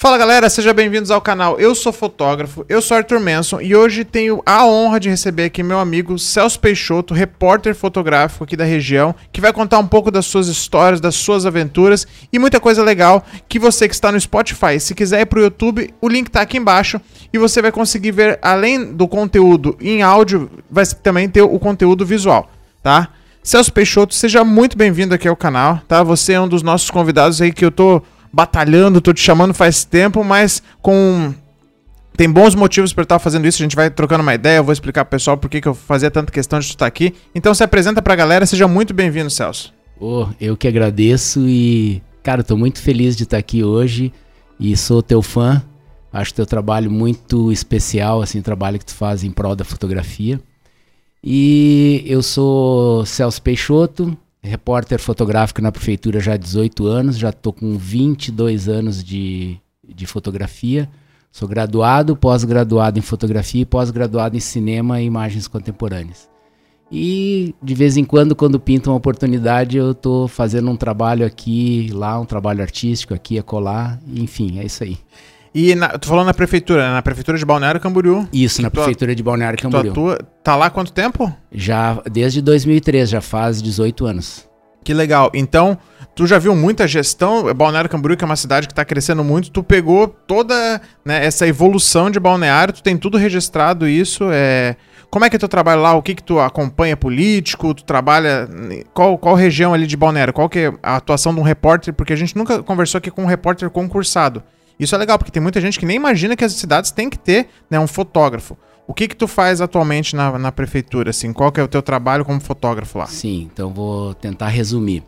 Fala 0.00 0.16
galera, 0.16 0.48
sejam 0.48 0.72
bem-vindos 0.72 1.10
ao 1.10 1.20
canal. 1.20 1.60
Eu 1.60 1.74
sou 1.74 1.92
fotógrafo, 1.92 2.64
eu 2.70 2.80
sou 2.80 2.96
Arthur 2.96 3.20
Manson 3.20 3.60
e 3.60 3.76
hoje 3.76 4.02
tenho 4.02 4.40
a 4.46 4.64
honra 4.64 4.98
de 4.98 5.10
receber 5.10 5.44
aqui 5.44 5.62
meu 5.62 5.78
amigo 5.78 6.18
Celso 6.18 6.58
Peixoto, 6.58 7.12
repórter 7.12 7.74
fotográfico 7.74 8.44
aqui 8.44 8.56
da 8.56 8.64
região, 8.64 9.14
que 9.30 9.42
vai 9.42 9.52
contar 9.52 9.78
um 9.78 9.86
pouco 9.86 10.10
das 10.10 10.24
suas 10.24 10.48
histórias, 10.48 11.02
das 11.02 11.16
suas 11.16 11.44
aventuras 11.44 12.06
e 12.32 12.38
muita 12.38 12.58
coisa 12.58 12.82
legal 12.82 13.22
que 13.46 13.58
você 13.58 13.86
que 13.86 13.92
está 13.92 14.10
no 14.10 14.18
Spotify, 14.18 14.80
se 14.80 14.94
quiser 14.94 15.20
ir 15.20 15.26
pro 15.26 15.42
YouTube, 15.42 15.92
o 16.00 16.08
link 16.08 16.30
tá 16.30 16.40
aqui 16.40 16.56
embaixo 16.56 16.98
e 17.30 17.36
você 17.36 17.60
vai 17.60 17.70
conseguir 17.70 18.12
ver 18.12 18.38
além 18.40 18.94
do 18.94 19.06
conteúdo 19.06 19.76
em 19.82 20.00
áudio, 20.00 20.50
vai 20.70 20.86
também 20.86 21.28
ter 21.28 21.42
o 21.42 21.58
conteúdo 21.58 22.06
visual, 22.06 22.50
tá? 22.82 23.10
Celso 23.42 23.70
Peixoto, 23.70 24.14
seja 24.14 24.44
muito 24.44 24.78
bem-vindo 24.78 25.14
aqui 25.14 25.28
ao 25.28 25.36
canal, 25.36 25.82
tá? 25.86 26.02
Você 26.02 26.32
é 26.32 26.40
um 26.40 26.48
dos 26.48 26.62
nossos 26.62 26.90
convidados 26.90 27.42
aí 27.42 27.52
que 27.52 27.66
eu 27.66 27.70
tô 27.70 28.02
batalhando, 28.32 29.00
tô 29.00 29.12
te 29.12 29.20
chamando 29.20 29.52
faz 29.54 29.84
tempo, 29.84 30.22
mas 30.22 30.62
com 30.80 31.34
tem 32.16 32.30
bons 32.30 32.54
motivos 32.54 32.92
para 32.92 33.02
estar 33.02 33.18
fazendo 33.18 33.46
isso. 33.46 33.62
A 33.62 33.64
gente 33.64 33.76
vai 33.76 33.90
trocando 33.90 34.22
uma 34.22 34.34
ideia, 34.34 34.58
eu 34.58 34.64
vou 34.64 34.72
explicar 34.72 35.04
pro 35.04 35.16
pessoal 35.16 35.36
por 35.36 35.48
que, 35.48 35.66
eu 35.66 35.74
fazia 35.74 36.10
tanta 36.10 36.30
questão 36.30 36.58
de 36.58 36.66
estar 36.66 36.86
aqui. 36.86 37.14
Então 37.34 37.54
se 37.54 37.64
apresenta 37.64 38.02
pra 38.02 38.14
galera, 38.14 38.44
seja 38.44 38.68
muito 38.68 38.92
bem-vindo, 38.92 39.30
Celso. 39.30 39.72
Oh, 39.98 40.26
eu 40.40 40.56
que 40.56 40.68
agradeço 40.68 41.46
e, 41.48 42.02
cara, 42.22 42.42
tô 42.42 42.56
muito 42.56 42.80
feliz 42.80 43.16
de 43.16 43.24
estar 43.24 43.38
aqui 43.38 43.64
hoje 43.64 44.12
e 44.58 44.76
sou 44.76 45.02
teu 45.02 45.22
fã. 45.22 45.62
Acho 46.12 46.34
teu 46.34 46.44
trabalho 46.44 46.90
muito 46.90 47.52
especial, 47.52 48.20
assim, 48.20 48.40
o 48.40 48.42
trabalho 48.42 48.78
que 48.78 48.84
tu 48.84 48.94
faz 48.94 49.22
em 49.22 49.30
prol 49.30 49.54
da 49.54 49.64
fotografia. 49.64 50.40
E 51.22 52.02
eu 52.06 52.22
sou 52.22 53.04
Celso 53.06 53.40
Peixoto, 53.40 54.16
repórter 54.42 54.98
fotográfico 54.98 55.60
na 55.60 55.70
prefeitura 55.70 56.20
já 56.20 56.34
há 56.34 56.36
18 56.36 56.86
anos, 56.86 57.18
já 57.18 57.30
estou 57.30 57.52
com 57.52 57.76
22 57.76 58.68
anos 58.68 59.04
de, 59.04 59.58
de 59.86 60.06
fotografia. 60.06 60.88
Sou 61.32 61.46
graduado, 61.46 62.16
pós-graduado 62.16 62.98
em 62.98 63.02
fotografia 63.02 63.62
e 63.62 63.66
pós-graduado 63.66 64.36
em 64.36 64.40
cinema 64.40 65.00
e 65.00 65.04
imagens 65.04 65.46
contemporâneas. 65.46 66.28
E 66.90 67.54
de 67.62 67.74
vez 67.74 67.96
em 67.96 68.04
quando, 68.04 68.34
quando 68.34 68.58
pinta 68.58 68.90
uma 68.90 68.96
oportunidade, 68.96 69.76
eu 69.76 69.92
estou 69.92 70.26
fazendo 70.26 70.68
um 70.70 70.76
trabalho 70.76 71.24
aqui, 71.24 71.88
lá, 71.92 72.18
um 72.18 72.24
trabalho 72.24 72.62
artístico 72.62 73.14
aqui, 73.14 73.38
acolá, 73.38 73.96
enfim, 74.08 74.58
é 74.58 74.64
isso 74.64 74.82
aí. 74.82 74.98
E 75.54 75.74
na, 75.74 75.88
tu 75.98 76.06
falou 76.08 76.24
na 76.24 76.32
prefeitura, 76.32 76.88
né? 76.88 76.94
na 76.94 77.02
prefeitura 77.02 77.36
de 77.36 77.44
Balneário 77.44 77.80
Camboriú. 77.80 78.28
Isso, 78.32 78.62
na 78.62 78.70
prefeitura 78.70 79.14
de 79.14 79.22
Balneário 79.22 79.58
Camboriú. 79.58 79.92
Tu 79.92 80.10
atua, 80.10 80.18
tá 80.44 80.54
lá 80.56 80.66
há 80.66 80.70
quanto 80.70 80.92
tempo? 80.92 81.32
Já 81.50 82.00
desde 82.10 82.40
2003, 82.40 83.08
já 83.08 83.20
faz 83.20 83.60
18 83.60 84.06
anos. 84.06 84.48
Que 84.84 84.94
legal. 84.94 85.30
Então, 85.34 85.76
tu 86.14 86.26
já 86.26 86.38
viu 86.38 86.54
muita 86.54 86.86
gestão. 86.86 87.52
Balneário 87.52 87.90
Camboriú, 87.90 88.16
que 88.16 88.24
é 88.24 88.26
uma 88.26 88.36
cidade 88.36 88.66
que 88.66 88.72
está 88.72 88.84
crescendo 88.84 89.24
muito, 89.24 89.50
tu 89.50 89.62
pegou 89.62 90.06
toda 90.06 90.80
né, 91.04 91.24
essa 91.24 91.46
evolução 91.46 92.10
de 92.10 92.20
Balneário, 92.20 92.72
tu 92.72 92.82
tem 92.82 92.96
tudo 92.96 93.18
registrado 93.18 93.88
isso. 93.88 94.28
É... 94.30 94.76
Como 95.10 95.24
é 95.24 95.30
que 95.30 95.34
é 95.34 95.38
teu 95.40 95.48
trabalho 95.48 95.82
lá? 95.82 95.92
O 95.94 96.02
que 96.02 96.14
que 96.14 96.22
tu 96.22 96.38
acompanha 96.38 96.96
político? 96.96 97.74
Tu 97.74 97.82
trabalha... 97.82 98.48
Qual, 98.94 99.18
qual 99.18 99.34
região 99.34 99.74
ali 99.74 99.84
de 99.84 99.96
Balneário? 99.96 100.32
Qual 100.32 100.48
que 100.48 100.60
é 100.60 100.72
a 100.80 100.96
atuação 100.96 101.34
de 101.34 101.40
um 101.40 101.42
repórter? 101.42 101.92
Porque 101.92 102.12
a 102.12 102.16
gente 102.16 102.36
nunca 102.36 102.62
conversou 102.62 102.98
aqui 102.98 103.10
com 103.10 103.24
um 103.24 103.26
repórter 103.26 103.68
concursado. 103.70 104.40
Isso 104.80 104.94
é 104.94 104.98
legal, 104.98 105.18
porque 105.18 105.30
tem 105.30 105.42
muita 105.42 105.60
gente 105.60 105.78
que 105.78 105.84
nem 105.84 105.96
imagina 105.96 106.34
que 106.34 106.44
as 106.44 106.54
cidades 106.54 106.90
têm 106.90 107.10
que 107.10 107.18
ter 107.18 107.48
né, 107.68 107.78
um 107.78 107.86
fotógrafo. 107.86 108.56
O 108.86 108.94
que 108.94 109.06
que 109.06 109.14
tu 109.14 109.28
faz 109.28 109.60
atualmente 109.60 110.16
na, 110.16 110.36
na 110.38 110.50
prefeitura, 110.50 111.10
assim? 111.10 111.32
Qual 111.32 111.52
que 111.52 111.60
é 111.60 111.62
o 111.62 111.68
teu 111.68 111.82
trabalho 111.82 112.24
como 112.24 112.40
fotógrafo 112.40 112.98
lá? 112.98 113.06
Sim, 113.06 113.48
então 113.52 113.72
vou 113.72 114.14
tentar 114.14 114.48
resumir. 114.48 115.04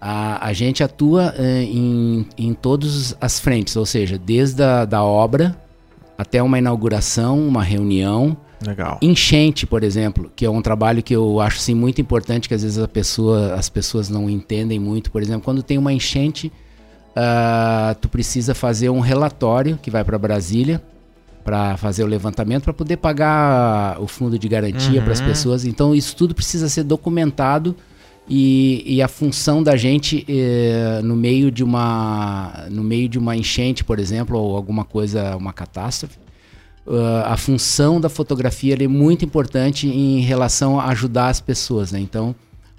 A, 0.00 0.48
a 0.48 0.52
gente 0.52 0.82
atua 0.82 1.32
eh, 1.38 1.62
em, 1.62 2.26
em 2.36 2.52
todas 2.52 3.16
as 3.20 3.38
frentes, 3.38 3.76
ou 3.76 3.86
seja, 3.86 4.18
desde 4.18 4.62
a 4.62 4.84
da 4.84 5.02
obra 5.02 5.56
até 6.18 6.42
uma 6.42 6.58
inauguração, 6.58 7.38
uma 7.38 7.62
reunião. 7.62 8.36
Legal. 8.64 8.98
Enchente, 9.00 9.66
por 9.66 9.82
exemplo, 9.82 10.30
que 10.36 10.44
é 10.44 10.50
um 10.50 10.60
trabalho 10.60 11.02
que 11.02 11.14
eu 11.14 11.40
acho 11.40 11.58
assim, 11.58 11.74
muito 11.74 12.00
importante, 12.00 12.48
que 12.48 12.54
às 12.54 12.62
vezes 12.62 12.84
pessoa, 12.88 13.54
as 13.54 13.68
pessoas 13.68 14.08
não 14.08 14.28
entendem 14.28 14.78
muito. 14.78 15.10
Por 15.10 15.22
exemplo, 15.22 15.42
quando 15.42 15.62
tem 15.62 15.78
uma 15.78 15.92
enchente, 15.92 16.52
uh, 17.16 17.94
tu 18.00 18.08
precisa 18.08 18.54
fazer 18.54 18.88
um 18.90 19.00
relatório 19.00 19.78
que 19.80 19.90
vai 19.90 20.04
para 20.04 20.18
Brasília 20.18 20.82
para 21.44 21.76
fazer 21.76 22.04
o 22.04 22.06
levantamento 22.06 22.64
para 22.64 22.72
poder 22.72 22.96
pagar 22.98 24.00
o 24.00 24.06
fundo 24.06 24.38
de 24.38 24.48
garantia 24.48 24.98
uhum. 24.98 25.04
para 25.04 25.12
as 25.12 25.20
pessoas. 25.20 25.64
Então 25.64 25.94
isso 25.94 26.14
tudo 26.14 26.34
precisa 26.34 26.68
ser 26.68 26.84
documentado 26.84 27.74
e, 28.28 28.82
e 28.86 29.02
a 29.02 29.08
função 29.08 29.62
da 29.62 29.76
gente 29.76 30.24
eh, 30.28 31.00
no 31.02 31.16
meio 31.16 31.50
de 31.50 31.64
uma 31.64 32.66
no 32.70 32.84
meio 32.84 33.08
de 33.08 33.18
uma 33.18 33.36
enchente, 33.36 33.82
por 33.82 33.98
exemplo, 33.98 34.38
ou 34.38 34.56
alguma 34.56 34.84
coisa, 34.84 35.36
uma 35.36 35.52
catástrofe, 35.52 36.16
uh, 36.86 37.26
a 37.26 37.36
função 37.36 38.00
da 38.00 38.08
fotografia 38.08 38.76
é 38.78 38.88
muito 38.88 39.24
importante 39.24 39.88
em 39.88 40.20
relação 40.20 40.78
a 40.78 40.86
ajudar 40.90 41.28
as 41.28 41.40
pessoas. 41.40 41.90
Né? 41.90 41.98
Então, 41.98 42.34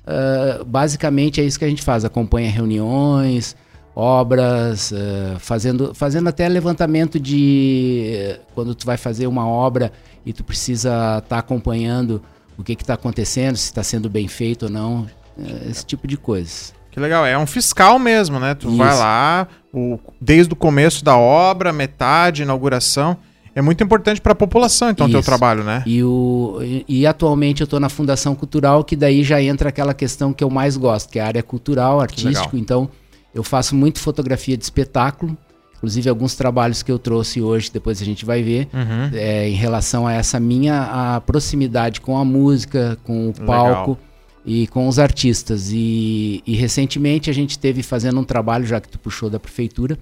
uh, 0.08 0.64
basicamente 0.64 1.42
é 1.42 1.44
isso 1.44 1.60
que 1.60 1.66
a 1.66 1.70
gente 1.70 1.84
faz: 1.84 2.06
acompanha 2.06 2.50
reuniões 2.50 3.56
obras, 3.96 4.92
uh, 4.92 5.40
fazendo, 5.40 5.94
fazendo 5.94 6.28
até 6.28 6.48
levantamento 6.48 7.20
de 7.20 8.36
uh, 8.36 8.42
quando 8.56 8.74
tu 8.74 8.86
vai 8.86 8.98
fazer 8.98 9.28
uma 9.28 9.48
obra 9.48 9.92
e 10.26 10.34
tu 10.34 10.44
precisa 10.44 10.90
estar 10.90 11.22
tá 11.22 11.38
acompanhando 11.38 12.22
o 12.58 12.64
que 12.64 12.74
está 12.74 12.96
acontecendo, 12.96 13.56
se 13.56 13.66
está 13.66 13.84
sendo 13.84 14.10
bem 14.10 14.28
feito 14.28 14.64
ou 14.64 14.72
não, 14.72 15.02
uh, 15.38 15.70
esse 15.70 15.86
tipo 15.86 16.08
de 16.08 16.18
coisas. 16.18 16.74
Que 16.92 17.00
legal, 17.00 17.26
é 17.26 17.38
um 17.38 17.48
fiscal 17.48 17.98
mesmo, 17.98 18.40
né? 18.40 18.54
Tu 18.54 18.68
Isso. 18.68 18.78
vai 18.78 18.96
lá, 18.96 19.48
o, 19.74 20.00
desde 20.22 20.54
o 20.54 20.56
começo 20.56 21.04
da 21.04 21.18
obra, 21.18 21.74
metade, 21.74 22.44
inauguração. 22.44 23.18
É 23.56 23.62
muito 23.62 23.84
importante 23.84 24.20
para 24.20 24.32
a 24.32 24.36
população, 24.36 24.90
então, 24.90 25.06
o 25.06 25.10
teu 25.10 25.22
trabalho, 25.22 25.64
né? 25.64 25.84
E, 25.86 26.04
o, 26.04 26.58
e, 26.88 27.06
atualmente 27.06 27.62
eu 27.62 27.66
estou 27.66 27.80
na 27.80 27.88
Fundação 27.88 28.34
Cultural, 28.34 28.84
que 28.84 28.96
daí 28.96 29.24
já 29.24 29.40
entra 29.40 29.70
aquela 29.70 29.94
questão 29.94 30.34
que 30.34 30.44
eu 30.44 30.50
mais 30.50 30.76
gosto, 30.76 31.12
que 31.12 31.20
é 31.20 31.22
a 31.22 31.28
área 31.28 31.44
cultural, 31.44 32.00
artístico. 32.00 32.58
Então, 32.58 32.90
eu 33.34 33.44
faço 33.44 33.76
muito 33.76 34.00
fotografia 34.00 34.56
de 34.56 34.64
espetáculo, 34.64 35.38
inclusive 35.76 36.08
alguns 36.10 36.36
trabalhos 36.36 36.82
que 36.84 36.92
eu 36.92 37.00
trouxe 37.00 37.42
hoje, 37.42 37.72
depois 37.72 38.02
a 38.02 38.06
gente 38.06 38.26
vai 38.26 38.42
ver, 38.42 38.70
uhum. 38.74 39.10
é, 39.14 39.50
em 39.50 39.56
relação 39.56 40.08
a 40.08 40.14
essa 40.14 40.40
minha 40.40 41.16
a 41.16 41.22
proximidade 41.22 42.00
com 42.00 42.18
a 42.18 42.24
música, 42.24 42.98
com 43.04 43.30
o 43.30 43.34
palco 43.34 43.92
Legal. 43.92 44.00
e 44.46 44.68
com 44.68 44.88
os 44.88 44.98
artistas. 45.00 45.72
E, 45.72 46.42
e, 46.46 46.56
recentemente 46.56 47.30
a 47.30 47.34
gente 47.34 47.60
teve 47.60 47.84
fazendo 47.84 48.20
um 48.20 48.24
trabalho, 48.24 48.66
já 48.66 48.80
que 48.80 48.88
tu 48.88 48.98
puxou 49.00 49.30
da 49.30 49.40
prefeitura, 49.40 49.98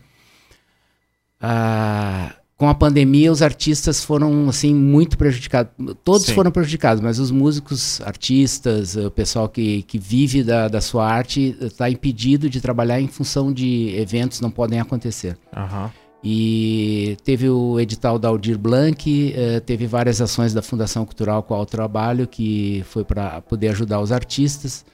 ah, 1.40 2.36
com 2.62 2.70
a 2.70 2.76
pandemia, 2.76 3.32
os 3.32 3.42
artistas 3.42 4.04
foram 4.04 4.48
assim 4.48 4.72
muito 4.72 5.18
prejudicados. 5.18 5.74
Todos 6.04 6.28
Sim. 6.28 6.36
foram 6.36 6.52
prejudicados, 6.52 7.02
mas 7.02 7.18
os 7.18 7.32
músicos, 7.32 8.00
artistas, 8.02 8.96
o 8.96 9.10
pessoal 9.10 9.50
que, 9.50 9.82
que 9.82 9.98
vive 9.98 10.44
da, 10.44 10.68
da 10.68 10.80
sua 10.80 11.12
arte 11.12 11.58
está 11.60 11.90
impedido 11.90 12.48
de 12.48 12.62
trabalhar 12.62 13.02
em 13.02 13.08
função 13.08 13.52
de 13.52 13.96
eventos 13.96 14.42
não 14.42 14.52
podem 14.52 14.80
acontecer. 14.80 15.36
Uhum. 15.58 15.90
E 16.24 17.18
teve 17.24 17.50
o 17.50 17.80
edital 17.80 18.20
da 18.20 18.28
Aldir 18.28 18.60
Blanc, 18.60 19.34
eh, 19.36 19.60
teve 19.62 19.88
várias 19.88 20.22
ações 20.22 20.54
da 20.54 20.62
Fundação 20.62 21.04
Cultural 21.04 21.42
com 21.42 21.60
o 21.60 21.66
trabalho 21.66 22.28
que 22.28 22.84
foi 22.86 23.04
para 23.04 23.42
poder 23.42 23.70
ajudar 23.70 24.00
os 24.00 24.12
artistas. 24.12 24.86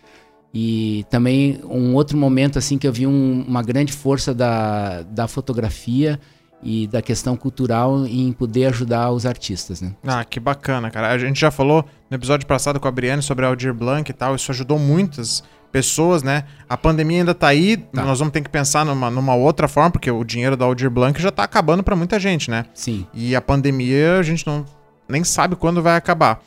E 0.54 1.06
também 1.10 1.60
um 1.66 1.96
outro 1.96 2.18
momento 2.18 2.58
assim 2.58 2.78
que 2.78 2.88
eu 2.88 2.94
vi 2.94 3.06
um, 3.06 3.44
uma 3.46 3.62
grande 3.62 3.92
força 3.92 4.34
da, 4.34 5.02
da 5.02 5.28
fotografia 5.28 6.18
e 6.62 6.88
da 6.88 7.02
questão 7.02 7.38
cultural 7.38 8.06
em 8.06 8.32
poder 8.32 8.66
ajudar 8.66 9.12
os 9.12 9.26
artistas, 9.26 9.82
né? 9.82 9.94
Ah, 10.06 10.24
que 10.24 10.40
bacana, 10.40 10.90
cara. 10.90 11.10
A 11.12 11.18
gente 11.18 11.40
já 11.40 11.52
falou 11.52 11.86
no 12.10 12.16
episódio 12.16 12.48
passado 12.48 12.80
com 12.80 12.88
a 12.88 12.92
Brienne 12.92 13.22
sobre 13.22 13.46
a 13.46 13.50
Aldir 13.50 13.74
Blanc 13.74 14.10
e 14.10 14.14
tal, 14.14 14.36
isso 14.36 14.52
ajudou 14.52 14.80
muitas 14.80 15.44
pessoas, 15.72 16.24
né? 16.24 16.46
A 16.68 16.76
pandemia 16.76 17.20
ainda 17.20 17.36
tá 17.36 17.48
aí, 17.48 17.78
tá. 17.78 18.04
nós 18.04 18.20
vamos 18.20 18.32
ter 18.32 18.42
que 18.42 18.50
pensar 18.50 18.86
numa, 18.86 19.12
numa 19.12 19.36
outra 19.36 19.68
forma, 19.68 19.92
porque 19.92 20.10
o 20.10 20.24
dinheiro 20.24 20.58
da 20.58 20.66
Aldir 20.66 20.90
Blanc 20.90 21.22
já 21.22 21.32
tá 21.32 21.44
acabando 21.44 21.84
para 21.84 21.96
muita 21.96 22.20
gente, 22.20 22.50
né? 22.50 22.66
Sim. 22.74 23.06
E 23.14 23.36
a 23.36 23.42
pandemia 23.42 24.18
a 24.18 24.24
gente 24.24 24.46
não 24.48 24.66
nem 25.08 25.24
sabe 25.24 25.56
quando 25.56 25.82
vai 25.82 25.96
acabar. 25.96 26.42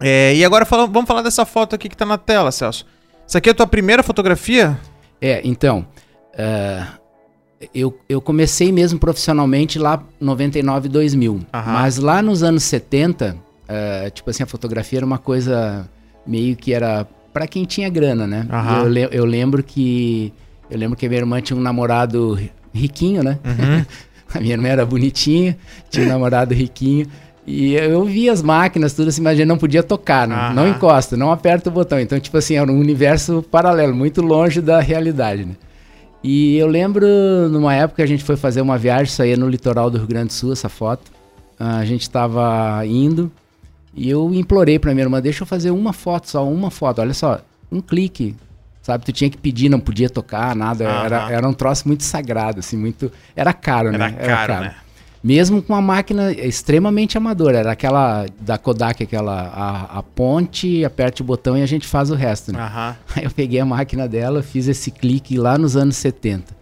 É, 0.00 0.34
e 0.34 0.44
agora 0.44 0.64
falando, 0.64 0.92
vamos 0.92 1.08
falar 1.08 1.22
dessa 1.22 1.44
foto 1.44 1.74
aqui 1.74 1.88
que 1.88 1.96
tá 1.96 2.06
na 2.06 2.16
tela, 2.16 2.52
Celso. 2.52 2.86
Isso 3.26 3.36
aqui 3.36 3.48
é 3.48 3.52
a 3.52 3.54
tua 3.54 3.66
primeira 3.66 4.02
fotografia? 4.02 4.78
É, 5.20 5.40
então. 5.44 5.84
Uh 6.34 6.98
eu, 7.74 7.98
eu 8.08 8.20
comecei 8.20 8.70
mesmo 8.70 8.98
profissionalmente 8.98 9.78
lá 9.78 10.02
99, 10.20 10.88
2000. 10.88 11.32
Uhum. 11.32 11.42
Mas 11.52 11.98
lá 11.98 12.22
nos 12.22 12.42
anos 12.42 12.62
70, 12.64 13.34
uh, 13.34 13.38
eh, 13.68 14.10
tipo 14.10 14.30
assim, 14.30 14.42
a 14.42 14.46
fotografia 14.46 15.00
era 15.00 15.06
uma 15.06 15.18
coisa 15.18 15.88
meio 16.26 16.54
que 16.56 16.72
era 16.72 17.06
para 17.32 17.46
quem 17.46 17.64
tinha 17.64 17.88
grana, 17.88 18.26
né? 18.26 18.46
Uhum. 18.50 18.96
Eu, 18.96 19.08
eu, 19.10 19.24
lembro 19.24 19.62
que 19.62 20.32
eu 20.70 20.78
lembro 20.78 20.96
que 20.96 21.08
minha 21.08 21.20
irmã 21.20 21.40
tinha 21.40 21.56
um 21.56 21.62
namorado 21.62 22.38
riquinho, 22.72 23.22
né? 23.22 23.38
Uhum. 23.44 23.84
a 24.34 24.40
minha 24.40 24.54
irmã 24.54 24.68
era 24.68 24.86
bonitinha, 24.86 25.56
tinha 25.90 26.06
um 26.06 26.08
namorado 26.08 26.54
riquinho. 26.54 27.06
E 27.46 27.74
eu 27.74 28.04
via 28.04 28.30
as 28.30 28.42
máquinas, 28.42 28.92
tudo 28.92 29.08
assim, 29.08 29.22
mas 29.22 29.32
a 29.32 29.36
gente 29.36 29.48
não 29.48 29.56
podia 29.56 29.82
tocar, 29.82 30.28
né? 30.28 30.52
não 30.54 30.68
encosta, 30.68 31.16
não 31.16 31.32
aperta 31.32 31.70
o 31.70 31.72
botão. 31.72 31.98
Então, 31.98 32.20
tipo 32.20 32.36
assim, 32.36 32.56
era 32.56 32.70
um 32.70 32.78
universo 32.78 33.42
paralelo, 33.50 33.94
muito 33.94 34.20
longe 34.20 34.60
da 34.60 34.80
realidade, 34.80 35.46
né? 35.46 35.54
E 36.22 36.56
eu 36.56 36.66
lembro 36.66 37.06
numa 37.50 37.74
época 37.74 38.02
a 38.02 38.06
gente 38.06 38.24
foi 38.24 38.36
fazer 38.36 38.60
uma 38.60 38.76
viagem, 38.76 39.04
isso 39.04 39.22
aí 39.22 39.32
é 39.32 39.36
no 39.36 39.48
litoral 39.48 39.90
do 39.90 39.98
Rio 39.98 40.06
Grande 40.06 40.28
do 40.28 40.32
Sul, 40.32 40.52
essa 40.52 40.68
foto. 40.68 41.10
A 41.58 41.84
gente 41.84 42.02
estava 42.02 42.84
indo 42.86 43.30
e 43.94 44.08
eu 44.08 44.32
implorei 44.34 44.78
pra 44.78 44.92
minha 44.92 45.04
irmã, 45.04 45.20
deixa 45.20 45.42
eu 45.42 45.46
fazer 45.46 45.70
uma 45.70 45.92
foto, 45.92 46.28
só 46.28 46.48
uma 46.48 46.70
foto. 46.70 47.00
Olha 47.00 47.14
só, 47.14 47.40
um 47.70 47.80
clique, 47.80 48.34
sabe? 48.82 49.04
Tu 49.04 49.12
tinha 49.12 49.30
que 49.30 49.38
pedir, 49.38 49.68
não 49.68 49.80
podia 49.80 50.10
tocar, 50.10 50.54
nada. 50.54 50.84
Era, 50.84 51.30
era 51.32 51.48
um 51.48 51.52
troço 51.52 51.86
muito 51.86 52.04
sagrado, 52.04 52.60
assim, 52.60 52.76
muito... 52.76 53.10
Era 53.34 53.52
caro, 53.52 53.88
era 53.88 53.98
né? 53.98 54.10
Caro, 54.12 54.24
era 54.24 54.46
caro, 54.46 54.64
né? 54.64 54.74
Mesmo 55.22 55.62
com 55.62 55.72
uma 55.72 55.82
máquina 55.82 56.32
extremamente 56.32 57.18
amadora. 57.18 57.58
Era 57.58 57.72
aquela 57.72 58.26
da 58.40 58.56
Kodak, 58.56 59.02
aquela 59.02 59.48
a, 59.48 59.98
a 59.98 60.02
ponte, 60.02 60.84
aperte 60.84 61.22
o 61.22 61.24
botão 61.24 61.56
e 61.56 61.62
a 61.62 61.66
gente 61.66 61.86
faz 61.86 62.10
o 62.10 62.14
resto, 62.14 62.52
né? 62.52 62.58
Uhum. 62.58 62.94
Aí 63.16 63.24
eu 63.24 63.30
peguei 63.30 63.60
a 63.60 63.66
máquina 63.66 64.08
dela, 64.08 64.42
fiz 64.42 64.68
esse 64.68 64.90
clique 64.90 65.36
lá 65.36 65.58
nos 65.58 65.76
anos 65.76 65.96
70. 65.96 66.58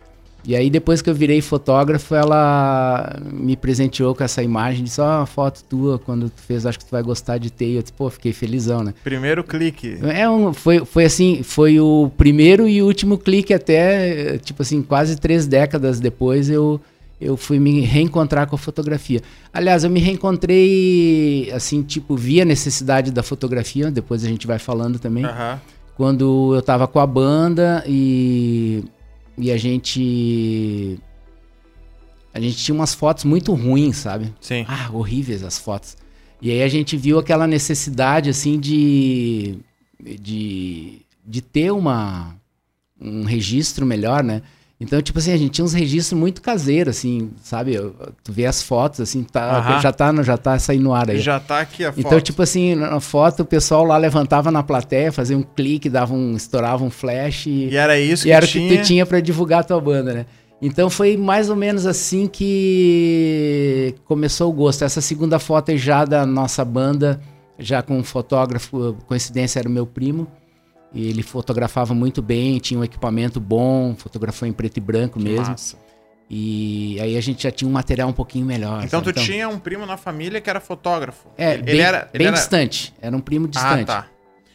E 0.47 0.55
aí 0.55 0.71
depois 0.71 1.03
que 1.03 1.11
eu 1.11 1.15
virei 1.15 1.41
fotógrafo, 1.41 2.15
ela 2.15 3.19
me 3.33 3.57
presenteou 3.57 4.15
com 4.15 4.23
essa 4.23 4.45
imagem, 4.45 4.85
disse, 4.85 5.01
ó, 5.01 5.05
oh, 5.05 5.19
uma 5.19 5.27
foto 5.27 5.65
tua, 5.65 5.99
quando 5.99 6.31
tu 6.31 6.41
fez, 6.41 6.65
acho 6.65 6.79
que 6.79 6.85
tu 6.85 6.91
vai 6.93 7.03
gostar 7.03 7.39
de 7.39 7.51
ter. 7.51 7.67
E 7.67 7.75
eu 7.75 7.83
disse, 7.83 7.93
pô, 7.93 8.09
fiquei 8.09 8.33
felizão, 8.33 8.85
né? 8.85 8.95
Primeiro 9.03 9.43
clique. 9.43 9.99
É 10.03 10.31
um, 10.31 10.53
foi, 10.55 10.85
foi 10.85 11.05
assim, 11.05 11.43
foi 11.43 11.81
o 11.81 12.13
primeiro 12.17 12.69
e 12.69 12.81
último 12.81 13.19
clique 13.19 13.53
até, 13.53 14.39
tipo 14.39 14.63
assim, 14.63 14.83
quase 14.83 15.17
três 15.17 15.49
décadas 15.49 15.99
depois 15.99 16.49
eu, 16.49 16.81
eu 17.21 17.37
fui 17.37 17.59
me 17.59 17.81
reencontrar 17.81 18.47
com 18.47 18.57
a 18.57 18.59
fotografia. 18.59 19.23
Aliás, 19.53 19.85
eu 19.85 19.91
me 19.91 20.01
reencontrei, 20.01 21.51
assim, 21.53 21.83
tipo, 21.83 22.17
via 22.17 22.45
necessidade 22.45 23.11
da 23.11 23.23
fotografia, 23.23 23.91
depois 23.91 24.25
a 24.25 24.29
gente 24.29 24.47
vai 24.47 24.59
falando 24.59 24.99
também. 24.99 25.25
Uhum. 25.25 25.59
Quando 25.97 26.55
eu 26.55 26.61
tava 26.61 26.87
com 26.87 27.01
a 27.01 27.07
banda 27.07 27.83
e 27.87 28.85
e 29.39 29.51
a 29.51 29.57
gente. 29.57 30.99
A 32.33 32.41
gente 32.41 32.57
tinha 32.57 32.75
umas 32.75 32.95
fotos 32.95 33.25
muito 33.25 33.53
ruins, 33.55 33.97
sabe? 33.97 34.33
Sim. 34.41 34.65
Ah, 34.69 34.91
horríveis 34.93 35.43
as 35.43 35.59
fotos. 35.59 35.97
E 36.41 36.51
aí 36.51 36.63
a 36.63 36.69
gente 36.69 36.97
viu 36.97 37.19
aquela 37.19 37.47
necessidade, 37.47 38.31
assim, 38.31 38.59
de. 38.59 39.59
de, 40.01 41.03
de 41.25 41.41
ter 41.41 41.71
uma, 41.71 42.35
um 43.01 43.25
registro 43.25 43.87
melhor, 43.87 44.23
né? 44.23 44.43
Então, 44.79 45.01
tipo 45.01 45.19
assim, 45.19 45.33
a 45.33 45.37
gente 45.39 45.53
tinha 45.53 45.65
uns 45.65 45.73
registros 45.73 46.19
muito 46.19 46.43
caseiros, 46.43 46.99
assim, 46.99 47.31
sabe? 47.43 47.81
Tu 48.23 48.31
vê 48.31 48.45
as 48.45 48.63
fotos, 48.63 49.01
assim, 49.01 49.23
tá, 49.23 49.81
já, 49.81 49.91
tá, 49.91 50.23
já 50.23 50.37
tá 50.37 50.59
saindo 50.59 50.85
no 50.85 50.93
ar 50.93 51.09
aí. 51.09 51.19
Já 51.19 51.41
tá 51.41 51.61
aqui 51.61 51.83
a 51.83 51.91
foto. 51.91 52.07
Então, 52.07 52.21
tipo 52.21 52.43
assim, 52.43 52.75
na 52.75 53.01
foto 53.01 53.41
o 53.41 53.47
pessoal 53.47 53.85
lá 53.85 53.97
levantava 53.97 54.51
na 54.51 54.63
plateia, 54.63 55.11
fazia 55.11 55.37
um 55.37 55.43
clique, 55.43 55.89
dava 55.89 56.13
um, 56.13 56.37
estourava 56.37 56.85
um 56.85 56.91
flash. 56.91 57.47
E, 57.47 57.71
e 57.71 57.77
era 57.77 57.99
isso 57.99 58.25
e 58.25 58.29
que 58.29 58.33
era 58.33 58.47
tinha. 58.47 58.67
o 58.67 58.69
que 58.69 58.79
tu 58.79 58.85
tinha 58.85 59.07
pra 59.07 59.19
divulgar 59.21 59.61
a 59.61 59.65
tua 59.65 59.81
banda, 59.81 60.13
né? 60.13 60.27
Então 60.61 60.91
foi 60.91 61.17
mais 61.17 61.49
ou 61.49 61.57
menos 61.57 61.87
assim 61.87 62.27
que 62.27 63.95
começou 64.05 64.51
o 64.51 64.53
gosto. 64.53 64.85
Essa 64.85 65.01
segunda 65.01 65.39
foto 65.39 65.71
é 65.71 65.77
já 65.77 66.05
da 66.05 66.27
nossa 66.27 66.63
banda, 66.65 67.21
já 67.59 67.81
com 67.83 67.99
um 67.99 68.05
fotógrafo, 68.05 68.95
coincidência 69.07 69.59
era 69.59 69.69
o 69.69 69.73
meu 69.73 69.87
primo. 69.87 70.27
E 70.97 71.11
ele 71.11 71.23
fotografava 71.23 71.93
muito 71.93 72.23
bem, 72.23 72.59
tinha 72.59 72.81
um 72.81 72.85
equipamento 72.85 73.39
bom, 73.39 73.95
fotografou 73.95 74.49
em 74.49 74.53
preto 74.53 74.79
e 74.79 74.81
branco 74.81 75.21
mesmo. 75.21 75.51
Massa. 75.51 75.77
E 76.29 76.99
aí 77.01 77.19
a 77.19 77.21
gente 77.21 77.43
já 77.43 77.51
tinha 77.51 77.69
um 77.69 77.73
material 77.73 78.09
um 78.09 78.15
pouquinho 78.15 78.47
melhor. 78.47 78.83
Então 78.83 79.01
sabe? 79.01 79.05
tu 79.05 79.11
então, 79.11 79.23
tinha 79.23 79.47
um 79.47 79.59
primo 79.59 79.85
na 79.85 79.99
família 79.99 80.41
que 80.41 80.49
era 80.49 80.59
fotógrafo. 80.59 81.29
É, 81.37 81.53
ele, 81.53 81.63
bem, 81.65 81.81
era, 81.81 82.09
bem 82.11 82.27
era... 82.29 82.37
distante. 82.37 82.95
Era 82.99 83.15
um 83.15 83.21
primo 83.21 83.47
distante. 83.47 83.83
Ah, 83.83 84.03
tá. 84.03 84.07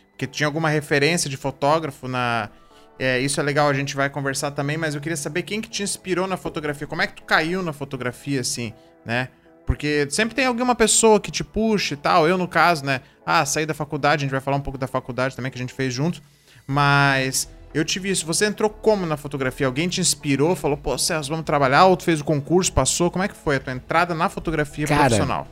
Porque 0.09 0.25
tinha 0.25 0.47
alguma 0.47 0.67
referência 0.67 1.29
de 1.29 1.37
fotógrafo 1.37 2.07
na. 2.07 2.49
É, 2.97 3.19
isso 3.19 3.39
é 3.39 3.43
legal, 3.43 3.69
a 3.69 3.73
gente 3.73 3.95
vai 3.95 4.09
conversar 4.09 4.49
também, 4.49 4.77
mas 4.77 4.95
eu 4.95 5.01
queria 5.01 5.17
saber 5.17 5.43
quem 5.43 5.61
que 5.61 5.69
te 5.69 5.83
inspirou 5.83 6.25
na 6.25 6.37
fotografia. 6.37 6.87
Como 6.87 7.03
é 7.03 7.07
que 7.07 7.17
tu 7.17 7.23
caiu 7.23 7.61
na 7.61 7.71
fotografia, 7.71 8.41
assim, 8.41 8.73
né? 9.05 9.29
Porque 9.71 10.05
sempre 10.09 10.35
tem 10.35 10.45
alguma 10.45 10.75
pessoa 10.75 11.17
que 11.17 11.31
te 11.31 11.45
puxa 11.45 11.93
e 11.93 11.97
tal. 11.97 12.27
Eu, 12.27 12.37
no 12.37 12.45
caso, 12.45 12.83
né? 12.85 12.99
Ah, 13.25 13.45
saí 13.45 13.65
da 13.65 13.73
faculdade, 13.73 14.19
a 14.21 14.23
gente 14.25 14.31
vai 14.31 14.41
falar 14.41 14.57
um 14.57 14.61
pouco 14.61 14.77
da 14.77 14.85
faculdade 14.85 15.33
também 15.33 15.49
que 15.49 15.57
a 15.57 15.61
gente 15.61 15.73
fez 15.73 15.93
junto. 15.93 16.21
Mas 16.67 17.47
eu 17.73 17.85
tive 17.85 18.09
isso. 18.09 18.25
Você 18.25 18.45
entrou 18.45 18.69
como 18.69 19.05
na 19.05 19.15
fotografia? 19.15 19.65
Alguém 19.65 19.87
te 19.87 20.01
inspirou? 20.01 20.57
Falou, 20.57 20.75
pô, 20.75 20.97
Celso, 20.97 21.29
vamos 21.29 21.45
trabalhar? 21.45 21.85
Ou 21.85 21.95
tu 21.95 22.03
fez 22.03 22.19
o 22.19 22.23
concurso, 22.25 22.73
passou? 22.73 23.09
Como 23.09 23.23
é 23.23 23.29
que 23.29 23.35
foi 23.35 23.55
a 23.55 23.59
tua 23.61 23.71
entrada 23.71 24.13
na 24.13 24.27
fotografia 24.27 24.85
Cara, 24.85 24.99
profissional? 25.03 25.47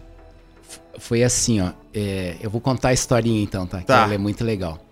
Foi 0.97 1.23
assim, 1.23 1.61
ó. 1.61 1.71
É, 1.93 2.35
eu 2.41 2.49
vou 2.49 2.59
contar 2.59 2.89
a 2.89 2.93
historinha 2.93 3.41
então, 3.41 3.65
tá? 3.65 3.79
Que 3.79 3.85
Tá. 3.85 4.03
ela 4.03 4.13
é 4.15 4.17
muito 4.17 4.43
legal. 4.43 4.85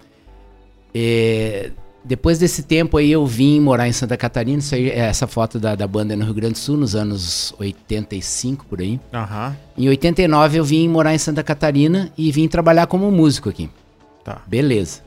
É, 0.96 1.72
depois 2.08 2.40
desse 2.40 2.64
tempo 2.64 2.98
aí 2.98 3.12
eu 3.12 3.26
vim 3.26 3.60
morar 3.60 3.88
em 3.88 3.92
Santa 3.92 4.16
Catarina. 4.18 4.60
Isso 4.60 4.74
aí, 4.74 4.90
é 4.90 5.00
essa 5.00 5.28
foto 5.28 5.60
da, 5.60 5.76
da 5.76 5.86
banda 5.88 6.16
no 6.16 6.24
Rio 6.26 6.34
Grande 6.34 6.54
do 6.54 6.60
Sul, 6.60 6.78
nos 6.78 6.96
anos 6.96 7.54
85, 7.60 8.66
por 8.66 8.80
aí. 8.82 9.00
Aham, 9.14 9.56
Em 9.78 9.88
89 9.90 10.58
eu 10.60 10.64
vim 10.64 10.88
morar 10.88 11.14
em 11.14 11.18
Santa 11.18 11.44
Catarina 11.44 12.12
e 12.18 12.32
vim 12.32 12.48
trabalhar 12.48 12.88
como 12.88 13.12
músico 13.12 13.50
aqui. 13.50 13.70
tá. 14.24 14.42
Beleza. 14.48 15.02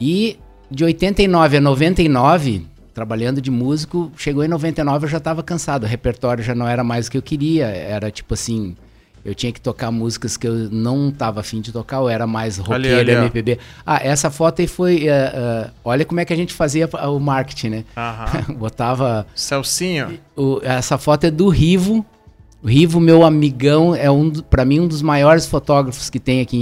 E 0.00 0.38
de 0.70 0.84
89 0.84 1.56
a 1.56 1.60
99, 1.60 2.66
trabalhando 2.94 3.40
de 3.40 3.50
músico, 3.50 4.10
chegou 4.16 4.44
em 4.44 4.48
99 4.48 5.06
eu 5.06 5.08
já 5.10 5.18
estava 5.18 5.42
cansado. 5.42 5.84
O 5.84 5.86
repertório 5.86 6.42
já 6.44 6.54
não 6.54 6.68
era 6.68 6.84
mais 6.84 7.06
o 7.06 7.10
que 7.10 7.18
eu 7.18 7.22
queria. 7.22 7.66
Era 7.66 8.10
tipo 8.10 8.34
assim, 8.34 8.76
eu 9.24 9.34
tinha 9.34 9.52
que 9.52 9.60
tocar 9.60 9.90
músicas 9.90 10.36
que 10.36 10.46
eu 10.48 10.54
não 10.70 11.08
estava 11.10 11.40
afim 11.40 11.60
de 11.60 11.72
tocar, 11.72 12.00
ou 12.00 12.08
era 12.08 12.26
mais 12.26 12.58
roqueiro, 12.58 12.98
ali, 13.00 13.14
ó. 13.14 13.20
MPB. 13.22 13.58
Ah, 13.84 14.00
essa 14.02 14.30
foto 14.30 14.60
aí 14.60 14.66
foi. 14.66 15.06
eh, 15.08 15.32
eh, 15.34 15.70
olha 15.84 16.04
como 16.04 16.20
é 16.20 16.24
que 16.24 16.32
a 16.32 16.36
gente 16.36 16.54
fazia 16.54 16.88
o 16.88 17.18
marketing, 17.18 17.68
né? 17.68 17.84
Aham. 17.96 18.54
Botava. 18.58 19.26
Celcinho. 19.34 20.18
o- 20.36 20.60
essa 20.62 20.96
foto 20.98 21.24
é 21.24 21.30
do 21.30 21.48
Rivo. 21.48 22.04
O 22.62 22.68
Rivo, 22.68 23.00
meu 23.00 23.24
amigão, 23.24 23.94
é 23.94 24.10
um, 24.10 24.30
pra 24.30 24.64
mim 24.66 24.80
um 24.80 24.86
dos 24.88 25.00
maiores 25.02 25.46
fotógrafos 25.46 26.10
que 26.10 26.20
tem 26.20 26.40
aqui 26.42 26.56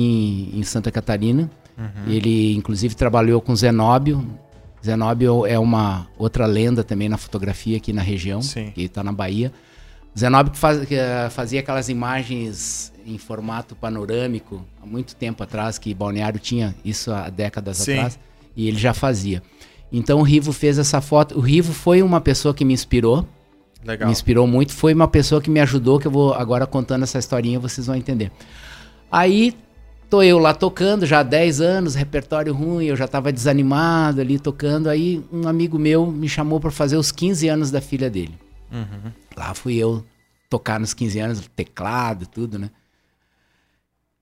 em, 0.54 0.60
em 0.60 0.62
Santa 0.62 0.90
Catarina. 0.90 1.50
Ele, 2.08 2.54
inclusive, 2.56 2.94
trabalhou 2.96 3.40
com 3.40 3.54
Zenóbio. 3.54 4.26
Zenóbio 4.84 5.44
é 5.46 5.58
uma 5.58 6.06
outra 6.16 6.46
lenda 6.46 6.82
também 6.84 7.08
na 7.08 7.16
fotografia 7.16 7.76
aqui 7.76 7.92
na 7.92 8.02
região, 8.02 8.40
Sim. 8.42 8.70
que 8.74 8.82
está 8.82 9.02
na 9.02 9.12
Bahia. 9.12 9.52
Zenóbio 10.18 10.52
que, 10.52 10.58
faz- 10.58 10.84
que, 10.86 10.94
eh, 10.94 11.28
fazia 11.30 11.60
aquelas 11.60 11.88
imagens 11.88 12.92
em 13.06 13.16
formato 13.18 13.74
panorâmico 13.76 14.64
há 14.82 14.86
muito 14.86 15.14
tempo 15.16 15.42
atrás, 15.42 15.78
que 15.78 15.94
Balneário 15.94 16.38
tinha 16.40 16.74
isso 16.84 17.12
há 17.12 17.28
décadas 17.30 17.78
Sim. 17.78 17.94
atrás, 17.94 18.18
e 18.56 18.66
ele 18.68 18.78
já 18.78 18.92
fazia. 18.92 19.42
Então 19.92 20.18
o 20.18 20.22
Rivo 20.22 20.52
fez 20.52 20.78
essa 20.78 21.00
foto. 21.00 21.36
O 21.38 21.40
Rivo 21.40 21.72
foi 21.72 22.02
uma 22.02 22.20
pessoa 22.20 22.52
que 22.52 22.64
me 22.64 22.74
inspirou, 22.74 23.26
Legal. 23.84 24.06
me 24.08 24.12
inspirou 24.12 24.46
muito. 24.46 24.72
Foi 24.72 24.92
uma 24.92 25.08
pessoa 25.08 25.40
que 25.40 25.48
me 25.50 25.60
ajudou, 25.60 25.98
que 25.98 26.06
eu 26.06 26.10
vou 26.10 26.34
agora 26.34 26.66
contando 26.66 27.04
essa 27.04 27.18
historinha, 27.18 27.58
vocês 27.58 27.86
vão 27.86 27.96
entender. 27.96 28.30
Aí 29.10 29.54
tô 30.10 30.22
eu 30.22 30.38
lá 30.38 30.52
tocando, 30.52 31.06
já 31.06 31.20
há 31.20 31.22
10 31.22 31.60
anos, 31.60 31.94
repertório 31.94 32.52
ruim, 32.52 32.86
eu 32.86 32.96
já 32.96 33.06
tava 33.08 33.32
desanimado 33.32 34.20
ali 34.20 34.38
tocando. 34.38 34.88
Aí 34.90 35.24
um 35.32 35.46
amigo 35.48 35.78
meu 35.78 36.06
me 36.06 36.28
chamou 36.28 36.60
para 36.60 36.70
fazer 36.70 36.96
os 36.96 37.10
15 37.12 37.48
anos 37.48 37.70
da 37.70 37.80
filha 37.80 38.10
dele. 38.10 38.34
Uhum. 38.70 39.10
Lá 39.36 39.54
fui 39.54 39.76
eu 39.76 40.04
tocar 40.48 40.80
nos 40.80 40.94
15 40.94 41.18
anos, 41.18 41.50
teclado, 41.54 42.26
tudo, 42.26 42.58
né? 42.58 42.70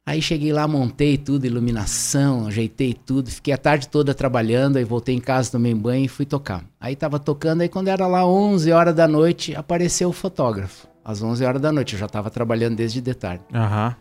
Aí 0.04 0.22
cheguei 0.22 0.52
lá, 0.52 0.68
montei 0.68 1.18
tudo, 1.18 1.46
iluminação, 1.46 2.46
ajeitei 2.46 2.94
tudo, 2.94 3.28
fiquei 3.28 3.52
a 3.52 3.58
tarde 3.58 3.88
toda 3.88 4.14
trabalhando, 4.14 4.76
aí 4.76 4.84
voltei 4.84 5.16
em 5.16 5.20
casa, 5.20 5.50
tomei 5.50 5.74
banho 5.74 6.04
e 6.04 6.08
fui 6.08 6.24
tocar. 6.24 6.64
Aí 6.80 6.94
tava 6.94 7.18
tocando, 7.18 7.62
aí 7.62 7.68
quando 7.68 7.88
era 7.88 8.06
lá 8.06 8.24
11 8.24 8.70
horas 8.70 8.94
da 8.94 9.08
noite, 9.08 9.56
apareceu 9.56 10.08
o 10.08 10.12
fotógrafo. 10.12 10.86
Às 11.04 11.22
11 11.22 11.44
horas 11.44 11.60
da 11.60 11.72
noite, 11.72 11.94
eu 11.94 11.98
já 11.98 12.08
tava 12.08 12.30
trabalhando 12.30 12.76
desde 12.76 13.00
de 13.00 13.14
tarde. 13.14 13.42
Aham. 13.52 13.96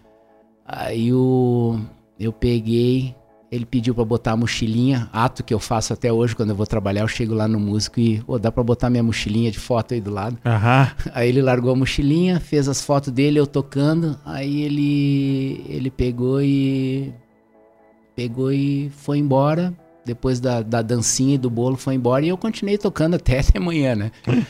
Aí 0.64 1.12
o, 1.12 1.80
eu 2.20 2.32
peguei, 2.32 3.16
ele 3.56 3.66
pediu 3.66 3.96
pra 3.96 4.06
botar 4.06 4.34
a 4.34 4.38
mochilinha, 4.38 5.10
ato 5.12 5.44
que 5.44 5.54
eu 5.54 5.60
faço 5.60 5.94
até 5.94 6.12
hoje 6.12 6.36
quando 6.36 6.50
eu 6.50 6.56
vou 6.56 6.68
trabalhar, 6.68 7.02
eu 7.02 7.08
chego 7.08 7.34
lá 7.34 7.48
no 7.48 7.60
músico 7.60 8.00
e, 8.00 8.22
ô, 8.28 8.38
dá 8.38 8.52
pra 8.52 8.64
botar 8.64 8.90
minha 8.90 9.04
mochilinha 9.04 9.52
de 9.52 9.60
foto 9.60 9.94
aí 9.94 10.02
do 10.02 10.12
lado? 10.12 10.38
Aham. 10.46 10.92
Aí 11.14 11.30
ele 11.30 11.42
largou 11.42 11.72
a 11.72 11.76
mochilinha, 11.76 12.40
fez 12.40 12.68
as 12.68 12.82
fotos 12.82 13.12
dele, 13.12 13.40
eu 13.40 13.48
tocando. 13.48 14.18
Aí 14.26 14.64
ele 14.64 15.66
ele 15.70 15.90
pegou 15.90 16.42
e 16.42 17.14
pegou 18.16 18.52
e 18.52 18.90
foi 18.90 19.18
embora. 19.18 19.74
Depois 20.06 20.40
da, 20.40 20.62
da 20.62 20.82
dancinha 20.84 21.34
e 21.36 21.38
do 21.38 21.50
bolo 21.50 21.76
foi 21.76 21.96
embora 21.96 22.24
e 22.24 22.30
eu 22.30 22.38
continuei 22.38 22.78
tocando 22.78 23.16
até 23.18 23.42
de 23.42 23.60
manhã, 23.60 23.96
né? 23.96 24.12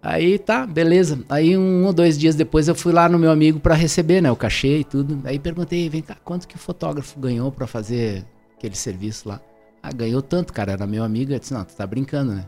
Aí 0.00 0.38
tá, 0.38 0.66
beleza. 0.66 1.20
Aí 1.28 1.56
um 1.56 1.84
ou 1.84 1.92
dois 1.92 2.16
dias 2.16 2.34
depois 2.34 2.68
eu 2.68 2.74
fui 2.74 2.92
lá 2.92 3.08
no 3.08 3.18
meu 3.18 3.30
amigo 3.30 3.58
pra 3.58 3.74
receber, 3.74 4.20
né, 4.20 4.30
o 4.30 4.36
cachê 4.36 4.78
e 4.78 4.84
tudo. 4.84 5.20
Aí 5.24 5.38
perguntei, 5.38 5.88
vem 5.88 6.02
cá, 6.02 6.16
quanto 6.24 6.46
que 6.46 6.56
o 6.56 6.58
fotógrafo 6.58 7.18
ganhou 7.18 7.50
pra 7.50 7.66
fazer 7.66 8.24
aquele 8.58 8.74
serviço 8.76 9.28
lá? 9.28 9.40
Ah, 9.82 9.92
ganhou 9.92 10.20
tanto, 10.20 10.52
cara, 10.52 10.72
era 10.72 10.86
meu 10.86 11.04
amigo. 11.04 11.32
Eu 11.32 11.38
disse, 11.38 11.54
não, 11.54 11.64
tu 11.64 11.74
tá 11.74 11.86
brincando, 11.86 12.32
né? 12.34 12.44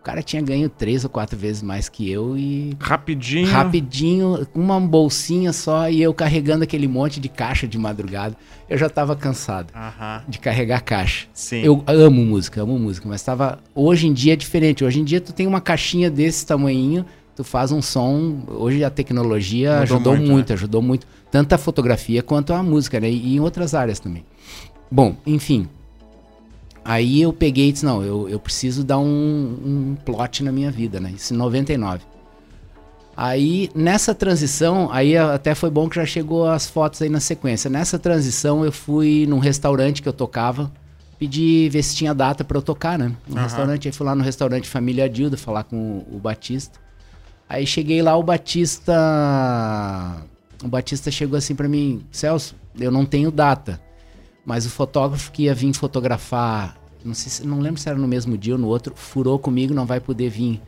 O 0.00 0.04
cara 0.04 0.20
tinha 0.20 0.42
ganho 0.42 0.68
três 0.68 1.04
ou 1.04 1.10
quatro 1.10 1.38
vezes 1.38 1.62
mais 1.62 1.88
que 1.88 2.10
eu 2.10 2.36
e. 2.36 2.76
Rapidinho. 2.80 3.46
Rapidinho, 3.46 4.48
uma 4.52 4.80
bolsinha 4.80 5.52
só 5.52 5.88
e 5.88 6.02
eu 6.02 6.12
carregando 6.12 6.64
aquele 6.64 6.88
monte 6.88 7.20
de 7.20 7.28
caixa 7.28 7.68
de 7.68 7.78
madrugada. 7.78 8.36
Eu 8.68 8.76
já 8.76 8.90
tava 8.90 9.14
cansado 9.14 9.72
Aham. 9.72 10.24
de 10.26 10.40
carregar 10.40 10.80
caixa. 10.80 11.28
Sim. 11.32 11.60
Eu 11.62 11.84
amo 11.86 12.24
música, 12.24 12.60
amo 12.62 12.76
música, 12.80 13.08
mas 13.08 13.22
tava. 13.22 13.60
Hoje 13.76 14.08
em 14.08 14.12
dia 14.12 14.32
é 14.32 14.36
diferente. 14.36 14.82
Hoje 14.84 14.98
em 14.98 15.04
dia 15.04 15.20
tu 15.20 15.32
tem 15.32 15.46
uma 15.46 15.60
caixinha 15.60 16.10
desse 16.10 16.44
tamanhinho, 16.44 17.06
tu 17.36 17.44
faz 17.44 17.70
um 17.70 17.80
som. 17.80 18.42
Hoje 18.48 18.82
a 18.82 18.90
tecnologia 18.90 19.70
Mudou 19.70 19.82
ajudou 19.82 20.16
muito, 20.16 20.32
muito, 20.32 20.48
né? 20.48 20.54
ajudou 20.54 20.82
muito. 20.82 21.06
Tanto 21.30 21.52
a 21.52 21.58
fotografia 21.58 22.24
quanto 22.24 22.52
a 22.52 22.60
música, 22.60 22.98
né? 22.98 23.08
E 23.08 23.36
em 23.36 23.40
outras 23.40 23.72
áreas 23.72 24.00
também. 24.00 24.24
Bom, 24.92 25.16
enfim. 25.24 25.66
Aí 26.84 27.22
eu 27.22 27.32
peguei 27.32 27.70
e 27.70 27.72
disse, 27.72 27.84
não, 27.84 28.02
eu, 28.02 28.28
eu 28.28 28.38
preciso 28.38 28.84
dar 28.84 28.98
um, 28.98 29.56
um 29.64 29.96
plot 30.04 30.44
na 30.44 30.52
minha 30.52 30.70
vida, 30.70 31.00
né? 31.00 31.12
Isso 31.16 31.32
em 31.32 31.36
99. 31.38 32.02
Aí, 33.16 33.70
nessa 33.74 34.14
transição, 34.14 34.90
aí 34.92 35.16
até 35.16 35.54
foi 35.54 35.70
bom 35.70 35.88
que 35.88 35.96
já 35.96 36.04
chegou 36.04 36.46
as 36.46 36.66
fotos 36.66 37.00
aí 37.00 37.08
na 37.08 37.20
sequência. 37.20 37.70
Nessa 37.70 37.98
transição, 37.98 38.66
eu 38.66 38.72
fui 38.72 39.24
num 39.26 39.38
restaurante 39.38 40.02
que 40.02 40.08
eu 40.08 40.12
tocava, 40.12 40.70
pedi 41.18 41.70
ver 41.70 41.82
se 41.82 41.96
tinha 41.96 42.12
data 42.14 42.44
pra 42.44 42.58
eu 42.58 42.62
tocar, 42.62 42.98
né? 42.98 43.12
No 43.26 43.36
Aham. 43.36 43.44
restaurante, 43.44 43.88
aí 43.88 43.92
fui 43.92 44.04
lá 44.04 44.14
no 44.14 44.22
restaurante 44.22 44.68
Família 44.68 45.08
Dilda 45.08 45.38
falar 45.38 45.64
com 45.64 46.04
o, 46.10 46.16
o 46.16 46.18
Batista. 46.18 46.78
Aí 47.48 47.66
cheguei 47.66 48.02
lá, 48.02 48.14
o 48.14 48.22
Batista. 48.22 48.92
O 50.62 50.68
Batista 50.68 51.10
chegou 51.10 51.38
assim 51.38 51.54
pra 51.54 51.68
mim: 51.68 52.04
Celso, 52.10 52.54
eu 52.78 52.90
não 52.90 53.06
tenho 53.06 53.30
data, 53.30 53.80
mas 54.44 54.66
o 54.66 54.70
fotógrafo 54.70 55.30
que 55.32 55.44
ia 55.44 55.54
vir 55.54 55.72
fotografar, 55.74 56.76
não 57.04 57.14
sei 57.14 57.30
se, 57.30 57.46
não 57.46 57.60
lembro 57.60 57.80
se 57.80 57.88
era 57.88 57.98
no 57.98 58.08
mesmo 58.08 58.36
dia 58.36 58.54
ou 58.54 58.58
no 58.58 58.68
outro, 58.68 58.92
furou 58.96 59.38
comigo, 59.38 59.72
não 59.74 59.86
vai 59.86 60.00
poder 60.00 60.28
vir. 60.28 60.60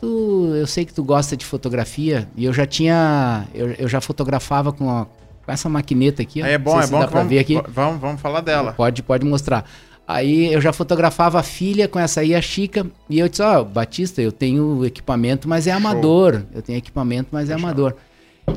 Tu- 0.00 0.52
eu 0.56 0.66
sei 0.66 0.84
que 0.84 0.94
tu 0.94 1.04
gosta 1.04 1.36
de 1.36 1.44
fotografia 1.44 2.28
e 2.36 2.44
eu 2.44 2.52
já 2.52 2.66
tinha. 2.66 3.46
Eu, 3.54 3.70
eu 3.72 3.88
já 3.88 4.00
fotografava 4.00 4.72
com, 4.72 4.90
a- 4.90 5.04
com 5.44 5.52
essa 5.52 5.68
maquineta 5.68 6.22
aqui. 6.22 6.40
é 6.42 6.56
bom, 6.56 6.80
é 6.80 6.86
bom 6.86 7.00
dá 7.00 7.06
pra 7.08 7.18
vamos, 7.18 7.30
ver 7.30 7.38
aqui. 7.40 7.54
va- 7.54 7.64
vamos, 7.68 8.00
vamos 8.00 8.20
falar 8.20 8.40
dela. 8.40 8.72
Pode, 8.72 9.02
pode 9.02 9.26
mostrar. 9.26 9.68
Aí 10.08 10.52
eu 10.52 10.60
já 10.60 10.72
fotografava 10.72 11.38
a 11.38 11.42
filha 11.42 11.86
com 11.86 11.98
essa 11.98 12.20
aí, 12.20 12.34
a 12.34 12.40
Chica, 12.42 12.84
e 13.08 13.18
eu 13.20 13.28
disse, 13.28 13.42
ó, 13.42 13.62
Batista, 13.62 14.20
eu 14.20 14.32
tenho 14.32 14.84
equipamento, 14.84 15.48
mas 15.48 15.66
é 15.68 15.70
amador. 15.72 16.42
Eu 16.52 16.62
tenho 16.62 16.78
equipamento, 16.78 17.28
mas 17.30 17.48
é 17.50 17.54
amador. 17.54 17.94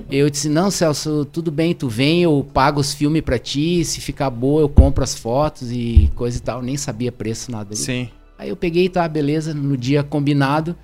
Eu 0.10 0.30
disse, 0.30 0.48
não, 0.50 0.70
Celso, 0.70 1.26
tudo 1.26 1.52
bem, 1.52 1.74
tu 1.74 1.88
vem, 1.88 2.24
eu 2.24 2.46
pago 2.54 2.80
os 2.80 2.94
filmes 2.94 3.22
pra 3.22 3.40
ti, 3.40 3.84
se 3.84 4.00
ficar 4.02 4.30
boa 4.30 4.62
eu 4.62 4.70
compro 4.70 5.04
as 5.04 5.16
fotos 5.16 5.72
e 5.72 6.12
coisa 6.16 6.38
e 6.38 6.42
tal. 6.42 6.62
Nem 6.62 6.78
sabia 6.78 7.12
preço, 7.12 7.52
nada. 7.52 7.76
Sim. 7.76 8.10
Aí 8.38 8.50
eu 8.50 8.56
peguei, 8.56 8.90
tá, 8.90 9.08
beleza, 9.08 9.54
no 9.54 9.76
dia 9.78 10.04
combinado, 10.04 10.76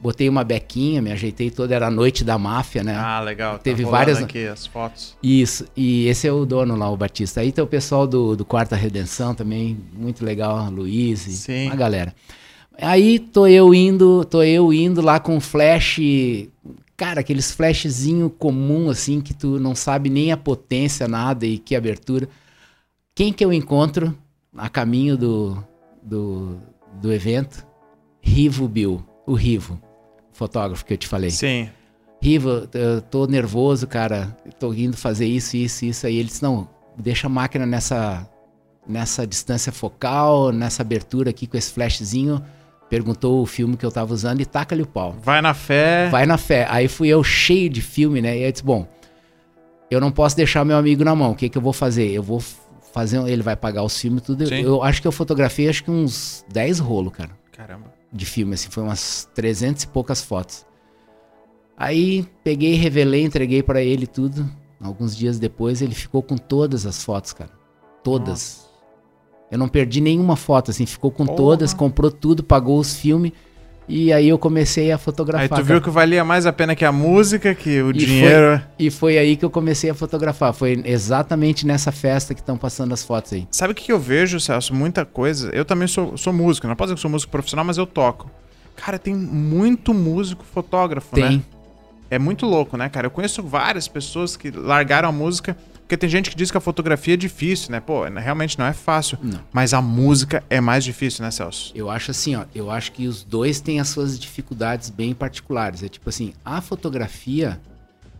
botei 0.00 0.28
uma 0.28 0.42
bequinha, 0.44 1.00
me 1.00 1.10
ajeitei 1.12 1.50
toda, 1.50 1.74
era 1.74 1.86
a 1.86 1.90
noite 1.90 2.24
da 2.24 2.36
máfia, 2.36 2.82
né? 2.82 2.94
Ah, 2.96 3.20
legal. 3.20 3.58
Teve 3.58 3.84
rolando 3.84 3.98
várias- 3.98 4.22
aqui 4.22 4.46
as 4.46 4.66
fotos. 4.66 5.16
Isso, 5.22 5.64
e 5.76 6.06
esse 6.08 6.26
é 6.26 6.32
o 6.32 6.44
dono 6.44 6.76
lá, 6.76 6.90
o 6.90 6.96
Batista. 6.96 7.40
Aí 7.40 7.52
tem 7.52 7.62
o 7.64 7.66
pessoal 7.66 8.06
do, 8.06 8.36
do 8.36 8.44
Quarta 8.44 8.74
Redenção 8.76 9.34
também, 9.34 9.78
muito 9.96 10.24
legal, 10.24 10.68
Luiz 10.70 11.26
e 11.26 11.32
Sim. 11.32 11.66
uma 11.66 11.76
galera. 11.76 12.14
Aí 12.80 13.18
tô 13.20 13.46
eu 13.46 13.72
indo, 13.72 14.24
tô 14.24 14.42
eu 14.42 14.72
indo 14.72 15.00
lá 15.00 15.20
com 15.20 15.38
flash, 15.40 16.00
cara, 16.96 17.20
aqueles 17.20 17.50
flashzinho 17.52 18.30
comum 18.30 18.90
assim 18.90 19.20
que 19.20 19.34
tu 19.34 19.58
não 19.58 19.74
sabe 19.74 20.08
nem 20.08 20.32
a 20.32 20.36
potência 20.36 21.08
nada 21.08 21.46
e 21.46 21.58
que 21.58 21.74
abertura. 21.74 22.28
Quem 23.14 23.32
que 23.32 23.44
eu 23.44 23.52
encontro 23.52 24.16
a 24.56 24.68
caminho 24.68 25.16
do, 25.16 25.64
do, 26.02 26.58
do 27.00 27.12
evento? 27.12 27.66
Rivo 28.20 28.66
Bill, 28.66 29.04
o 29.26 29.34
Rivo, 29.34 29.80
fotógrafo 30.32 30.84
que 30.84 30.94
eu 30.94 30.98
te 30.98 31.06
falei. 31.06 31.30
Sim. 31.30 31.68
Riva, 32.20 32.68
eu 32.72 33.02
tô 33.02 33.26
nervoso, 33.26 33.86
cara. 33.86 34.34
Tô 34.58 34.72
indo 34.72 34.96
fazer 34.96 35.26
isso, 35.26 35.56
isso, 35.56 35.84
isso. 35.84 36.06
Aí 36.06 36.16
ele 36.16 36.28
disse: 36.28 36.42
não, 36.42 36.66
deixa 36.96 37.26
a 37.26 37.30
máquina 37.30 37.66
nessa, 37.66 38.26
nessa 38.88 39.26
distância 39.26 39.70
focal, 39.70 40.50
nessa 40.50 40.82
abertura 40.82 41.28
aqui 41.30 41.46
com 41.46 41.56
esse 41.56 41.70
flashzinho. 41.70 42.42
Perguntou 42.94 43.42
o 43.42 43.46
filme 43.46 43.76
que 43.76 43.84
eu 43.84 43.90
tava 43.90 44.14
usando 44.14 44.40
e 44.40 44.46
taca-lhe 44.46 44.82
o 44.82 44.86
pau. 44.86 45.16
Vai 45.20 45.42
na 45.42 45.52
fé. 45.52 46.08
Vai 46.10 46.24
na 46.26 46.38
fé. 46.38 46.64
Aí 46.70 46.86
fui 46.86 47.08
eu 47.08 47.24
cheio 47.24 47.68
de 47.68 47.82
filme, 47.82 48.22
né? 48.22 48.36
E 48.36 48.38
aí 48.38 48.44
eu 48.44 48.52
disse: 48.52 48.64
bom, 48.64 48.86
eu 49.90 50.00
não 50.00 50.12
posso 50.12 50.36
deixar 50.36 50.64
meu 50.64 50.76
amigo 50.76 51.02
na 51.02 51.12
mão. 51.12 51.32
O 51.32 51.34
que, 51.34 51.48
que 51.48 51.58
eu 51.58 51.62
vou 51.62 51.72
fazer? 51.72 52.08
Eu 52.12 52.22
vou 52.22 52.40
fazer. 52.92 53.18
Ele 53.28 53.42
vai 53.42 53.56
pagar 53.56 53.82
os 53.82 54.00
filmes 54.00 54.22
tudo. 54.22 54.46
Sim. 54.46 54.62
Eu 54.62 54.80
acho 54.82 55.02
que 55.02 55.08
eu 55.08 55.12
fotografei 55.12 55.68
acho 55.68 55.82
que 55.82 55.90
uns 55.90 56.44
10 56.52 56.78
rolos, 56.78 57.12
cara 57.12 57.30
Caramba. 57.50 57.92
de 58.12 58.24
filme, 58.24 58.54
assim, 58.54 58.70
foi 58.70 58.84
umas 58.84 59.28
300 59.34 59.82
e 59.82 59.88
poucas 59.88 60.22
fotos. 60.22 60.64
Aí 61.76 62.24
peguei, 62.44 62.74
revelei, 62.74 63.24
entreguei 63.24 63.60
pra 63.60 63.82
ele 63.82 64.06
tudo. 64.06 64.48
Alguns 64.80 65.16
dias 65.16 65.38
depois 65.38 65.82
ele 65.82 65.94
ficou 65.94 66.22
com 66.22 66.36
todas 66.36 66.86
as 66.86 67.02
fotos, 67.02 67.32
cara. 67.32 67.50
Todas. 68.04 68.68
Eu 69.50 69.58
não 69.58 69.68
perdi 69.68 70.00
nenhuma 70.00 70.36
foto, 70.36 70.70
assim, 70.70 70.86
ficou 70.86 71.10
com 71.10 71.24
Porra. 71.24 71.36
todas, 71.36 71.72
comprou 71.72 72.10
tudo, 72.10 72.42
pagou 72.42 72.78
os 72.78 72.96
filmes. 72.96 73.32
E 73.86 74.12
aí 74.12 74.28
eu 74.28 74.38
comecei 74.38 74.90
a 74.90 74.96
fotografar. 74.96 75.42
Aí 75.42 75.48
tu 75.48 75.52
cara. 75.52 75.62
viu 75.62 75.80
que 75.80 75.90
valia 75.90 76.24
mais 76.24 76.46
a 76.46 76.52
pena 76.52 76.74
que 76.74 76.84
a 76.84 76.92
música, 76.92 77.54
que 77.54 77.82
o 77.82 77.90
E 77.90 77.92
dinheiro. 77.92 78.60
E 78.78 78.90
foi 78.90 79.18
aí 79.18 79.36
que 79.36 79.44
eu 79.44 79.50
comecei 79.50 79.90
a 79.90 79.94
fotografar. 79.94 80.54
Foi 80.54 80.82
exatamente 80.86 81.66
nessa 81.66 81.92
festa 81.92 82.34
que 82.34 82.40
estão 82.40 82.56
passando 82.56 82.94
as 82.94 83.04
fotos 83.04 83.34
aí. 83.34 83.46
Sabe 83.50 83.72
o 83.72 83.74
que 83.74 83.92
eu 83.92 83.98
vejo, 83.98 84.40
Celso? 84.40 84.74
Muita 84.74 85.04
coisa. 85.04 85.50
Eu 85.50 85.66
também 85.66 85.86
sou, 85.86 86.16
sou 86.16 86.32
músico. 86.32 86.66
Não 86.66 86.74
posso 86.74 86.88
dizer 86.88 86.94
que 86.94 87.02
sou 87.02 87.10
músico 87.10 87.30
profissional, 87.30 87.64
mas 87.64 87.76
eu 87.76 87.86
toco. 87.86 88.30
Cara, 88.74 88.98
tem 88.98 89.14
muito 89.14 89.92
músico 89.92 90.44
fotógrafo, 90.44 91.18
né? 91.18 91.28
Tem. 91.28 91.44
É 92.10 92.18
muito 92.18 92.46
louco, 92.46 92.76
né, 92.76 92.88
cara? 92.88 93.06
Eu 93.06 93.10
conheço 93.10 93.42
várias 93.42 93.86
pessoas 93.86 94.36
que 94.36 94.50
largaram 94.50 95.08
a 95.08 95.12
música. 95.12 95.56
Porque 95.94 96.00
tem 96.00 96.10
gente 96.10 96.28
que 96.30 96.36
diz 96.36 96.50
que 96.50 96.56
a 96.56 96.60
fotografia 96.60 97.14
é 97.14 97.16
difícil, 97.16 97.70
né? 97.70 97.78
Pô, 97.78 98.02
realmente 98.04 98.58
não 98.58 98.66
é 98.66 98.72
fácil. 98.72 99.16
Não. 99.22 99.38
Mas 99.52 99.72
a 99.72 99.80
música 99.80 100.42
é 100.50 100.60
mais 100.60 100.82
difícil, 100.82 101.24
né, 101.24 101.30
Celso? 101.30 101.70
Eu 101.72 101.88
acho 101.88 102.10
assim, 102.10 102.34
ó, 102.34 102.44
eu 102.52 102.68
acho 102.68 102.90
que 102.90 103.06
os 103.06 103.22
dois 103.22 103.60
têm 103.60 103.78
as 103.78 103.88
suas 103.88 104.18
dificuldades 104.18 104.90
bem 104.90 105.14
particulares. 105.14 105.84
É 105.84 105.88
tipo 105.88 106.08
assim, 106.08 106.32
a 106.44 106.60
fotografia, 106.60 107.60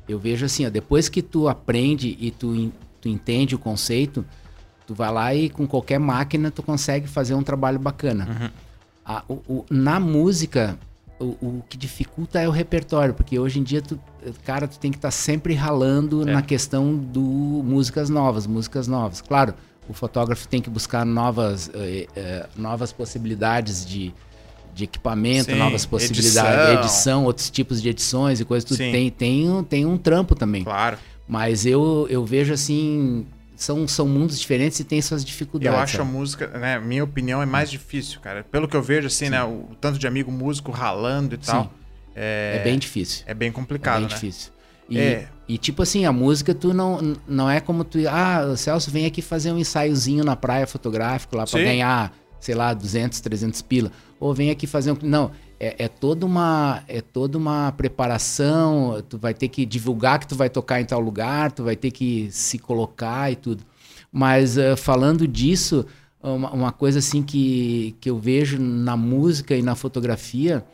eu 0.08 0.20
vejo 0.20 0.46
assim, 0.46 0.64
ó, 0.64 0.70
depois 0.70 1.08
que 1.08 1.20
tu 1.20 1.48
aprende 1.48 2.16
e 2.20 2.30
tu, 2.30 2.72
tu 3.00 3.08
entende 3.08 3.56
o 3.56 3.58
conceito, 3.58 4.24
tu 4.86 4.94
vai 4.94 5.10
lá 5.12 5.34
e 5.34 5.50
com 5.50 5.66
qualquer 5.66 5.98
máquina 5.98 6.52
tu 6.52 6.62
consegue 6.62 7.08
fazer 7.08 7.34
um 7.34 7.42
trabalho 7.42 7.80
bacana. 7.80 8.52
A- 9.04 9.24
o- 9.28 9.42
o- 9.48 9.64
na 9.68 9.98
música, 9.98 10.78
o, 11.20 11.24
o 11.40 11.62
que 11.68 11.76
dificulta 11.76 12.40
é 12.40 12.48
o 12.48 12.50
repertório, 12.50 13.14
porque 13.14 13.38
hoje 13.38 13.58
em 13.60 13.62
dia 13.62 13.80
tu, 13.80 13.98
cara, 14.44 14.66
tu 14.66 14.78
tem 14.78 14.90
que 14.90 14.98
estar 14.98 15.10
sempre 15.10 15.54
ralando 15.54 16.28
É. 16.28 16.32
na 16.32 16.42
questão 16.42 16.94
do 16.96 17.20
músicas 17.20 18.08
novas, 18.10 18.46
músicas 18.46 18.88
novas. 18.88 19.20
Claro, 19.20 19.54
o 19.88 19.92
fotógrafo 19.92 20.48
tem 20.48 20.60
que 20.60 20.68
buscar 20.70 21.04
novas, 21.04 21.70
eh, 21.74 22.06
eh, 22.16 22.46
novas 22.56 22.92
possibilidades 22.92 23.86
de, 23.86 24.12
de 24.74 24.84
equipamento, 24.84 25.52
Sim, 25.52 25.58
novas 25.58 25.86
possibilidades, 25.86 26.68
edição. 26.68 26.80
edição. 26.82 27.24
outros 27.24 27.48
tipos 27.50 27.80
de 27.80 27.88
edições 27.90 28.40
e 28.40 28.44
coisas. 28.44 28.66
tudo. 28.66 28.78
Sim. 28.78 28.90
Tem, 28.90 29.10
tem, 29.10 29.50
um- 29.50 29.62
tem 29.62 29.86
um 29.86 29.96
trampo 29.96 30.34
também. 30.34 30.64
Claro. 30.64 30.98
Mas 31.28 31.64
eu, 31.64 32.06
eu 32.10 32.24
vejo 32.24 32.52
assim, 32.52 33.26
são, 33.56 33.86
são 33.88 34.06
mundos 34.08 34.38
diferentes 34.38 34.78
e 34.80 34.84
tem 34.84 35.00
suas 35.02 35.22
Eu 35.22 35.26
dificuldades. 35.26 35.78
acho 35.80 35.96
a 35.96 36.04
sabe? 36.04 36.10
música, 36.10 36.46
né? 36.58 36.78
Minha 36.78 37.04
opinião 37.04 37.40
é 37.42 37.46
mais 37.46 37.70
difícil, 37.70 38.20
cara. 38.20 38.44
Pelo 38.44 38.66
que 38.68 38.76
eu 38.76 38.82
vejo, 38.82 39.06
assim, 39.06 39.28
né? 39.28 39.42
O, 39.44 39.68
o 39.70 39.76
tanto 39.80 39.98
de 39.98 40.06
amigo 40.06 40.30
músico 40.32 40.70
ralando 40.72 41.34
e 41.34 41.38
tal. 41.38 41.64
Sim. 41.64 41.70
É 42.14 42.60
bem 42.62 42.78
difícil. 42.78 43.24
É 43.26 43.34
bem 43.34 43.48
É 43.48 43.52
complicado, 43.52 44.00
bem 44.00 44.08
né? 44.08 44.14
difícil. 44.14 44.52
E, 44.88 44.98
É. 44.98 45.28
e 45.48 45.56
tipo 45.58 45.82
assim, 45.82 46.04
a 46.04 46.12
música 46.12 46.54
tu 46.54 46.72
não, 46.74 47.16
não 47.26 47.48
é 47.50 47.60
como 47.60 47.84
tu. 47.84 47.98
Ah, 48.08 48.46
o 48.52 48.56
Celso 48.56 48.90
vem 48.90 49.06
aqui 49.06 49.22
fazer 49.22 49.50
um 49.50 49.58
ensaiozinho 49.58 50.22
na 50.22 50.36
praia 50.36 50.66
fotográfico 50.66 51.36
lá 51.36 51.44
pra 51.46 51.58
Sim. 51.58 51.64
ganhar, 51.64 52.12
sei 52.38 52.54
lá, 52.54 52.72
200, 52.74 53.18
300 53.20 53.62
pila. 53.62 53.90
Ou 54.20 54.32
vem 54.34 54.50
aqui 54.50 54.66
fazer 54.66 54.92
um. 54.92 54.96
Não, 55.02 55.30
é, 55.64 55.84
é 55.84 55.88
toda 55.88 56.26
uma 56.26 56.82
é 56.86 57.00
toda 57.00 57.38
uma 57.38 57.72
preparação. 57.72 59.02
Tu 59.08 59.16
vai 59.18 59.32
ter 59.32 59.48
que 59.48 59.64
divulgar 59.64 60.18
que 60.18 60.26
tu 60.26 60.34
vai 60.36 60.50
tocar 60.50 60.80
em 60.80 60.84
tal 60.84 61.00
lugar, 61.00 61.52
tu 61.52 61.64
vai 61.64 61.76
ter 61.76 61.90
que 61.90 62.28
se 62.30 62.58
colocar 62.58 63.32
e 63.32 63.36
tudo. 63.36 63.64
Mas 64.12 64.58
eh, 64.58 64.76
falando 64.76 65.26
disso, 65.26 65.84
uma, 66.22 66.50
uma 66.52 66.72
coisa 66.72 66.98
assim 66.98 67.22
que, 67.22 67.96
que 68.00 68.10
eu 68.10 68.18
vejo 68.18 68.58
na 68.60 68.96
música 68.96 69.56
e 69.56 69.62
na 69.62 69.74
fotografia 69.74 70.64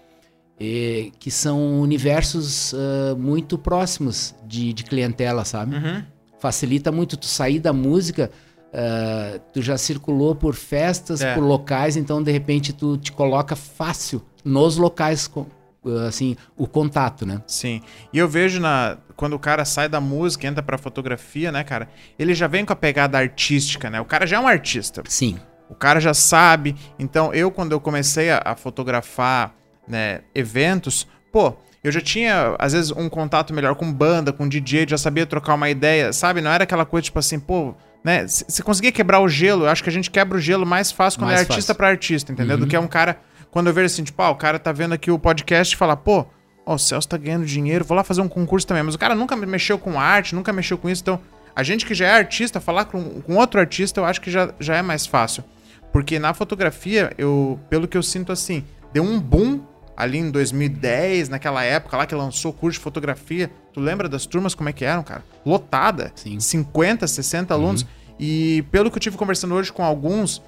eh, 0.59 1.11
que 1.19 1.31
são 1.31 1.81
universos 1.81 2.75
ah, 2.75 3.15
muito 3.17 3.57
próximos 3.57 4.35
de, 4.47 4.73
de 4.73 4.85
clientela, 4.85 5.45
sabe? 5.45 5.77
Uhum. 5.77 6.03
Facilita 6.39 6.91
muito 6.93 7.17
tu 7.17 7.27
sair 7.27 7.59
da 7.61 7.73
música, 7.73 8.31
ah, 8.75 9.41
tu 9.53 9.63
já 9.63 9.79
circulou 9.79 10.35
por 10.35 10.55
festas, 10.55 11.21
É. 11.23 11.35
por 11.35 11.43
locais, 11.43 11.97
então 11.97 12.23
de 12.23 12.31
repente 12.31 12.73
tu 12.73 12.99
te 12.99 13.11
coloca 13.13 13.57
fácil 13.57 14.21
nos 14.45 14.77
locais, 14.77 15.27
com- 15.27 15.47
ah, 15.87 16.07
assim, 16.09 16.37
o 16.57 16.67
contato, 16.67 17.25
né? 17.27 17.41
Sim. 17.47 17.81
E 18.13 18.19
eu 18.19 18.29
vejo 18.29 18.61
na 18.61 18.99
quando 19.17 19.35
o 19.35 19.39
cara 19.39 19.65
sai 19.67 19.89
da 19.89 20.01
música, 20.01 20.47
entra 20.47 20.63
pra 20.63 20.79
fotografia, 20.79 21.53
né, 21.53 21.63
cara? 21.63 21.89
Ele 22.19 22.35
já 22.35 22.47
vem 22.47 22.65
com 22.65 22.73
a 22.73 22.77
pegada 22.77 23.19
artística, 23.19 23.91
né? 23.91 24.01
O 24.01 24.05
cara 24.07 24.27
já 24.27 24.37
é 24.37 24.41
um 24.41 24.49
artista. 24.49 25.03
Sim. 25.07 25.39
O 25.69 25.75
cara 25.75 26.01
já 26.01 26.15
sabe. 26.15 26.75
Então, 26.99 27.33
eu, 27.35 27.51
quando 27.51 27.73
eu 27.73 27.81
comecei 27.81 28.31
a, 28.31 28.41
a 28.45 28.57
fotografar 28.57 29.55
né, 29.87 30.21
eventos, 30.35 31.07
pô, 31.31 31.55
eu 31.85 31.93
já 31.93 32.01
tinha, 32.01 32.57
às 32.59 32.73
vezes, 32.73 32.91
um 32.93 33.09
contato 33.09 33.53
melhor 33.55 33.75
com 33.75 33.93
banda, 33.93 34.33
com 34.33 34.49
DJ, 34.49 34.87
já 34.89 34.99
sabia 34.99 35.27
trocar 35.27 35.55
uma 35.55 35.69
ideia, 35.71 36.13
sabe? 36.13 36.41
Não 36.41 36.51
era 36.51 36.65
aquela 36.65 36.85
coisa 36.87 37.05
tipo 37.05 37.19
assim, 37.19 37.39
pô, 37.39 37.75
né? 38.03 38.27
Você 38.27 38.63
conseguia 38.63 38.91
quebrar 38.93 39.21
o 39.21 39.29
gelo, 39.29 39.65
eu 39.65 39.69
acho 39.69 39.83
que 39.83 39.91
a 39.91 39.93
gente 39.93 40.11
quebra 40.11 40.39
o 40.39 40.41
gelo 40.41 40.65
mais 40.67 40.91
fácil 40.91 41.21
quando 41.21 41.29
Mais 41.29 41.41
é 41.41 41.43
artista 41.43 41.61
fácil. 41.73 41.75
pra 41.77 41.89
artista, 41.89 42.33
entendeu? 42.33 42.57
Uhum. 42.57 42.63
Do 42.63 42.67
que 42.67 42.75
é 42.77 42.81
um 42.81 42.89
cara, 42.89 43.21
quando 43.51 43.67
eu 43.67 43.75
vejo 43.75 43.87
assim, 43.87 44.05
tipo, 44.05 44.21
ah, 44.23 44.31
o 44.31 44.37
cara 44.37 44.59
tá 44.59 44.73
vendo 44.73 44.93
aqui 44.93 45.11
o 45.11 45.19
podcast 45.19 45.75
e 45.75 45.77
fala, 45.77 45.97
pô, 45.97 46.27
ó, 46.65 46.75
o 46.75 46.79
Celso 46.79 47.09
tá 47.09 47.17
ganhando 47.17 47.45
dinheiro, 47.45 47.85
vou 47.85 47.97
lá 47.97 48.05
fazer 48.05 48.21
um 48.21 48.29
concurso 48.29 48.67
também. 48.67 48.83
Mas 48.83 48.95
o 48.95 48.99
cara 48.99 49.15
nunca 49.15 49.37
mexeu 49.37 49.79
com 49.79 49.99
arte, 49.99 50.35
nunca 50.35 50.53
mexeu 50.53 50.79
com 50.79 50.89
isso, 50.89 51.03
então 51.03 51.21
a 51.55 51.63
gente 51.63 51.85
que 51.85 51.95
já 51.95 52.07
é 52.07 52.13
artista, 52.13 52.61
falar 52.61 52.85
com, 52.87 53.21
com 53.21 53.37
outro 53.37 53.61
artista, 53.61 54.01
eu 54.01 54.05
acho 54.05 54.21
que 54.21 54.31
já, 54.31 54.55
já 54.61 54.77
é 54.77 54.83
mais 54.83 55.07
fácil. 55.07 55.45
Porque 55.93 56.19
na 56.19 56.33
fotografia, 56.33 57.13
eu, 57.19 57.59
pelo 57.69 57.89
que 57.89 57.97
eu 57.97 58.03
sinto 58.03 58.31
assim, 58.31 58.65
deu 58.93 59.03
um 59.03 59.19
boom 59.21 59.61
ali 59.97 60.19
em 60.19 60.31
2010, 60.31 61.29
naquela 61.29 61.63
época 61.63 61.97
lá 61.97 62.07
que 62.07 62.15
lançou 62.15 62.53
o 62.53 62.55
curso 62.55 62.79
de 62.79 62.83
fotografia. 62.83 63.51
Tu 63.73 63.81
lembra 63.81 64.09
das 64.09 64.25
turmas 64.25 64.55
como 64.55 64.69
é 64.69 64.73
que 64.73 64.85
eram, 64.85 65.03
cara? 65.03 65.25
Lotada. 65.45 66.13
Sim. 66.15 66.39
50, 66.39 67.07
60 67.07 67.53
alunos. 67.53 67.87
E 68.19 68.65
pelo 68.71 68.91
que 68.91 68.97
eu 68.97 69.01
tive 69.01 69.17
conversando 69.17 69.55
hoje 69.55 69.73
com 69.73 69.85
alguns 69.85 70.43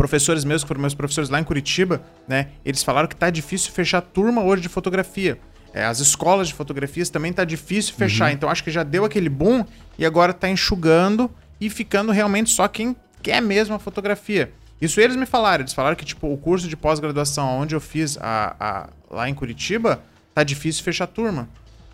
professores 0.00 0.46
meus, 0.46 0.62
que 0.62 0.68
foram 0.68 0.80
meus 0.80 0.94
professores 0.94 1.28
lá 1.28 1.38
em 1.38 1.44
Curitiba, 1.44 2.00
né? 2.26 2.48
Eles 2.64 2.82
falaram 2.82 3.06
que 3.06 3.14
tá 3.14 3.28
difícil 3.28 3.70
fechar 3.70 4.00
turma 4.00 4.42
hoje 4.42 4.62
de 4.62 4.68
fotografia. 4.70 5.38
É, 5.74 5.84
as 5.84 6.00
escolas 6.00 6.48
de 6.48 6.54
fotografias 6.54 7.10
também 7.10 7.34
tá 7.34 7.44
difícil 7.44 7.94
fechar. 7.94 8.32
Então 8.32 8.48
acho 8.48 8.64
que 8.64 8.70
já 8.70 8.82
deu 8.82 9.04
aquele 9.04 9.28
boom 9.28 9.62
e 9.98 10.06
agora 10.06 10.32
tá 10.32 10.48
enxugando 10.48 11.30
e 11.60 11.68
ficando 11.68 12.12
realmente 12.12 12.48
só 12.48 12.66
quem 12.66 12.96
quer 13.22 13.42
mesmo 13.42 13.74
a 13.74 13.78
fotografia. 13.78 14.50
Isso 14.80 14.98
eles 15.02 15.16
me 15.16 15.26
falaram. 15.26 15.62
Eles 15.64 15.74
falaram 15.74 15.94
que, 15.94 16.06
tipo, 16.06 16.32
o 16.32 16.38
curso 16.38 16.66
de 16.66 16.78
pós-graduação 16.78 17.46
onde 17.60 17.74
eu 17.74 17.80
fiz 17.80 18.16
a, 18.22 18.56
a- 18.58 18.88
lá 19.10 19.28
em 19.28 19.34
Curitiba, 19.34 20.00
tá 20.34 20.42
difícil 20.42 20.82
fechar 20.82 21.08
turma. 21.08 21.46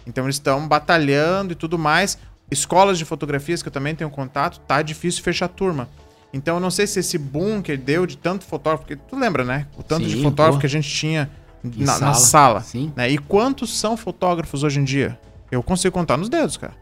Então 0.06 0.22
eles 0.25 0.36
estão 0.36 0.68
batalhando 0.68 1.52
e 1.52 1.56
tudo 1.56 1.76
mais. 1.76 2.16
Escolas 2.48 2.96
de 2.98 3.04
fotografias, 3.04 3.62
que 3.62 3.68
eu 3.68 3.72
também 3.72 3.96
tenho 3.96 4.10
contato, 4.10 4.60
tá 4.60 4.80
difícil 4.80 5.25
fechar 5.25 5.48
turma. 5.48 5.88
Então 6.33 6.56
eu 6.56 6.61
não 6.61 6.71
sei 6.71 6.87
se 6.87 7.00
esse 7.00 7.16
boom 7.16 7.62
que 7.62 7.76
deu 7.76 8.06
de 8.06 8.16
tanto 8.16 8.45
fotógrafo, 8.45 8.85
porque 8.85 8.97
tu 8.97 9.16
lembra, 9.16 9.45
né? 9.45 9.66
O 9.78 9.83
tanto 9.83 10.04
de 10.06 10.16
Sim, 10.16 10.23
fotógrafo 10.23 10.59
pô. 10.59 10.61
que 10.61 10.66
a 10.66 10.71
gente 10.71 10.88
tinha 10.88 11.30
na, 11.62 11.87
na 11.87 11.92
sala. 11.92 12.14
sala. 12.14 12.61
Sim. 12.61 12.92
né? 12.95 13.09
E 13.11 13.16
quantos 13.18 13.78
são 13.78 13.97
fotógrafos 13.97 14.62
hoje 14.62 14.80
em 14.80 14.85
dia? 14.85 15.18
Eu 15.50 15.62
consigo 15.62 15.92
contar 15.95 16.16
nos 16.16 16.28
dedos, 16.28 16.56
cara 16.56 16.75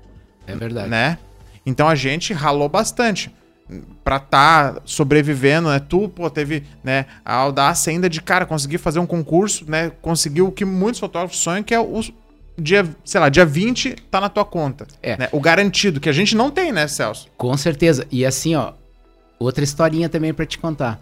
É 0.46 0.54
verdade. 0.56 0.88
né? 0.88 1.18
Então 1.64 1.88
a 1.88 1.94
gente 1.94 2.32
ralou 2.32 2.68
bastante 2.68 3.30
pra 4.02 4.18
tá 4.18 4.76
sobrevivendo, 4.84 5.68
né? 5.70 5.78
Tu, 5.80 6.08
pô, 6.08 6.28
teve, 6.28 6.64
né, 6.82 7.06
a 7.24 7.34
audácia 7.34 7.90
ainda 7.90 8.10
de, 8.10 8.20
cara, 8.20 8.44
conseguir 8.44 8.76
fazer 8.78 8.98
um 8.98 9.06
concurso, 9.06 9.64
né? 9.68 9.90
Conseguiu 10.02 10.48
o 10.48 10.52
que 10.52 10.64
muitos 10.64 11.00
fotógrafos 11.00 11.38
sonham, 11.38 11.62
que 11.62 11.72
é 11.74 11.80
o 11.80 12.00
dia, 12.58 12.86
sei 13.04 13.20
lá, 13.20 13.28
dia 13.30 13.46
20 13.46 13.94
tá 14.10 14.20
na 14.20 14.28
tua 14.28 14.44
conta. 14.44 14.86
É. 15.02 15.16
né? 15.16 15.28
O 15.32 15.40
garantido, 15.40 15.98
que 16.00 16.08
a 16.08 16.12
gente 16.12 16.36
não 16.36 16.50
tem, 16.50 16.72
né, 16.72 16.86
Celso? 16.86 17.28
Com 17.38 17.56
certeza. 17.56 18.06
E 18.10 18.26
assim, 18.26 18.54
ó, 18.54 18.72
outra 19.44 19.62
historinha 19.64 20.08
também 20.08 20.32
pra 20.34 20.46
te 20.46 20.58
contar. 20.58 21.00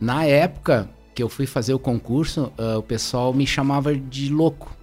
Na 0.00 0.24
época 0.24 0.88
que 1.14 1.22
eu 1.22 1.28
fui 1.28 1.46
fazer 1.46 1.74
o 1.74 1.78
concurso, 1.78 2.52
ah, 2.56 2.78
o 2.78 2.82
pessoal 2.82 3.32
me 3.34 3.46
chamava 3.46 3.94
de 3.94 4.30
louco. 4.32 4.76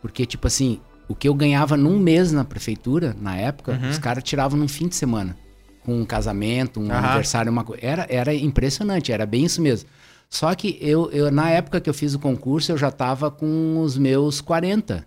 Porque, 0.00 0.24
tipo 0.24 0.46
assim, 0.46 0.80
o 1.08 1.14
que 1.14 1.28
eu 1.28 1.34
ganhava 1.34 1.76
num 1.76 1.98
mês 1.98 2.32
na 2.32 2.44
prefeitura, 2.44 3.14
na 3.20 3.36
época, 3.36 3.72
Uhum. 3.72 3.90
os 3.90 3.98
caras 3.98 4.22
tiravam 4.24 4.58
num 4.58 4.68
fim 4.68 4.88
de 4.88 4.94
semana. 4.96 5.36
Com 5.84 6.00
um 6.00 6.04
casamento, 6.04 6.80
um 6.80 6.90
Aham. 6.90 6.98
aniversário, 7.06 7.50
uma 7.52 7.64
coisa. 7.64 7.84
Era, 7.84 8.06
era 8.08 8.34
impressionante, 8.34 9.12
era 9.12 9.26
bem 9.26 9.44
isso 9.44 9.60
mesmo. 9.60 9.88
Só 10.30 10.54
que 10.54 10.78
eu, 10.80 11.10
eu, 11.10 11.30
na 11.30 11.50
época 11.50 11.80
que 11.80 11.88
eu 11.88 11.94
fiz 11.94 12.14
o 12.14 12.18
concurso, 12.18 12.70
eu 12.72 12.76
já 12.78 12.90
tava 12.90 13.30
com 13.30 13.80
os 13.80 13.96
meus 13.96 14.40
40. 14.42 15.06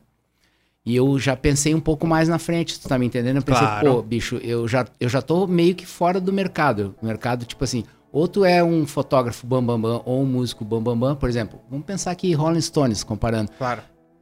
E 0.85 0.95
eu 0.95 1.19
já 1.19 1.35
pensei 1.35 1.75
um 1.75 1.79
pouco 1.79 2.07
mais 2.07 2.27
na 2.27 2.39
frente, 2.39 2.79
tu 2.79 2.87
tá 2.89 2.97
me 2.97 3.05
entendendo? 3.05 3.37
Eu 3.37 3.43
pensei, 3.43 3.61
Claro. 3.65 3.87
pô, 3.95 4.01
bicho, 4.01 4.37
eu 4.37 4.67
já, 4.67 4.85
eu 4.99 5.07
já 5.07 5.21
tô 5.21 5.45
meio 5.45 5.75
que 5.75 5.85
fora 5.85 6.19
do 6.19 6.33
mercado. 6.33 6.95
O 7.01 7.05
mercado, 7.05 7.45
tipo 7.45 7.63
assim, 7.63 7.83
ou 8.11 8.27
tu 8.27 8.43
é 8.43 8.63
um 8.63 8.87
fotógrafo 8.87 9.45
bambambam 9.45 9.79
bam, 9.91 9.97
bam, 9.99 10.03
ou 10.05 10.23
um 10.23 10.25
músico 10.25 10.65
bambambam, 10.65 10.97
bam, 10.97 11.07
bam. 11.09 11.15
por 11.15 11.29
exemplo. 11.29 11.59
Vamos 11.69 11.85
pensar 11.85 12.09
aqui 12.11 12.33
Rolling 12.33 12.61
Stones, 12.61 13.03
comparando. 13.03 13.51
Claro. 13.57 13.81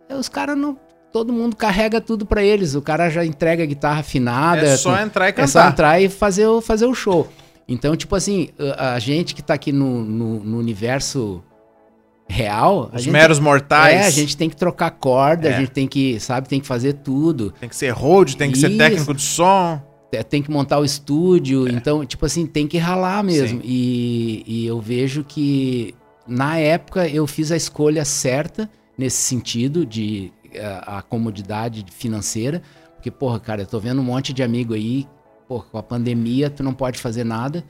É, 0.09 0.15
Os 0.15 0.27
caras 0.27 0.57
não. 0.57 0.77
Todo 1.13 1.31
mundo 1.33 1.55
carrega 1.55 1.99
tudo 2.01 2.25
pra 2.25 2.43
eles. 2.43 2.75
O 2.75 2.81
cara 2.81 3.09
já 3.09 3.25
entrega 3.25 3.63
a 3.63 3.65
guitarra 3.65 4.01
afinada. 4.01 4.61
É 4.61 4.77
só 4.77 4.95
tu- 4.95 5.01
entrar 5.01 5.27
e 5.29 5.33
é 5.41 5.47
só 5.47 5.59
cantar. 5.59 5.71
entrar 5.71 6.01
e 6.01 6.09
fazer 6.09 6.45
o, 6.45 6.61
fazer 6.61 6.85
o 6.85 6.93
show. 6.93 7.27
Então, 7.67 7.95
tipo 7.95 8.15
assim, 8.15 8.49
a, 8.77 8.93
a 8.95 8.99
gente 8.99 9.33
que 9.33 9.41
tá 9.41 9.53
aqui 9.55 9.71
no, 9.71 10.03
no, 10.03 10.43
no 10.43 10.57
universo 10.59 11.41
real. 12.29 12.89
a 12.93 12.97
Os 12.97 13.03
gente- 13.03 13.11
meros 13.13 13.39
mortais. 13.39 13.95
É, 14.01 14.05
a 14.05 14.09
gente 14.11 14.37
tem 14.37 14.49
que 14.49 14.55
trocar 14.55 14.91
corda, 14.91 15.49
É. 15.49 15.55
a 15.55 15.59
gente 15.59 15.71
tem 15.71 15.87
que, 15.87 16.19
sabe, 16.19 16.47
tem 16.47 16.59
que 16.61 16.67
fazer 16.67 16.93
tudo. 16.93 17.51
Tem 17.59 17.67
que 17.67 17.75
ser 17.75 17.89
road, 17.89 18.37
tem 18.37 18.51
que 18.51 18.57
ser 18.57 18.69
Isso. 18.69 18.77
técnico 18.77 19.13
de 19.13 19.21
som. 19.21 19.81
É, 20.11 20.23
Tem 20.23 20.41
que 20.41 20.49
montar 20.49 20.79
o 20.79 20.85
estúdio, 20.85 21.67
então, 21.67 22.03
tipo 22.03 22.25
assim, 22.25 22.47
tem 22.47 22.67
que 22.67 22.77
ralar 22.79 23.23
mesmo. 23.23 23.61
E, 23.63 24.43
e 24.47 24.65
eu 24.65 24.79
vejo 24.81 25.23
que 25.23 25.93
na 26.27 26.57
época 26.57 27.07
eu 27.07 27.27
fiz 27.27 27.51
a 27.51 27.55
escolha 27.55 28.03
certa 28.05 28.67
nesse 28.97 29.17
sentido 29.17 29.85
de 29.85 30.31
eh, 30.51 30.81
a 30.85 31.03
comodidade 31.03 31.85
financeira, 31.95 32.61
porque, 32.95 33.11
porra, 33.11 33.39
cara, 33.39 33.61
eu 33.61 33.67
tô 33.67 33.79
vendo 33.79 34.01
um 34.01 34.03
monte 34.03 34.33
de 34.33 34.41
amigo 34.41 34.73
aí, 34.73 35.07
porra, 35.47 35.65
com 35.71 35.77
a 35.77 35.83
pandemia 35.83 36.49
tu 36.49 36.63
não 36.63 36.73
pode 36.73 36.97
fazer 36.99 37.23
nada, 37.23 37.63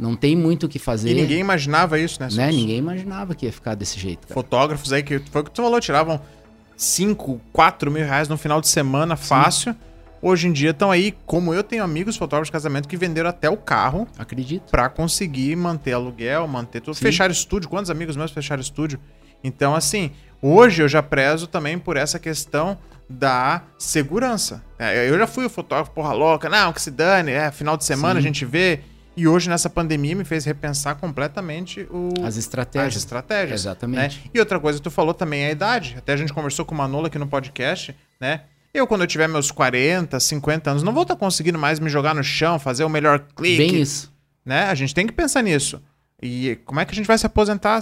não 0.00 0.16
tem 0.16 0.34
muito 0.34 0.64
o 0.64 0.68
que 0.68 0.78
fazer, 0.78 1.10
E 1.10 1.14
ninguém 1.14 1.38
imaginava 1.38 1.98
isso, 1.98 2.20
né? 2.20 2.28
né? 2.32 2.50
Ninguém 2.50 2.78
imaginava 2.78 3.34
que 3.34 3.46
ia 3.46 3.52
ficar 3.52 3.74
desse 3.74 4.00
jeito, 4.00 4.26
cara. 4.26 4.34
fotógrafos 4.34 4.92
aí 4.92 5.02
que 5.02 5.18
foi 5.30 5.42
o 5.42 5.44
que 5.44 5.50
tu 5.50 5.62
falou, 5.62 5.78
tiravam 5.78 6.20
5, 6.76 7.40
4 7.52 7.90
mil 7.90 8.04
reais 8.04 8.26
no 8.28 8.38
final 8.38 8.60
de 8.60 8.68
semana 8.68 9.14
fácil. 9.16 9.76
Hoje 10.22 10.48
em 10.48 10.52
dia 10.52 10.70
estão 10.70 10.90
aí, 10.90 11.14
como 11.24 11.54
eu 11.54 11.62
tenho 11.62 11.82
amigos 11.82 12.16
fotógrafos 12.16 12.48
de 12.48 12.52
casamento 12.52 12.88
que 12.88 12.96
venderam 12.96 13.30
até 13.30 13.48
o 13.48 13.56
carro 13.56 14.06
Acredito. 14.18 14.70
pra 14.70 14.88
conseguir 14.88 15.56
manter 15.56 15.92
aluguel, 15.92 16.46
manter 16.48 16.80
tudo. 16.80 16.94
Sim. 16.94 17.02
Fechar 17.02 17.30
estúdio, 17.30 17.68
quantos 17.68 17.90
amigos 17.90 18.16
meus 18.16 18.30
fecharam 18.30 18.60
estúdio? 18.60 18.98
Então, 19.42 19.74
assim, 19.74 20.10
hoje 20.42 20.82
eu 20.82 20.88
já 20.88 21.02
prezo 21.02 21.46
também 21.46 21.78
por 21.78 21.96
essa 21.96 22.18
questão 22.18 22.76
da 23.08 23.62
segurança. 23.78 24.62
É, 24.78 25.08
eu 25.08 25.18
já 25.18 25.26
fui 25.26 25.46
o 25.46 25.50
fotógrafo 25.50 25.90
porra 25.90 26.12
louca, 26.12 26.48
não, 26.48 26.72
que 26.72 26.80
se 26.80 26.90
dane, 26.90 27.32
é, 27.32 27.50
final 27.50 27.76
de 27.76 27.84
semana 27.84 28.20
a 28.20 28.22
Sim. 28.22 28.28
gente 28.28 28.44
vê. 28.44 28.80
E 29.20 29.28
hoje, 29.28 29.50
nessa 29.50 29.68
pandemia, 29.68 30.14
me 30.16 30.24
fez 30.24 30.44
repensar 30.46 30.94
completamente 30.96 31.86
o, 31.90 32.08
As 32.24 32.36
estratégias. 32.36 32.94
as 32.96 33.02
estratégias. 33.02 33.60
Exatamente. 33.60 34.18
né? 34.24 34.30
E 34.32 34.40
outra 34.40 34.58
coisa 34.58 34.78
que 34.78 34.82
tu 34.82 34.90
falou 34.90 35.12
também 35.12 35.42
é 35.42 35.48
a 35.48 35.50
idade. 35.50 35.94
Até 35.98 36.14
a 36.14 36.16
gente 36.16 36.32
conversou 36.32 36.64
com 36.64 36.74
o 36.74 36.78
Manolo 36.78 37.06
aqui 37.06 37.18
no 37.18 37.26
podcast, 37.26 37.94
né? 38.18 38.42
Eu, 38.72 38.86
quando 38.86 39.02
eu 39.02 39.06
tiver 39.06 39.28
meus 39.28 39.50
40, 39.50 40.18
50 40.18 40.70
anos, 40.70 40.82
não 40.82 40.92
vou 40.94 41.02
estar 41.02 41.16
conseguindo 41.16 41.58
mais 41.58 41.78
me 41.80 41.90
jogar 41.90 42.14
no 42.14 42.22
chão, 42.24 42.58
fazer 42.58 42.84
o 42.84 42.88
melhor 42.88 43.18
clique. 43.36 43.58
Bem 43.72 43.80
isso. 43.82 44.10
Né? 44.44 44.62
A 44.64 44.74
gente 44.74 44.94
tem 44.94 45.06
que 45.06 45.12
pensar 45.12 45.42
nisso. 45.42 45.82
E 46.22 46.56
como 46.64 46.80
é 46.80 46.84
que 46.84 46.92
a 46.92 46.94
gente 46.94 47.06
vai 47.06 47.18
se 47.18 47.26
aposentar 47.26 47.80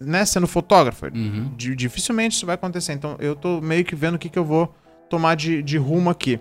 né, 0.00 0.24
sendo 0.24 0.46
fotógrafo? 0.46 1.06
Uhum. 1.06 1.52
Di- 1.56 1.76
Dificilmente 1.76 2.34
isso 2.36 2.46
vai 2.46 2.54
acontecer. 2.54 2.92
Então 2.92 3.16
eu 3.20 3.36
tô 3.36 3.60
meio 3.60 3.84
que 3.84 3.94
vendo 3.94 4.14
o 4.14 4.18
que, 4.18 4.28
que 4.28 4.38
eu 4.38 4.44
vou 4.44 4.74
tomar 5.10 5.34
de, 5.36 5.62
de 5.62 5.76
rumo 5.78 6.08
aqui. 6.10 6.40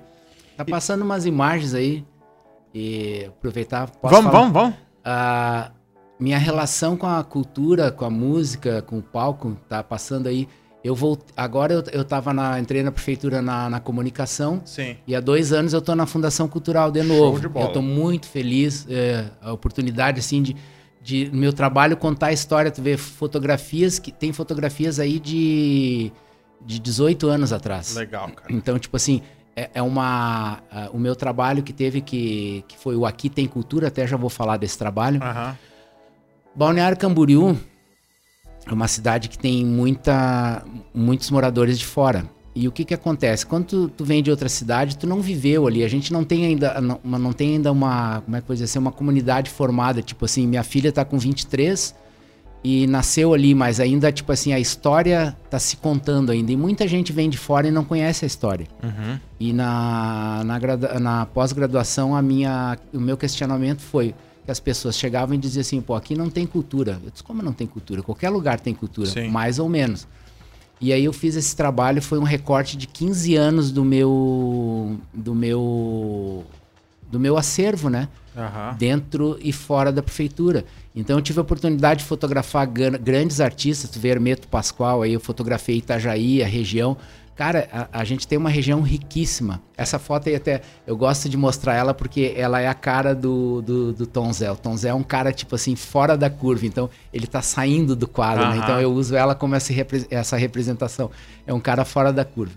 Tá 0.57 0.63
passando 0.65 1.01
umas 1.03 1.25
imagens 1.25 1.73
aí. 1.73 2.05
E 2.73 3.25
aproveitar. 3.25 3.89
posso 3.89 4.15
vamos, 4.15 4.31
falar? 4.31 4.39
vamos, 4.39 4.53
vamos. 4.53 4.75
A 5.03 5.71
minha 6.19 6.37
relação 6.37 6.95
com 6.95 7.07
a 7.07 7.23
cultura, 7.23 7.91
com 7.91 8.05
a 8.05 8.09
música, 8.09 8.81
com 8.83 8.99
o 8.99 9.01
palco, 9.01 9.57
tá 9.67 9.83
passando 9.83 10.27
aí. 10.27 10.47
Eu 10.83 10.95
vou. 10.95 11.17
Agora 11.35 11.73
eu, 11.73 11.83
eu 11.91 12.03
tava 12.03 12.33
na. 12.33 12.59
Entrei 12.59 12.81
na 12.81 12.91
prefeitura 12.91 13.41
na, 13.41 13.69
na 13.69 13.79
comunicação. 13.79 14.61
Sim. 14.65 14.97
E 15.05 15.15
há 15.15 15.19
dois 15.19 15.51
anos 15.53 15.73
eu 15.73 15.81
tô 15.81 15.93
na 15.95 16.05
Fundação 16.05 16.47
Cultural 16.47 16.91
de 16.91 17.03
novo. 17.03 17.39
de 17.39 17.47
bola. 17.47 17.67
Eu 17.67 17.73
tô 17.73 17.81
muito 17.81 18.27
feliz. 18.27 18.87
é, 18.89 19.25
a 19.41 19.53
oportunidade, 19.53 20.19
assim, 20.19 20.41
de, 20.41 20.55
de 21.01 21.29
meu 21.31 21.53
trabalho 21.53 21.95
contar 21.97 22.27
a 22.27 22.33
história. 22.33 22.71
Tu 22.71 22.81
vê 22.81 22.97
fotografias 22.97 23.99
que. 23.99 24.11
Tem 24.11 24.33
fotografias 24.33 24.99
aí 24.99 25.19
de. 25.19 26.11
de 26.65 26.79
18 26.79 27.27
anos 27.27 27.53
atrás. 27.53 27.95
Legal, 27.95 28.29
cara. 28.29 28.51
Então, 28.51 28.79
tipo 28.79 28.95
assim, 28.95 29.21
é, 29.55 29.69
é 29.75 29.81
uma. 29.81 30.59
a- 30.71 30.89
o 30.93 30.97
meu 30.99 31.15
trabalho 31.15 31.63
que 31.63 31.73
teve 31.73 32.01
que, 32.01 32.63
que 32.67 32.77
foi 32.77 32.95
o 32.95 33.05
Aqui 33.05 33.29
Tem 33.29 33.47
Cultura, 33.47 33.87
até 33.87 34.05
já 34.07 34.17
vou 34.17 34.29
falar 34.29 34.57
desse 34.57 34.77
trabalho. 34.77 35.21
Aham. 35.21 35.57
Balneário 36.55 36.97
Camboriú 36.97 37.57
é 38.67 38.73
uma 38.73 38.87
cidade 38.87 39.29
que 39.29 39.37
tem 39.37 39.65
muita, 39.65 40.63
muitos 40.93 41.29
moradores 41.31 41.79
de 41.79 41.85
fora. 41.85 42.25
E 42.53 42.67
o 42.67 42.71
que 42.71 42.83
que 42.83 42.93
acontece? 42.93 43.45
Quando 43.45 43.65
tu, 43.65 43.87
tu 43.89 44.03
vem 44.03 44.21
de 44.21 44.29
outra 44.29 44.49
cidade, 44.49 44.97
tu 44.97 45.07
não 45.07 45.21
viveu 45.21 45.65
ali. 45.67 45.85
A 45.85 45.87
gente 45.87 46.11
não 46.11 46.25
tem 46.25 46.45
ainda, 46.45 46.81
não, 46.81 46.99
uma- 47.01 47.17
não 47.17 47.31
tem 47.31 47.55
ainda 47.55 47.71
uma, 47.71 48.19
como 48.21 48.35
é 48.35 48.39
que 48.41 48.43
eu 48.43 48.47
vou 48.47 48.53
dizer, 48.55 48.65
assim, 48.65 48.77
uma 48.79 48.91
comunidade 48.91 49.49
formada. 49.49 50.01
Tipo 50.01 50.25
assim, 50.25 50.45
minha 50.45 50.61
filha 50.63 50.91
tá 50.91 51.05
com 51.05 51.17
23 51.17 51.95
e 52.63 52.85
nasceu 52.85 53.33
ali, 53.33 53.55
mas 53.55 53.79
ainda, 53.79 54.11
tipo 54.11 54.31
assim, 54.31 54.53
a 54.53 54.59
história 54.59 55.35
tá 55.49 55.57
se 55.57 55.77
contando 55.77 56.31
ainda. 56.31 56.51
E 56.51 56.55
muita 56.55 56.87
gente 56.87 57.11
vem 57.11 57.29
de 57.29 57.37
fora 57.37 57.67
e 57.67 57.71
não 57.71 57.83
conhece 57.83 58.23
a 58.23 58.27
história. 58.27 58.67
Uhum. 58.83 59.19
E 59.39 59.51
na, 59.51 60.43
na, 60.43 60.99
na 60.99 61.25
pós-graduação, 61.25 62.15
a 62.15 62.21
minha, 62.21 62.77
o 62.93 62.99
meu 62.99 63.17
questionamento 63.17 63.81
foi: 63.81 64.13
que 64.45 64.51
as 64.51 64.59
pessoas 64.59 64.95
chegavam 64.97 65.33
e 65.33 65.37
diziam 65.37 65.61
assim, 65.61 65.81
pô, 65.81 65.95
aqui 65.95 66.15
não 66.15 66.29
tem 66.29 66.45
cultura. 66.45 66.99
Eu 67.03 67.09
disse, 67.09 67.23
como 67.23 67.41
não 67.41 67.53
tem 67.53 67.65
cultura? 67.65 68.03
Qualquer 68.03 68.29
lugar 68.29 68.59
tem 68.59 68.73
cultura, 68.73 69.09
Sim. 69.09 69.29
mais 69.29 69.57
ou 69.57 69.67
menos. 69.67 70.07
E 70.79 70.91
aí 70.91 71.05
eu 71.05 71.13
fiz 71.13 71.35
esse 71.35 71.55
trabalho, 71.55 72.01
foi 72.01 72.17
um 72.17 72.23
recorte 72.23 72.75
de 72.75 72.87
15 72.87 73.35
anos 73.35 73.71
do 73.71 73.85
meu 73.85 74.99
do 75.13 75.35
meu 75.35 76.43
do 77.11 77.19
meu 77.19 77.37
acervo, 77.37 77.89
né? 77.89 78.07
Aham. 78.35 78.75
Dentro 78.79 79.37
e 79.41 79.51
fora 79.51 79.91
da 79.91 80.01
prefeitura. 80.01 80.65
Então 80.95 81.17
eu 81.17 81.21
tive 81.21 81.39
a 81.39 81.41
oportunidade 81.41 81.99
de 82.01 82.05
fotografar 82.05 82.67
gran- 82.67 82.99
grandes 82.99 83.39
artistas, 83.39 83.89
tu 83.89 83.99
vê 83.99 84.09
Hermeto 84.09 84.47
Pascoal, 84.47 85.01
aí 85.01 85.13
eu 85.13 85.19
fotografei 85.19 85.77
Itajaí, 85.77 86.43
a 86.43 86.47
região. 86.47 86.97
Cara, 87.33 87.67
a, 87.71 88.01
a 88.01 88.03
gente 88.03 88.27
tem 88.27 88.37
uma 88.37 88.49
região 88.49 88.81
riquíssima. 88.81 89.61
Essa 89.77 89.97
foto 89.97 90.27
aí 90.27 90.35
até, 90.35 90.61
eu 90.85 90.95
gosto 90.97 91.29
de 91.29 91.37
mostrar 91.37 91.75
ela 91.75 91.93
porque 91.93 92.33
ela 92.35 92.59
é 92.59 92.67
a 92.67 92.73
cara 92.73 93.15
do, 93.15 93.61
do, 93.61 93.93
do 93.93 94.05
Tom 94.05 94.31
Zé. 94.33 94.51
O 94.51 94.55
Tom 94.55 94.75
Zé 94.75 94.89
é 94.89 94.93
um 94.93 95.01
cara, 95.01 95.31
tipo 95.31 95.55
assim, 95.55 95.75
fora 95.75 96.17
da 96.17 96.29
curva. 96.29 96.65
Então, 96.65 96.89
ele 97.11 97.25
tá 97.25 97.41
saindo 97.41 97.95
do 97.95 98.07
quadro, 98.07 98.43
né? 98.43 98.57
Aham. 98.57 98.63
Então, 98.63 98.81
eu 98.81 98.91
uso 98.93 99.15
ela 99.15 99.33
como 99.33 99.55
essa, 99.55 99.73
essa 100.11 100.37
representação. 100.37 101.09
É 101.47 101.53
um 101.53 101.59
cara 101.59 101.83
fora 101.85 102.11
da 102.11 102.25
curva. 102.25 102.53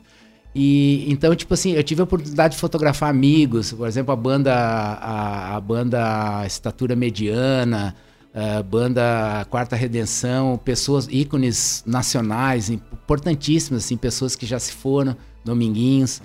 E 0.55 1.11
então, 1.11 1.35
tipo 1.35 1.55
assim, 1.55 1.73
eu 1.73 1.83
tive 1.83 2.01
a 2.01 2.05
oportunidade 2.05 2.55
de 2.55 2.61
fotografar 2.61 3.09
amigos, 3.09 3.73
por 3.73 3.89
exemplo, 3.89 4.13
a 4.13 4.17
banda 4.17 4.55
a, 4.55 5.57
a 5.57 5.61
banda 5.61 6.45
Estatura 6.47 6.95
Mediana, 6.95 7.95
a 8.35 8.63
banda 8.63 9.47
Quarta 9.49 9.77
Redenção, 9.77 10.59
pessoas 10.65 11.07
ícones 11.11 11.85
nacionais 11.87 12.69
importantíssimas, 12.69 13.85
assim, 13.85 13.97
pessoas 13.97 14.35
que 14.35 14.45
já 14.45 14.59
se 14.59 14.73
foram, 14.73 15.17
Dominguinhos. 15.45 16.21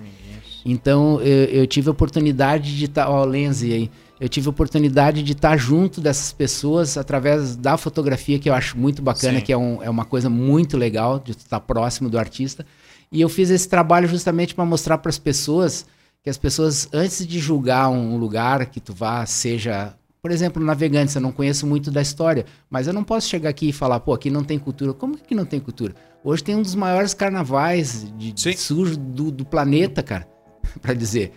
Então, 0.66 1.22
eu, 1.22 1.46
eu 1.46 1.68
tive 1.68 1.88
a 1.88 1.92
oportunidade 1.92 2.78
de 2.78 2.86
estar, 2.86 3.10
ó, 3.10 3.22
o 3.22 3.26
Lenzi 3.26 3.72
aí, 3.74 3.92
eu 4.20 4.28
tive 4.28 4.48
a 4.48 4.50
oportunidade 4.50 5.24
de 5.24 5.32
estar 5.32 5.56
junto 5.58 6.02
dessas 6.02 6.34
pessoas 6.34 6.98
através 6.98 7.56
da 7.56 7.78
fotografia, 7.78 8.38
que 8.40 8.50
eu 8.50 8.54
acho 8.54 8.78
muito 8.78 9.02
bacana, 9.02 9.40
Sim. 9.40 9.46
que 9.46 9.54
é, 9.54 9.58
um- 9.58 9.82
é 9.82 9.90
uma 9.90 10.04
coisa 10.04 10.30
muito 10.30 10.76
legal 10.78 11.20
de 11.20 11.32
estar 11.32 11.60
próximo 11.62 12.10
do 12.10 12.18
artista. 12.20 12.66
E 13.12 13.22
eu 13.22 13.30
fiz 13.30 13.50
esse 13.50 13.68
trabalho 13.70 14.08
justamente 14.08 14.54
para 14.54 14.66
mostrar 14.66 14.98
para 14.98 15.10
as 15.10 15.18
pessoas 15.18 15.86
que 16.22 16.30
as 16.30 16.38
pessoas, 16.38 16.90
antes 16.92 17.26
de 17.26 17.40
julgar 17.40 17.88
um 17.90 18.18
lugar 18.18 18.66
que 18.66 18.82
tu 18.82 18.94
vá, 18.94 19.26
seja, 19.26 19.94
por 20.22 20.32
exemplo, 20.32 20.64
Navegantes, 20.64 21.16
eu 21.16 21.22
não 21.22 21.32
conheço 21.32 21.66
muito 21.66 21.90
da 21.92 22.02
história, 22.02 22.46
mas 22.70 22.88
eu 22.88 22.94
não 22.94 23.04
posso 23.04 23.28
chegar 23.30 23.50
aqui 23.50 23.70
e 23.70 23.74
falar, 23.74 24.00
pô, 24.02 24.14
aqui 24.14 24.30
não 24.30 24.44
tem 24.44 24.60
cultura. 24.60 24.94
Como 24.94 25.18
que 25.18 25.34
não 25.34 25.46
tem 25.46 25.60
cultura? 25.60 25.96
Hoje 26.24 26.44
tem 26.44 26.56
um 26.56 26.62
dos 26.62 26.76
maiores 26.76 27.14
carnavais 27.14 28.06
de, 28.18 28.32
de 28.34 28.58
sujo 28.58 28.98
do, 28.98 29.32
do 29.32 29.46
planeta, 29.46 30.04
cara, 30.04 30.28
para 30.82 30.94
dizer. 30.94 31.32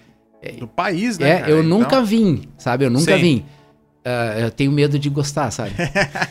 Do 0.59 0.67
país, 0.67 1.19
né? 1.21 1.31
É, 1.31 1.39
cara? 1.39 1.51
eu 1.53 1.59
Então- 1.63 1.79
nunca 1.79 2.03
vim, 2.03 2.49
sabe? 2.59 2.85
Eu 2.85 2.91
nunca 2.91 3.15
Sim. 3.17 3.21
vim. 3.23 3.45
Ah, 4.05 4.35
eu 4.41 4.51
tenho 4.51 4.73
medo 4.73 4.99
de 4.99 5.09
gostar, 5.09 5.51
sabe? 5.51 5.73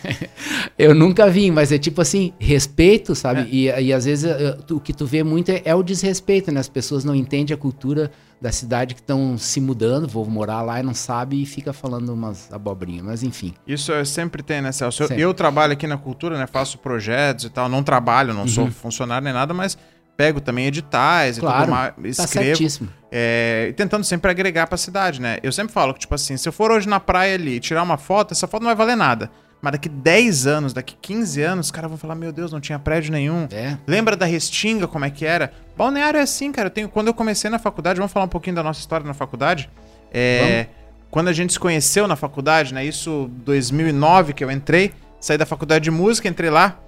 eu 0.78 0.94
nunca 0.94 1.30
vim, 1.30 1.52
mas 1.52 1.72
é 1.72 1.78
tipo 1.78 2.02
assim, 2.02 2.34
respeito, 2.40 3.16
sabe? 3.16 3.42
É. 3.42 3.82
E, 3.82 3.86
e 3.88 3.94
às 3.94 4.06
vezes 4.06 4.26
eh, 4.26 4.58
tu- 4.68 4.78
o 4.78 4.80
que 4.80 4.94
tu 4.94 5.06
vê 5.06 5.24
muito 5.24 5.50
é, 5.52 5.62
é 5.66 5.76
o 5.76 5.84
desrespeito, 5.84 6.52
né? 6.52 6.60
As 6.60 6.68
pessoas 6.70 7.04
não 7.06 7.16
entendem 7.16 7.54
a 7.54 7.58
cultura 7.58 8.12
da 8.42 8.52
cidade 8.52 8.96
que 8.96 9.02
estão 9.02 9.38
se 9.38 9.62
mudando, 9.62 10.08
vou 10.08 10.26
morar 10.26 10.64
lá 10.64 10.80
e 10.80 10.84
não 10.84 10.96
sabe 10.96 11.42
e 11.42 11.46
fica 11.46 11.72
falando 11.72 12.10
umas 12.12 12.52
abobrinhas, 12.52 13.06
mas 13.06 13.24
enfim. 13.24 13.54
Isso 13.68 13.92
eu 13.92 14.04
sempre 14.06 14.42
tem, 14.42 14.62
né, 14.62 14.72
Celso? 14.72 15.04
Eu, 15.04 15.10
eu 15.18 15.34
trabalho 15.34 15.74
aqui 15.74 15.86
na 15.86 15.98
cultura, 15.98 16.38
né? 16.40 16.48
Faço 16.48 16.80
projetos 16.80 17.46
e 17.46 17.50
tal. 17.50 17.70
Não 17.70 17.84
trabalho, 17.84 18.34
não 18.34 18.48
sou 18.48 18.70
funcionário 18.72 19.24
nem 19.24 19.34
nada, 19.34 19.54
mas 19.54 19.78
pego 20.22 20.40
também 20.40 20.68
editais 20.68 21.38
e. 21.38 21.40
Claro, 21.40 21.62
tudo 21.62 21.72
mais. 21.72 22.18
Tá 22.18 22.26
Escrevo. 22.26 22.46
certíssimo. 22.46 22.90
É, 23.12 23.68
e 23.70 23.74
tentando 23.74 24.04
sempre 24.04 24.30
agregar 24.30 24.68
pra 24.68 24.78
cidade, 24.78 25.20
né? 25.20 25.40
Eu 25.42 25.52
sempre 25.52 25.74
falo 25.74 25.94
que, 25.96 26.02
tipo 26.02 26.14
assim, 26.14 26.38
se 26.38 26.48
eu 26.48 26.54
for 26.54 26.72
hoje 26.72 26.88
na 26.88 27.00
praia 27.00 27.34
ali 27.34 27.56
e 27.56 27.60
tirar 27.60 27.82
uma 27.82 27.98
foto, 27.98 28.34
essa 28.34 28.48
foto 28.48 28.62
não 28.62 28.68
vai 28.68 28.76
valer 28.76 28.96
nada. 28.96 29.32
Mas 29.62 29.74
daqui 29.74 29.90
10 29.90 30.48
anos, 30.48 30.74
daqui 30.74 30.96
15 31.02 31.42
anos, 31.42 31.66
os 31.68 31.72
caras 31.72 31.90
vão 31.90 31.98
falar, 31.98 32.16
meu 32.16 32.32
Deus, 32.32 32.52
não 32.52 32.60
tinha 32.60 32.80
prédio 32.80 33.12
nenhum. 33.12 33.48
É. 33.52 33.78
Lembra 33.86 34.16
da 34.16 34.26
Restinga, 34.26 34.88
como 34.88 35.06
é 35.06 35.10
que 35.10 35.26
era? 35.26 35.52
Balneário 35.76 36.20
é 36.20 36.22
assim, 36.22 36.52
cara. 36.52 36.68
Eu 36.68 36.72
tenho, 36.72 36.90
quando 36.90 37.08
eu 37.08 37.14
comecei 37.14 37.50
na 37.50 37.60
faculdade, 37.60 37.98
vamos 37.98 38.12
falar 38.12 38.26
um 38.26 38.30
pouquinho 38.30 38.56
da 38.56 38.64
nossa 38.64 38.80
história 38.80 39.06
na 39.06 39.14
faculdade. 39.14 39.70
É, 40.14 40.68
quando 41.10 41.28
a 41.28 41.34
gente 41.34 41.54
se 41.54 41.60
conheceu 41.60 42.08
na 42.08 42.16
faculdade, 42.16 42.74
né? 42.74 42.86
Isso 42.86 43.30
2009 43.44 44.34
que 44.34 44.44
eu 44.44 44.52
entrei, 44.52 44.94
saí 45.20 45.38
da 45.38 45.46
faculdade 45.46 45.84
de 45.84 45.92
música, 45.92 46.28
entrei 46.28 46.50
lá. 46.50 46.80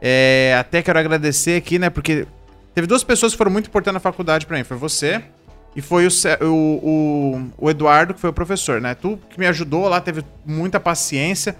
É, 0.00 0.56
até 0.58 0.82
quero 0.82 0.98
agradecer 0.98 1.56
aqui, 1.56 1.78
né? 1.78 1.88
Porque 1.88 2.26
teve 2.74 2.86
duas 2.86 3.04
pessoas 3.04 3.32
que 3.32 3.38
foram 3.38 3.50
muito 3.50 3.68
importantes 3.68 3.94
na 3.94 4.00
faculdade 4.00 4.46
pra 4.46 4.56
mim. 4.56 4.64
Foi 4.64 4.76
você 4.76 5.22
e 5.74 5.80
foi 5.80 6.06
o, 6.06 6.10
o, 6.46 7.50
o, 7.58 7.70
Eduardo, 7.70 8.12
que 8.14 8.20
foi 8.20 8.30
o 8.30 8.32
professor, 8.32 8.80
né? 8.80 8.94
Tu 8.94 9.18
que 9.30 9.38
me 9.38 9.46
ajudou 9.46 9.88
lá, 9.88 10.00
teve 10.00 10.22
muita 10.44 10.78
paciência. 10.78 11.56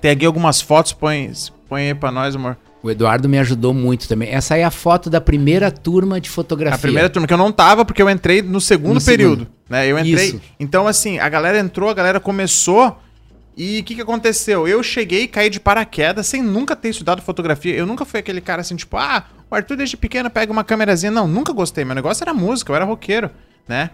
Peguei 0.00 0.26
algumas 0.26 0.60
fotos, 0.60 0.92
põe, 0.92 1.32
põe 1.68 1.88
aí 1.88 1.94
pra 1.94 2.10
nós, 2.10 2.36
amor. 2.36 2.58
O 2.82 2.90
Eduardo 2.90 3.28
me 3.28 3.38
ajudou 3.38 3.72
muito 3.72 4.06
também. 4.06 4.28
Essa 4.28 4.54
aí 4.54 4.60
é 4.60 4.64
a 4.64 4.70
foto 4.70 5.08
da 5.08 5.20
primeira 5.20 5.70
turma 5.70 6.20
de 6.20 6.28
fotografia. 6.28 6.76
A 6.76 6.80
primeira 6.80 7.10
turma 7.10 7.26
que 7.26 7.32
eu 7.32 7.38
não 7.38 7.50
tava, 7.50 7.84
porque 7.84 8.00
eu 8.00 8.08
entrei 8.08 8.42
no 8.42 8.60
segundo 8.60 8.94
No 8.94 9.04
período. 9.04 9.40
segundo. 9.40 9.50
Né? 9.68 9.86
Eu 9.88 9.98
entrei. 9.98 10.28
Isso. 10.28 10.40
Então, 10.60 10.86
assim, 10.86 11.18
a 11.18 11.28
galera 11.28 11.58
entrou, 11.58 11.88
a 11.90 11.94
galera 11.94 12.20
começou. 12.20 12.96
E 13.56 13.80
o 13.80 13.84
que, 13.84 13.94
que 13.94 14.02
aconteceu? 14.02 14.68
Eu 14.68 14.82
cheguei 14.82 15.22
e 15.22 15.28
caí 15.28 15.48
de 15.48 15.58
paraquedas 15.58 16.26
sem 16.26 16.42
nunca 16.42 16.76
ter 16.76 16.90
estudado 16.90 17.22
fotografia. 17.22 17.74
Eu 17.74 17.86
nunca 17.86 18.04
fui 18.04 18.20
aquele 18.20 18.40
cara 18.40 18.60
assim, 18.60 18.76
tipo, 18.76 18.96
ah, 18.98 19.24
o 19.50 19.54
Arthur 19.54 19.76
desde 19.76 19.96
pequeno 19.96 20.30
pega 20.30 20.52
uma 20.52 20.64
câmerazinha. 20.64 21.10
Não, 21.10 21.26
nunca 21.28 21.52
gostei. 21.52 21.84
Meu 21.84 21.94
negócio 21.94 22.22
era 22.24 22.34
música, 22.34 22.70
eu 22.72 22.76
era 22.76 22.84
roqueiro, 22.84 23.30
né? 23.68 23.90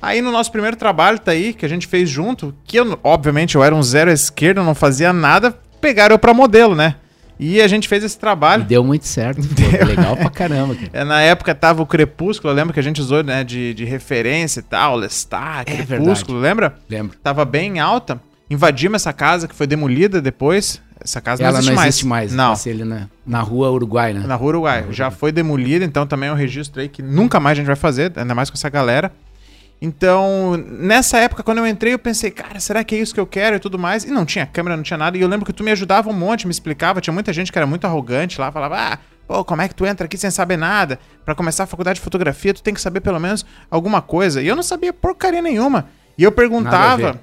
Aí 0.00 0.22
no 0.22 0.30
nosso 0.32 0.50
primeiro 0.50 0.76
trabalho, 0.76 1.18
tá 1.18 1.32
aí, 1.32 1.52
que 1.52 1.66
a 1.66 1.68
gente 1.68 1.86
fez 1.86 2.08
junto, 2.08 2.54
que 2.64 2.76
eu, 2.78 2.98
obviamente, 3.04 3.56
eu 3.56 3.62
era 3.64 3.74
um 3.74 3.82
zero 3.82 4.10
à 4.10 4.14
esquerda, 4.14 4.62
não 4.62 4.74
fazia 4.74 5.12
nada, 5.12 5.56
pegaram 5.80 6.14
eu 6.14 6.18
pra 6.18 6.32
modelo, 6.32 6.74
né? 6.74 6.94
E 7.38 7.60
a 7.60 7.66
gente 7.66 7.88
fez 7.88 8.04
esse 8.04 8.16
E 8.16 8.20
trabalho. 8.20 8.62
deu 8.64 8.84
muito 8.84 9.06
certo. 9.06 9.42
Pô, 9.42 9.84
legal 9.84 10.16
pra 10.16 10.30
caramba, 10.30 10.74
cara. 10.76 10.88
É, 10.94 11.02
na 11.04 11.20
época 11.20 11.54
tava 11.54 11.82
o 11.82 11.86
Crepúsculo, 11.86 12.52
eu 12.52 12.56
lembro 12.56 12.72
que 12.72 12.78
a 12.80 12.82
gente 12.82 13.00
usou 13.00 13.22
né, 13.24 13.42
de, 13.42 13.74
de 13.74 13.84
referência 13.84 14.60
e 14.60 14.62
tal, 14.62 14.96
Lestat, 14.96 15.68
É 15.70 15.84
Crepúsculo, 15.84 16.38
lembra? 16.38 16.76
Lembro. 16.88 17.16
Tava 17.22 17.44
bem 17.44 17.80
alta. 17.80 18.20
Invadimos 18.48 19.02
essa 19.02 19.12
casa 19.12 19.48
que 19.48 19.54
foi 19.54 19.66
demolida 19.66 20.20
depois. 20.22 20.80
Essa 21.02 21.20
casa 21.20 21.42
Ela 21.42 21.52
não 21.52 21.58
existe 21.58 21.70
não 21.70 21.76
mais. 21.76 21.88
existe 21.88 22.06
mais. 22.06 22.32
Não, 22.32 22.50
Passei 22.50 22.72
ali 22.72 22.84
na, 22.84 23.08
na 23.26 23.40
rua 23.40 23.70
Uruguai, 23.70 24.12
né? 24.12 24.20
na 24.26 24.34
rua 24.34 24.48
Uruguai. 24.48 24.86
Já 24.90 25.10
foi 25.10 25.32
demolida, 25.32 25.84
então 25.84 26.06
também 26.06 26.28
é 26.28 26.32
um 26.32 26.36
registro 26.36 26.80
aí 26.80 26.88
que 26.88 27.02
nunca 27.02 27.40
mais 27.40 27.52
a 27.52 27.56
gente 27.56 27.66
vai 27.66 27.76
fazer, 27.76 28.12
ainda 28.16 28.34
mais 28.34 28.50
com 28.50 28.54
essa 28.56 28.68
galera. 28.68 29.12
Então, 29.84 30.56
nessa 30.68 31.18
época, 31.18 31.42
quando 31.42 31.58
eu 31.58 31.66
entrei, 31.66 31.92
eu 31.92 31.98
pensei, 31.98 32.30
cara, 32.30 32.60
será 32.60 32.84
que 32.84 32.94
é 32.94 32.98
isso 32.98 33.12
que 33.12 33.18
eu 33.18 33.26
quero 33.26 33.56
e 33.56 33.58
tudo 33.58 33.76
mais? 33.76 34.04
E 34.04 34.12
não 34.12 34.24
tinha 34.24 34.46
câmera, 34.46 34.76
não 34.76 34.84
tinha 34.84 34.96
nada. 34.96 35.18
E 35.18 35.20
eu 35.20 35.26
lembro 35.26 35.44
que 35.44 35.52
tu 35.52 35.64
me 35.64 35.72
ajudava 35.72 36.08
um 36.08 36.12
monte, 36.12 36.46
me 36.46 36.52
explicava. 36.52 37.00
Tinha 37.00 37.12
muita 37.12 37.32
gente 37.32 37.50
que 37.50 37.58
era 37.58 37.66
muito 37.66 37.84
arrogante 37.84 38.40
lá, 38.40 38.52
falava, 38.52 38.76
ah, 38.78 38.98
pô, 39.26 39.44
como 39.44 39.60
é 39.60 39.66
que 39.66 39.74
tu 39.74 39.84
entra 39.84 40.04
aqui 40.04 40.16
sem 40.16 40.30
saber 40.30 40.56
nada? 40.56 41.00
Pra 41.24 41.34
começar 41.34 41.64
a 41.64 41.66
faculdade 41.66 41.96
de 41.96 42.00
fotografia, 42.04 42.54
tu 42.54 42.62
tem 42.62 42.72
que 42.72 42.80
saber 42.80 43.00
pelo 43.00 43.18
menos 43.18 43.44
alguma 43.68 44.00
coisa. 44.00 44.40
E 44.40 44.46
eu 44.46 44.54
não 44.54 44.62
sabia 44.62 44.92
porcaria 44.92 45.42
nenhuma. 45.42 45.88
E 46.16 46.22
eu 46.22 46.30
perguntava. 46.30 47.20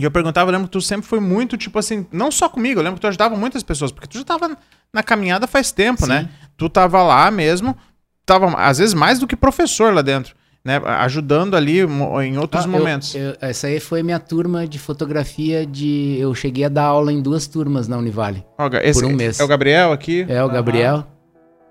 E 0.00 0.04
eu 0.04 0.10
perguntava, 0.10 0.48
eu 0.50 0.52
lembro 0.52 0.66
que 0.66 0.72
tu 0.72 0.80
sempre 0.80 1.06
foi 1.06 1.20
muito, 1.20 1.56
tipo 1.58 1.78
assim, 1.78 2.06
não 2.10 2.30
só 2.32 2.48
comigo, 2.48 2.80
eu 2.80 2.84
lembro 2.84 2.96
que 2.96 3.02
tu 3.02 3.06
ajudava 3.08 3.36
muitas 3.36 3.62
pessoas, 3.62 3.92
porque 3.92 4.08
tu 4.08 4.16
já 4.18 4.24
tava 4.24 4.56
na 4.92 5.02
caminhada 5.02 5.46
faz 5.46 5.70
tempo, 5.70 6.02
Sim. 6.02 6.08
né? 6.08 6.28
Tu 6.56 6.68
tava 6.70 7.02
lá 7.02 7.30
mesmo, 7.30 7.76
tava 8.24 8.46
às 8.56 8.78
vezes 8.78 8.94
mais 8.94 9.18
do 9.18 9.26
que 9.26 9.36
professor 9.36 9.92
lá 9.92 10.00
dentro, 10.00 10.34
né? 10.64 10.80
Ajudando 10.84 11.54
ali 11.54 11.80
em 11.80 12.38
outros 12.38 12.64
Ah, 12.64 12.66
eu- 12.66 12.72
momentos. 12.72 13.14
eu- 13.14 13.36
essa 13.42 13.66
aí 13.66 13.78
foi 13.78 14.02
minha 14.02 14.18
turma 14.18 14.66
de 14.66 14.78
fotografia 14.78 15.66
de. 15.66 16.16
Eu 16.18 16.34
cheguei 16.34 16.64
a 16.64 16.68
dar 16.70 16.84
aula 16.84 17.12
em 17.12 17.20
duas 17.20 17.46
turmas 17.46 17.86
na 17.86 17.98
Univale. 17.98 18.42
Por 18.56 19.04
um 19.04 19.12
mês. 19.14 19.38
É 19.38 19.44
o 19.44 19.48
Gabriel 19.48 19.92
aqui? 19.92 20.24
É 20.28 20.42
o. 20.42 20.48
Gabriel. 20.48 21.06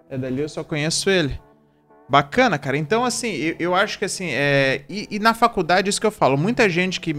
É 0.08 0.18
dali 0.20 0.42
eu 0.42 0.50
só 0.50 0.64
conheço 0.64 1.10
ele. 1.10 1.40
Bacana, 2.10 2.58
cara. 2.58 2.76
Então, 2.76 3.06
assim, 3.06 3.32
eu, 3.36 3.56
eu 3.60 3.76
acho 3.76 4.00
que 4.00 4.06
assim, 4.06 4.30
é... 4.32 4.82
E, 4.90 5.08
e 5.12 5.20
na 5.20 5.36
faculdade, 5.36 5.90
isso 5.90 6.02
que 6.02 6.08
eu 6.08 6.12
falo, 6.12 6.36
muita 6.36 6.68
gente 6.68 7.00
que. 7.00 7.16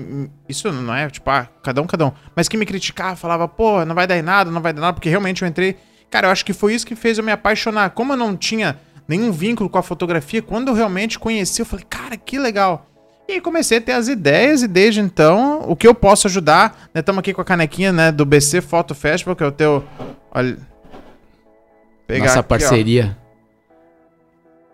Isso 0.48 0.70
não 0.72 0.92
é, 0.92 1.08
tipo, 1.08 1.30
ah, 1.30 1.48
cada 1.62 1.80
um, 1.80 1.86
cada 1.86 2.06
um. 2.06 2.12
Mas 2.34 2.48
que 2.48 2.56
me 2.56 2.66
criticava, 2.66 3.14
falava, 3.14 3.46
pô, 3.46 3.84
não 3.84 3.94
vai 3.94 4.06
dar 4.06 4.18
em 4.18 4.22
nada, 4.22 4.50
não 4.50 4.60
vai 4.60 4.72
dar 4.72 4.80
nada, 4.80 4.92
porque 4.92 5.08
realmente 5.08 5.42
eu 5.42 5.48
entrei. 5.48 5.76
Cara, 6.10 6.26
eu 6.26 6.32
acho 6.32 6.44
que 6.44 6.52
foi 6.52 6.74
isso 6.74 6.84
que 6.84 6.96
fez 6.96 7.18
eu 7.18 7.24
me 7.24 7.30
apaixonar. 7.30 7.90
Como 7.90 8.12
eu 8.12 8.16
não 8.16 8.36
tinha 8.36 8.80
nenhum 9.06 9.30
vínculo 9.30 9.70
com 9.70 9.78
a 9.78 9.82
fotografia, 9.82 10.42
quando 10.42 10.68
eu 10.68 10.74
realmente 10.74 11.20
conheci, 11.20 11.62
eu 11.62 11.66
falei, 11.66 11.86
cara, 11.88 12.16
que 12.16 12.36
legal. 12.36 12.86
E 13.28 13.34
aí 13.34 13.40
comecei 13.40 13.78
a 13.78 13.80
ter 13.80 13.92
as 13.92 14.08
ideias 14.08 14.60
e 14.64 14.66
desde 14.66 15.00
então, 15.00 15.62
o 15.68 15.76
que 15.76 15.86
eu 15.86 15.94
posso 15.94 16.26
ajudar, 16.26 16.88
né? 16.92 16.98
Estamos 16.98 17.20
aqui 17.20 17.32
com 17.32 17.40
a 17.40 17.44
canequinha, 17.44 17.92
né, 17.92 18.10
do 18.10 18.24
BC 18.24 18.60
Photo 18.60 18.92
Festival, 18.92 19.36
que 19.36 19.44
é 19.44 19.46
o 19.46 19.52
teu... 19.52 19.84
Olha... 20.32 20.58
Pegar 22.08 22.24
Nossa 22.24 22.40
aqui, 22.40 23.00
ó. 23.00 23.19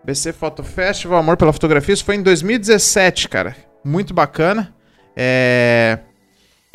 BC 0.07 0.31
Photo 0.31 0.63
Festival, 0.63 1.19
Amor 1.19 1.35
pela 1.35 1.51
Fotografia, 1.51 1.93
isso 1.93 2.05
foi 2.05 2.15
em 2.15 2.23
2017, 2.23 3.27
cara. 3.27 3.53
Muito 3.83 4.13
bacana. 4.13 4.73
É... 5.15 5.99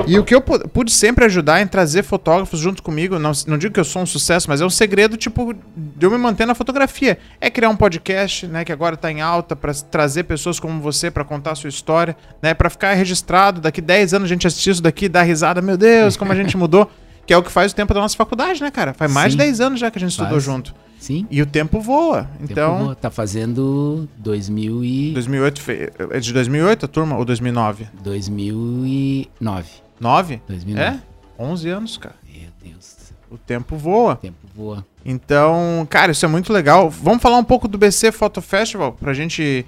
E 0.05 0.19
o 0.19 0.23
que 0.23 0.35
eu 0.35 0.41
pu- 0.41 0.67
pude 0.69 0.91
sempre 0.91 1.23
ajudar 1.25 1.61
em 1.61 1.67
trazer 1.67 2.03
fotógrafos 2.03 2.59
junto 2.59 2.83
comigo, 2.83 3.17
não, 3.17 3.31
não 3.47 3.57
digo 3.57 3.73
que 3.73 3.79
eu 3.79 3.85
sou 3.85 4.01
um 4.01 4.05
sucesso, 4.05 4.49
mas 4.49 4.59
é 4.59 4.65
um 4.65 4.69
segredo, 4.69 5.15
tipo, 5.15 5.53
de 5.53 6.05
eu 6.05 6.11
me 6.11 6.17
manter 6.17 6.45
na 6.45 6.53
fotografia. 6.53 7.17
É 7.39 7.49
criar 7.49 7.69
um 7.69 7.75
podcast, 7.75 8.45
né, 8.47 8.65
que 8.65 8.71
agora 8.71 8.97
tá 8.97 9.09
em 9.09 9.21
alta, 9.21 9.55
pra 9.55 9.73
trazer 9.73 10.23
pessoas 10.23 10.59
como 10.59 10.81
você 10.81 11.09
pra 11.09 11.23
contar 11.23 11.51
a 11.51 11.55
sua 11.55 11.69
história, 11.69 12.17
né, 12.41 12.53
pra 12.53 12.69
ficar 12.69 12.93
registrado. 12.93 13.61
Daqui 13.61 13.79
10 13.81 14.13
anos 14.13 14.25
a 14.25 14.33
gente 14.33 14.45
assistir 14.45 14.71
isso 14.71 14.83
daqui, 14.83 15.07
dar 15.07 15.23
risada, 15.23 15.61
meu 15.61 15.77
Deus, 15.77 16.17
como 16.17 16.31
a 16.31 16.35
gente 16.35 16.55
mudou. 16.57 16.91
Que 17.25 17.33
é 17.33 17.37
o 17.37 17.43
que 17.43 17.51
faz 17.51 17.71
o 17.71 17.75
tempo 17.75 17.93
da 17.93 18.01
nossa 18.01 18.15
faculdade, 18.17 18.61
né, 18.61 18.69
cara? 18.69 18.93
Faz 18.93 19.11
mais 19.11 19.31
Sim. 19.33 19.37
de 19.37 19.43
10 19.45 19.61
anos 19.61 19.79
já 19.79 19.89
que 19.89 19.97
a 19.97 20.01
gente 20.01 20.11
estudou 20.11 20.31
Faz. 20.33 20.43
junto. 20.43 20.75
Sim. 20.99 21.25
E 21.29 21.41
o 21.41 21.45
tempo 21.45 21.79
voa. 21.81 22.23
Tempo 22.39 22.51
Então, 22.51 22.77
voa. 22.85 22.95
tá 22.95 23.09
fazendo 23.11 24.07
2000 24.17 24.83
e 24.85 25.11
2008, 25.13 25.61
fe- 25.61 25.91
é 26.11 26.19
de 26.19 26.31
2008 26.33 26.85
a 26.85 26.87
turma 26.87 27.17
ou 27.17 27.25
2009? 27.25 27.87
2009. 28.03 29.67
9? 29.99 30.41
2009. 30.47 30.97
É? 30.97 30.99
11 31.41 31.69
anos, 31.69 31.97
cara. 31.97 32.15
Meu 32.25 32.49
Deus, 32.71 32.95
O 33.29 33.37
tempo 33.37 33.75
voa. 33.75 34.13
o 34.13 34.17
tempo 34.17 34.37
voa. 34.55 34.85
Então, 35.05 35.85
cara, 35.89 36.11
isso 36.11 36.25
é 36.25 36.27
muito 36.29 36.53
legal. 36.53 36.89
Vamos 36.89 37.21
falar 37.21 37.37
um 37.37 37.43
pouco 37.43 37.67
do 37.67 37.77
BC 37.77 38.11
Photo 38.11 38.41
Festival 38.41 38.93
pra 38.93 39.13
gente 39.13 39.65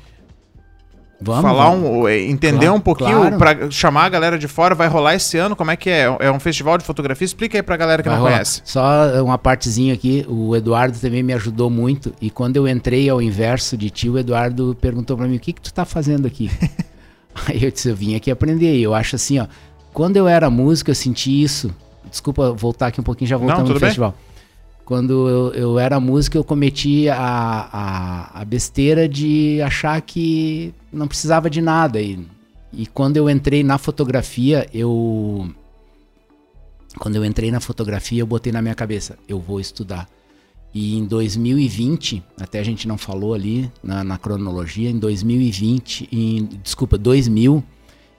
Vamos, 1.21 1.41
falar 1.41 1.69
um, 1.71 2.07
eh, 2.07 2.23
entender 2.23 2.65
Claro, 2.65 2.75
um 2.75 2.79
pouquinho, 2.79 3.21
claro. 3.21 3.37
pra 3.37 3.71
chamar 3.71 4.03
a 4.05 4.09
galera 4.09 4.37
de 4.37 4.47
fora. 4.49 4.75
Vai 4.75 4.87
rolar 4.87 5.15
esse 5.15 5.37
ano? 5.37 5.55
Como 5.55 5.71
é 5.71 5.75
que 5.77 5.89
é? 5.89 6.03
É 6.19 6.29
um 6.29 6.39
festival 6.39 6.77
de 6.77 6.83
fotografia? 6.83 7.23
Explica 7.25 7.57
aí 7.57 7.63
pra 7.63 7.77
galera 7.77 8.03
que 8.03 8.09
Vai 8.09 8.17
não 8.17 8.23
rolar. 8.23 8.35
conhece. 8.37 8.61
Só 8.65 8.83
uma 9.23 9.37
partezinha 9.37 9.93
aqui, 9.93 10.25
o 10.27 10.55
Eduardo 10.55 10.97
também 10.99 11.23
me 11.23 11.31
ajudou 11.33 11.69
muito. 11.69 12.13
E 12.21 12.29
quando 12.29 12.57
eu 12.57 12.67
entrei 12.67 13.09
ao 13.09 13.21
inverso 13.21 13.77
de 13.77 13.89
ti, 13.89 14.09
o 14.09 14.19
Eduardo 14.19 14.77
perguntou 14.81 15.15
pra 15.15 15.25
mim: 15.27 15.37
o 15.37 15.39
que, 15.39 15.53
que 15.53 15.61
tu 15.61 15.73
tá 15.73 15.85
fazendo 15.85 16.27
aqui? 16.27 16.51
Aí 17.47 17.63
eu 17.63 17.71
disse: 17.71 17.87
eu 17.89 17.95
vim 17.95 18.15
aqui 18.15 18.29
aprender. 18.29 18.75
E 18.75 18.83
eu 18.83 18.93
acho 18.93 19.15
assim, 19.15 19.39
ó, 19.39 19.47
quando 19.93 20.17
eu 20.17 20.27
era 20.27 20.49
músico, 20.49 20.91
eu 20.91 20.95
senti 20.95 21.41
isso. 21.41 21.73
Desculpa 22.11 22.51
voltar 22.51 22.87
aqui 22.87 22.99
um 22.99 23.03
pouquinho, 23.03 23.29
já 23.29 23.37
voltamos 23.37 23.69
no 23.69 23.75
bem. 23.79 23.79
festival. 23.79 24.13
Quando 24.83 25.27
eu, 25.27 25.53
eu 25.53 25.79
era 25.79 25.99
músico, 25.99 26.37
eu 26.37 26.43
cometi 26.43 27.09
a, 27.09 27.17
a, 27.17 28.41
a 28.41 28.45
besteira 28.45 29.09
de 29.09 29.59
achar 29.63 29.99
que 30.01 30.71
não 30.95 31.07
precisava 31.07 31.49
de 31.49 31.61
nada. 31.61 32.01
E, 32.01 32.19
e 32.73 32.85
quando 32.87 33.17
eu 33.17 33.29
entrei 33.29 33.63
na 33.63 33.77
fotografia, 33.77 34.67
eu. 34.73 35.49
Quando 36.97 37.15
eu 37.15 37.25
entrei 37.25 37.51
na 37.51 37.59
fotografia, 37.59 38.21
eu 38.21 38.25
botei 38.27 38.53
na 38.53 38.61
minha 38.61 38.75
cabeça, 38.75 39.17
eu 39.27 39.39
vou 39.39 39.59
estudar. 39.59 40.07
E 40.73 40.97
em 40.97 41.05
2020, 41.05 42.23
até 42.39 42.59
a 42.59 42.63
gente 42.63 42.87
não 42.87 42.97
falou 42.97 43.33
ali 43.33 43.69
na, 43.83 44.03
na 44.03 44.17
cronologia, 44.17 44.89
em 44.89 44.97
2020, 44.97 46.09
em, 46.11 46.49
desculpa, 46.63 46.97
2000, 46.97 47.63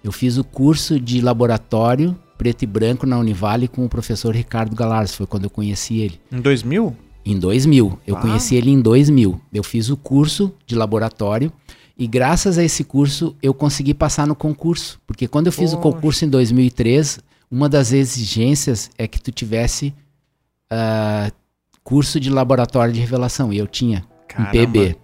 eu 0.05 0.12
fiz 0.12 0.37
o 0.39 0.45
curso 0.45 0.99
de 1.01 1.21
laboratório 1.21 2.17
preto 2.39 2.62
e 2.62 2.67
branco 2.67 3.07
na 3.07 3.19
Univale 3.19 3.67
com 3.67 3.85
o 3.85 3.89
professor 3.89 4.35
Ricardo 4.35 4.77
Galarza, 4.77 5.15
foi 5.15 5.27
quando 5.27 5.45
eu 5.45 5.51
conheci 5.51 5.99
ele. 6.01 6.21
Em 6.31 6.41
2000? 6.41 6.95
Em 7.25 7.39
2000. 7.39 7.99
Eu 8.07 8.17
Ah. 8.17 8.21
conheci 8.21 8.55
ele 8.55 8.71
em 8.71 8.81
2000. 8.81 9.41
Eu 9.53 9.62
fiz 9.65 9.89
o 9.89 9.97
curso 9.97 10.53
de 10.67 10.75
laboratório 10.75 11.51
e 11.99 12.07
graças 12.07 12.59
a 12.59 12.65
esse 12.65 12.85
curso 12.85 13.35
eu 13.43 13.55
consegui 13.55 13.95
passar 13.95 14.27
no 14.27 14.35
concurso. 14.35 15.01
Porque 15.07 15.27
quando 15.27 15.47
eu 15.47 15.53
fiz 15.53 15.73
o 15.73 15.77
Poxa. 15.79 15.95
concurso 15.95 16.25
em 16.25 16.29
2003, 16.29 17.21
uma 17.51 17.69
das 17.69 17.93
exigências 17.93 18.91
é 18.99 19.07
que 19.07 19.21
tu 19.21 19.31
tivesse 19.33 19.95
ah, 20.71 21.31
curso 21.83 22.19
de 22.21 22.31
laboratório 22.31 22.93
de 22.93 23.01
revelação. 23.01 23.53
E 23.53 23.59
eu 23.59 23.67
tinha, 23.67 24.05
Caramba. 24.29 24.49
um 24.51 24.53
PB. 24.53 24.97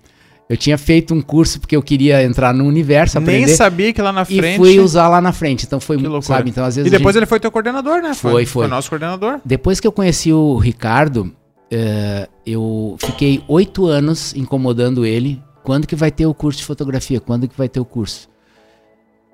Eu 0.48 0.56
tinha 0.56 0.76
feito 0.76 1.14
um 1.14 1.22
curso 1.22 1.58
porque 1.58 1.74
eu 1.74 1.82
queria 1.82 2.22
entrar 2.22 2.52
no 2.52 2.64
universo, 2.66 3.18
Nem 3.20 3.36
aprender. 3.36 3.56
sabia 3.56 3.90
que 3.92 4.02
lá 4.02 4.12
na 4.12 4.22
E 4.22 4.24
frente... 4.36 4.56
fui 4.58 4.78
usar 4.80 5.08
lá 5.08 5.18
na 5.18 5.32
frente. 5.32 5.64
Então 5.64 5.80
foi, 5.80 5.96
sabe? 6.20 6.50
Então 6.50 6.62
às 6.64 6.76
E 6.76 6.80
vezes 6.80 6.92
a 6.92 6.98
depois 6.98 7.14
gente- 7.14 7.20
ele 7.20 7.26
foi 7.26 7.40
teu 7.40 7.50
coordenador, 7.50 8.02
né? 8.02 8.12
Foi, 8.12 8.32
foi. 8.32 8.46
Foi 8.46 8.66
nosso 8.66 8.90
coordenador. 8.90 9.40
depois 9.44 9.80
que 9.80 9.86
eu 9.86 9.92
conheci 9.92 10.30
o 10.30 10.58
Ricardo, 10.58 11.32
eh, 11.70 12.28
eu 12.44 12.96
fiquei 13.00 13.42
oito 13.48 13.86
anos 13.86 14.34
incomodando 14.34 15.06
ele. 15.06 15.42
Quando 15.62 15.86
que 15.86 15.96
vai 15.96 16.10
ter 16.10 16.26
o 16.26 16.34
curso 16.34 16.58
de 16.58 16.64
fotografia? 16.64 17.20
Quando 17.20 17.48
que 17.48 17.56
vai 17.56 17.68
ter 17.68 17.80
o 17.80 17.84
curso? 17.84 18.28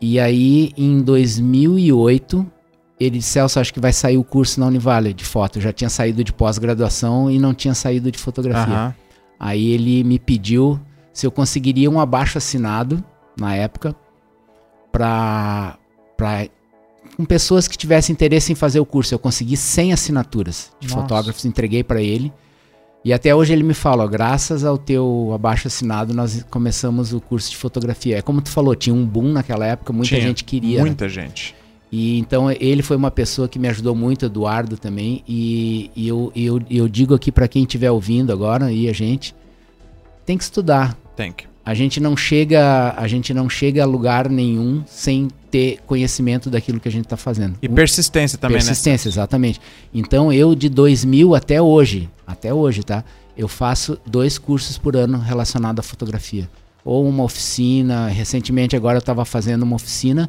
E 0.01 0.21
aí, 0.21 0.73
em 0.77 1.01
2008, 1.01 2.47
ele 3.01 3.19
disse, 3.19 3.31
Celso, 3.31 3.59
acho 3.59 3.73
que 3.73 3.81
vai 3.81 3.93
sair 3.93 4.17
o 4.17 4.25
curso 4.25 4.61
na 4.61 4.67
Univale 4.67 5.13
de 5.13 5.25
foto. 5.25 5.59
Eu 5.59 5.63
já 5.63 5.73
tinha 5.73 5.91
saído 5.91 6.23
de 6.23 6.33
pós-graduação 6.33 7.31
e 7.31 7.39
não 7.39 7.55
tinha 7.55 7.75
saído 7.75 8.11
de 8.11 8.19
fotografia. 8.19 8.75
Aham. 8.75 8.95
Aí 9.41 9.71
ele 9.71 10.05
me 10.05 10.19
pediu 10.19 10.81
se 11.13 11.27
eu 11.27 11.31
conseguiria 11.31 11.91
um 11.91 12.01
abaixo 12.01 12.39
assinado 12.39 13.03
na 13.39 13.55
época 13.55 13.95
para 14.91 15.79
com 17.17 17.25
pessoas 17.25 17.67
que 17.67 17.77
tivessem 17.77 18.13
interesse 18.13 18.53
em 18.53 18.55
fazer 18.55 18.81
o 18.81 18.87
curso. 18.87 19.15
Eu 19.15 19.19
consegui 19.19 19.57
100 19.57 19.93
assinaturas 19.93 20.73
de 20.81 20.89
Nossa. 20.89 21.01
fotógrafos, 21.01 21.45
entreguei 21.45 21.83
para 21.83 22.03
ele. 22.03 22.33
E 23.05 23.13
até 23.13 23.35
hoje 23.35 23.53
ele 23.53 23.63
me 23.63 23.75
fala, 23.75 24.05
ó, 24.05 24.09
graças 24.09 24.65
ao 24.65 24.77
teu 24.77 25.31
abaixo 25.35 25.69
assinado 25.69 26.13
nós 26.13 26.45
começamos 26.51 27.13
o 27.13 27.21
curso 27.21 27.51
de 27.51 27.57
fotografia. 27.57 28.19
É 28.19 28.23
como 28.23 28.43
tu 28.43 28.51
falou, 28.51 28.75
tinha 28.75 28.95
um 28.95 29.07
boom 29.07 29.33
naquela 29.33 29.67
época, 29.67 29.93
muita 29.93 30.09
Tinha. 30.09 30.21
gente 30.21 30.45
queria. 30.45 30.79
né? 30.79 30.85
Muita 30.85 31.09
gente. 31.09 31.55
E 31.91 32.19
então 32.19 32.51
ele 32.51 32.83
foi 32.83 32.97
uma 32.97 33.11
pessoa 33.11 33.49
que 33.49 33.59
me 33.59 33.69
ajudou 33.69 33.95
muito, 33.95 34.27
Eduardo 34.27 34.77
também. 34.77 35.23
E, 35.27 35.91
e 35.97 36.09
eu, 36.09 36.31
eu, 36.37 36.61
eu 36.71 36.89
digo 36.89 37.15
aqui 37.15 37.33
para 37.33 37.49
quem 37.49 37.63
estiver 37.63 37.91
ouvindo 37.91 38.33
agora 38.33 38.71
e 38.71 38.89
a 38.89 38.93
gente 38.93 39.35
tem 40.27 40.37
que 40.37 40.45
estudar. 40.45 40.97
Tem 41.17 41.33
que. 41.33 41.47
A 41.65 41.75
gente 41.75 42.01
não 42.01 42.17
chega, 42.17 42.95
a 42.97 43.07
gente 43.07 43.33
não 43.33 43.49
chega 43.49 43.83
a 43.83 43.87
lugar 43.87 44.29
nenhum 44.29 44.83
sem 44.87 45.29
ter 45.51 45.81
conhecimento 45.87 46.51
daquilo 46.51 46.79
que 46.79 46.89
a 46.89 46.93
gente 46.93 47.05
está 47.05 47.17
fazendo. 47.17 47.57
E 47.61 47.69
persistência 47.69 48.39
também, 48.39 48.57
né? 48.57 48.65
persistência, 48.65 49.09
exatamente. 49.09 49.61
Então 49.93 50.33
eu 50.33 50.55
de 50.55 50.69
2000 50.69 51.35
até 51.35 51.61
hoje, 51.61 52.09
até 52.27 52.53
hoje, 52.53 52.83
tá? 52.83 53.05
Eu 53.37 53.49
faço 53.49 53.99
dois 54.07 54.37
cursos 54.37 54.79
por 54.79 54.97
ano 54.97 55.19
relacionados 55.19 55.81
à 55.81 55.83
fotografia. 55.83 56.49
Ou 56.85 57.09
uma 57.09 57.23
oficina, 57.23 58.09
recentemente 58.09 58.75
agora 58.75 58.97
eu 58.97 59.01
estava 59.01 59.25
fazendo 59.25 59.63
uma 59.63 59.77
oficina 59.77 60.29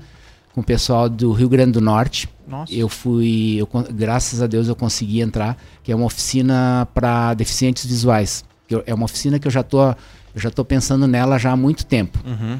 com 0.53 0.61
o 0.61 0.63
pessoal 0.63 1.07
do 1.07 1.31
Rio 1.31 1.49
Grande 1.49 1.73
do 1.73 1.81
Norte. 1.81 2.29
Nossa. 2.47 2.73
Eu 2.73 2.89
fui, 2.89 3.55
eu 3.57 3.67
graças 3.91 4.41
a 4.41 4.47
Deus 4.47 4.67
eu 4.67 4.75
consegui 4.75 5.21
entrar, 5.21 5.57
que 5.83 5.91
é 5.91 5.95
uma 5.95 6.05
oficina 6.05 6.87
para 6.93 7.33
deficientes 7.33 7.85
visuais. 7.85 8.43
É 8.85 8.93
uma 8.93 9.05
oficina 9.05 9.39
que 9.39 9.47
eu 9.47 9.51
já 9.51 9.63
tô, 9.63 9.89
eu 9.89 9.95
já 10.35 10.51
tô 10.51 10.63
pensando 10.63 11.07
nela 11.07 11.37
já 11.37 11.51
há 11.51 11.55
muito 11.55 11.85
tempo. 11.85 12.19
Uhum. 12.25 12.59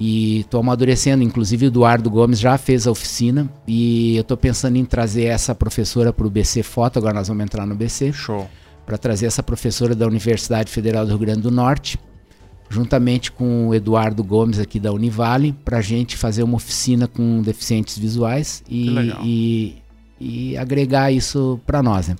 E 0.00 0.44
tô 0.48 0.60
amadurecendo, 0.60 1.24
inclusive 1.24 1.66
o 1.66 1.68
Eduardo 1.68 2.08
Gomes 2.08 2.38
já 2.38 2.56
fez 2.56 2.86
a 2.86 2.90
oficina 2.90 3.50
e 3.66 4.16
eu 4.16 4.22
tô 4.22 4.36
pensando 4.36 4.76
em 4.76 4.84
trazer 4.84 5.24
essa 5.24 5.54
professora 5.54 6.12
para 6.12 6.26
o 6.26 6.30
BC 6.30 6.62
Foto, 6.62 6.98
agora 6.98 7.14
nós 7.14 7.26
vamos 7.26 7.42
entrar 7.42 7.66
no 7.66 7.74
BC, 7.74 8.12
Show. 8.12 8.48
para 8.86 8.96
trazer 8.96 9.26
essa 9.26 9.42
professora 9.42 9.96
da 9.96 10.06
Universidade 10.06 10.70
Federal 10.70 11.04
do 11.04 11.08
Rio 11.08 11.18
Grande 11.18 11.40
do 11.40 11.50
Norte, 11.50 11.98
juntamente 12.70 13.32
com 13.32 13.68
o 13.68 13.74
Eduardo 13.74 14.22
Gomes 14.22 14.60
aqui 14.60 14.78
da 14.78 14.92
Univale, 14.92 15.52
para 15.64 15.78
a 15.78 15.82
gente 15.82 16.16
fazer 16.16 16.44
uma 16.44 16.56
oficina 16.56 17.08
com 17.08 17.42
deficientes 17.42 17.98
visuais 17.98 18.62
e, 18.70 18.94
e, 19.24 19.76
e 20.20 20.56
agregar 20.56 21.10
isso 21.10 21.58
para 21.66 21.82
nós. 21.82 22.06
Né? 22.06 22.16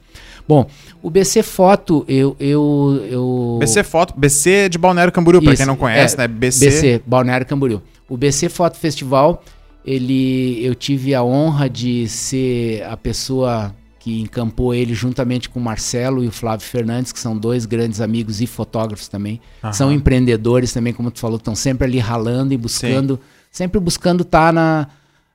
Bom, 0.48 0.66
o 1.02 1.10
BC 1.10 1.42
Foto, 1.42 2.06
eu. 2.08 2.34
eu, 2.40 3.06
eu 3.10 3.58
BC 3.60 3.84
Foto, 3.84 4.14
BC 4.16 4.70
de 4.70 4.78
Balneário 4.78 5.12
Camboriú, 5.12 5.42
Isso, 5.42 5.56
quem 5.56 5.66
não 5.66 5.76
conhece, 5.76 6.14
é, 6.14 6.18
né? 6.18 6.26
BC. 6.26 6.64
BC, 6.64 7.02
Balneário 7.06 7.44
Camboriú. 7.44 7.82
O 8.08 8.16
BC 8.16 8.48
Foto 8.48 8.78
Festival, 8.78 9.44
ele, 9.84 10.64
eu 10.64 10.74
tive 10.74 11.14
a 11.14 11.22
honra 11.22 11.68
de 11.68 12.08
ser 12.08 12.82
a 12.84 12.96
pessoa 12.96 13.74
que 13.98 14.22
encampou 14.22 14.74
ele 14.74 14.94
juntamente 14.94 15.50
com 15.50 15.60
o 15.60 15.62
Marcelo 15.62 16.24
e 16.24 16.28
o 16.28 16.32
Flávio 16.32 16.66
Fernandes, 16.66 17.12
que 17.12 17.18
são 17.18 17.36
dois 17.36 17.66
grandes 17.66 18.00
amigos 18.00 18.40
e 18.40 18.46
fotógrafos 18.46 19.06
também. 19.06 19.42
Aham. 19.62 19.72
São 19.74 19.92
empreendedores 19.92 20.72
também, 20.72 20.94
como 20.94 21.10
tu 21.10 21.18
falou, 21.18 21.36
estão 21.36 21.54
sempre 21.54 21.86
ali 21.86 21.98
ralando 21.98 22.54
e 22.54 22.56
buscando, 22.56 23.20
sempre 23.50 23.78
buscando 23.78 24.22
estar 24.22 24.50
na, 24.50 24.88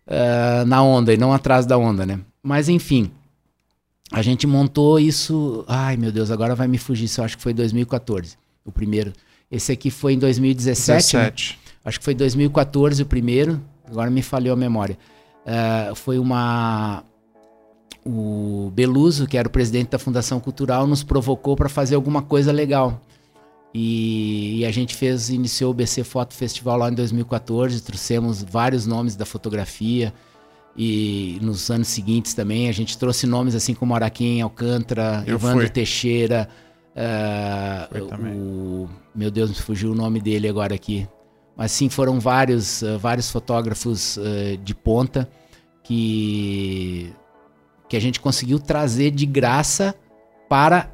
eh, 0.08 0.63
na 0.65 0.82
onda 0.82 1.13
e 1.13 1.17
não 1.17 1.32
atrás 1.32 1.67
da 1.67 1.78
onda, 1.78 2.04
né? 2.04 2.19
Mas 2.41 2.67
enfim, 2.67 3.12
a 4.13 4.21
gente 4.21 4.45
montou 4.45 4.99
isso. 4.99 5.65
Ai 5.67 5.97
meu 5.97 6.12
Deus, 6.12 6.30
agora 6.30 6.54
vai 6.54 6.67
me 6.67 6.78
fugir. 6.78 7.06
Isso 7.06 7.19
eu 7.19 7.26
acho 7.26 7.36
que 7.36 7.43
foi 7.43 7.54
2014, 7.54 8.38
o 8.63 8.71
primeiro. 8.71 9.12
Esse 9.52 9.71
aqui 9.71 9.89
foi 9.89 10.13
em 10.13 10.19
2017. 10.19 11.17
né? 11.17 11.23
17. 11.32 11.60
Acho 11.84 11.99
que 11.99 12.06
foi 12.06 12.13
2014 12.13 13.02
o 13.02 13.06
primeiro, 13.06 13.60
agora 13.86 14.10
me 14.10 14.21
falhou 14.21 14.54
a 14.54 14.56
memória. 14.56 14.97
Eh, 15.45 15.91
foi 15.95 16.17
uma. 16.17 17.04
O 18.06 18.71
Beluso, 18.73 19.26
que 19.26 19.38
era 19.38 19.47
o 19.47 19.52
presidente 19.52 19.89
da 19.89 19.99
Fundação 19.99 20.39
Cultural, 20.39 20.86
nos 20.86 21.04
provocou 21.04 21.56
para 21.56 21.69
fazer 21.69 21.95
alguma 21.95 22.21
coisa 22.21 22.52
legal. 22.52 23.02
E, 23.73 24.60
e 24.60 24.65
a 24.65 24.71
gente 24.71 24.95
fez, 24.95 25.30
iniciou 25.30 25.71
o 25.71 25.73
BC 25.73 26.04
Foto 26.04 26.34
Festival 26.34 26.78
lá 26.78 26.91
em 26.91 26.93
2014, 26.93 27.82
trouxemos 27.82 28.43
vários 28.43 28.86
nomes 28.86 29.15
da 29.15 29.26
fotografia. 29.26 30.13
E 30.75 31.38
nos 31.41 31.69
anos 31.69 31.88
seguintes 31.88 32.33
também 32.33 32.67
a 32.67 32.71
gente 32.71 32.97
trouxe 32.97 33.27
nomes 33.27 33.53
assim 33.53 33.73
como 33.75 33.93
Araquém 33.93 34.41
Alcântara, 34.41 35.23
Eu 35.27 35.36
Evandro 35.36 35.62
fui. 35.62 35.69
Teixeira, 35.69 36.49
também. 38.09 38.33
o 38.33 38.89
meu 39.13 39.29
Deus, 39.29 39.49
me 39.49 39.55
fugiu 39.55 39.91
o 39.91 39.95
nome 39.95 40.19
dele 40.19 40.47
agora 40.47 40.73
aqui. 40.73 41.07
Mas 41.55 41.71
sim, 41.71 41.89
foram 41.89 42.19
vários, 42.19 42.81
eh, 42.81 42.97
vários 42.97 43.29
fotógrafos 43.29 44.17
eh, 44.17 44.57
de 44.63 44.73
ponta 44.73 45.29
que 45.83 47.13
que 47.88 47.97
a 47.97 48.01
gente 48.01 48.19
conseguiu 48.19 48.59
trazer 48.59 49.12
de 49.12 49.23
graça 49.23 49.93
para 50.49 50.91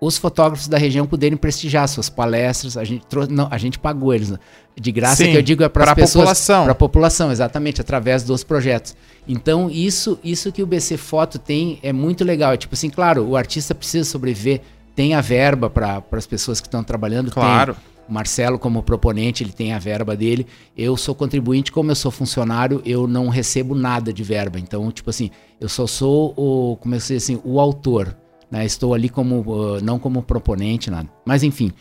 os 0.00 0.18
fotógrafos 0.18 0.68
da 0.68 0.76
região 0.76 1.06
poderem 1.06 1.36
prestigiar 1.36 1.88
suas 1.88 2.08
palestras. 2.10 2.76
A 2.76 2.84
gente 2.84 3.06
trouxe, 3.06 3.32
não, 3.32 3.48
a 3.50 3.58
gente 3.58 3.78
pagou 3.78 4.12
eles 4.14 4.30
né? 4.30 4.38
de 4.78 4.92
graça 4.92 5.24
Sim, 5.24 5.32
que 5.32 5.36
eu 5.38 5.42
digo 5.42 5.62
é 5.62 5.68
para 5.68 5.94
pessoas, 5.94 6.12
população. 6.12 6.62
para 6.64 6.72
a 6.72 6.74
população, 6.74 7.32
exatamente, 7.32 7.80
através 7.80 8.22
dos 8.22 8.44
projetos. 8.44 8.94
Então 9.26 9.70
isso, 9.70 10.18
isso 10.22 10.52
que 10.52 10.62
o 10.62 10.66
BC 10.66 10.96
Foto 10.96 11.38
tem 11.38 11.78
é 11.82 11.92
muito 11.92 12.24
legal. 12.24 12.52
É 12.52 12.56
tipo 12.56 12.74
assim, 12.74 12.90
claro, 12.90 13.26
o 13.26 13.36
artista 13.36 13.74
precisa 13.74 14.08
sobreviver, 14.08 14.60
tem 14.94 15.14
a 15.14 15.20
verba 15.20 15.70
para 15.70 16.02
as 16.12 16.26
pessoas 16.26 16.60
que 16.60 16.66
estão 16.66 16.84
trabalhando, 16.84 17.30
tem. 17.30 17.42
Claro. 17.42 17.76
O 18.08 18.12
Marcelo, 18.12 18.56
como 18.56 18.84
proponente, 18.84 19.42
ele 19.42 19.50
tem 19.50 19.72
a 19.72 19.80
verba 19.80 20.14
dele. 20.14 20.46
Eu 20.76 20.96
sou 20.96 21.12
contribuinte, 21.12 21.72
como 21.72 21.90
eu 21.90 21.96
sou 21.96 22.12
funcionário, 22.12 22.80
eu 22.84 23.08
não 23.08 23.28
recebo 23.28 23.74
nada 23.74 24.12
de 24.12 24.22
verba. 24.22 24.60
Então, 24.60 24.92
tipo 24.92 25.10
assim, 25.10 25.28
eu 25.60 25.68
só 25.68 25.88
sou 25.88 26.32
o, 26.36 26.76
como 26.76 26.94
eu 26.94 27.00
sei 27.00 27.16
assim, 27.16 27.40
o 27.42 27.58
autor. 27.58 28.16
Né? 28.50 28.64
Estou 28.64 28.94
ali 28.94 29.08
como, 29.08 29.40
uh, 29.40 29.80
não 29.82 29.98
como 29.98 30.22
proponente, 30.22 30.90
nada. 30.90 31.08
Mas 31.24 31.42
enfim. 31.42 31.72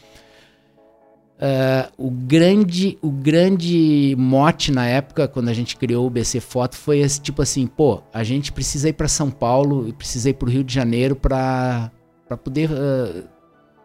Uh, 1.36 1.92
o 1.98 2.10
grande 2.10 2.98
o 3.02 3.12
grande 3.12 4.16
mote 4.18 4.72
na 4.72 4.88
época 4.88 5.28
quando 5.28 5.50
a 5.50 5.54
gente 5.54 5.76
criou 5.76 6.08
o 6.08 6.10
BC 6.10 6.40
Foto 6.40 6.78
foi 6.78 7.00
esse 7.00 7.20
tipo 7.20 7.42
assim 7.42 7.68
pô 7.68 8.02
a 8.14 8.24
gente 8.24 8.54
precisa 8.54 8.88
ir 8.88 8.94
para 8.94 9.10
São 9.10 9.30
Paulo 9.30 9.86
e 9.86 9.92
precisa 9.92 10.30
ir 10.30 10.36
para 10.36 10.48
o 10.48 10.50
Rio 10.50 10.64
de 10.64 10.74
Janeiro 10.74 11.14
para 11.14 11.92
para 12.26 12.38
poder 12.38 12.72
uh, 12.72 13.28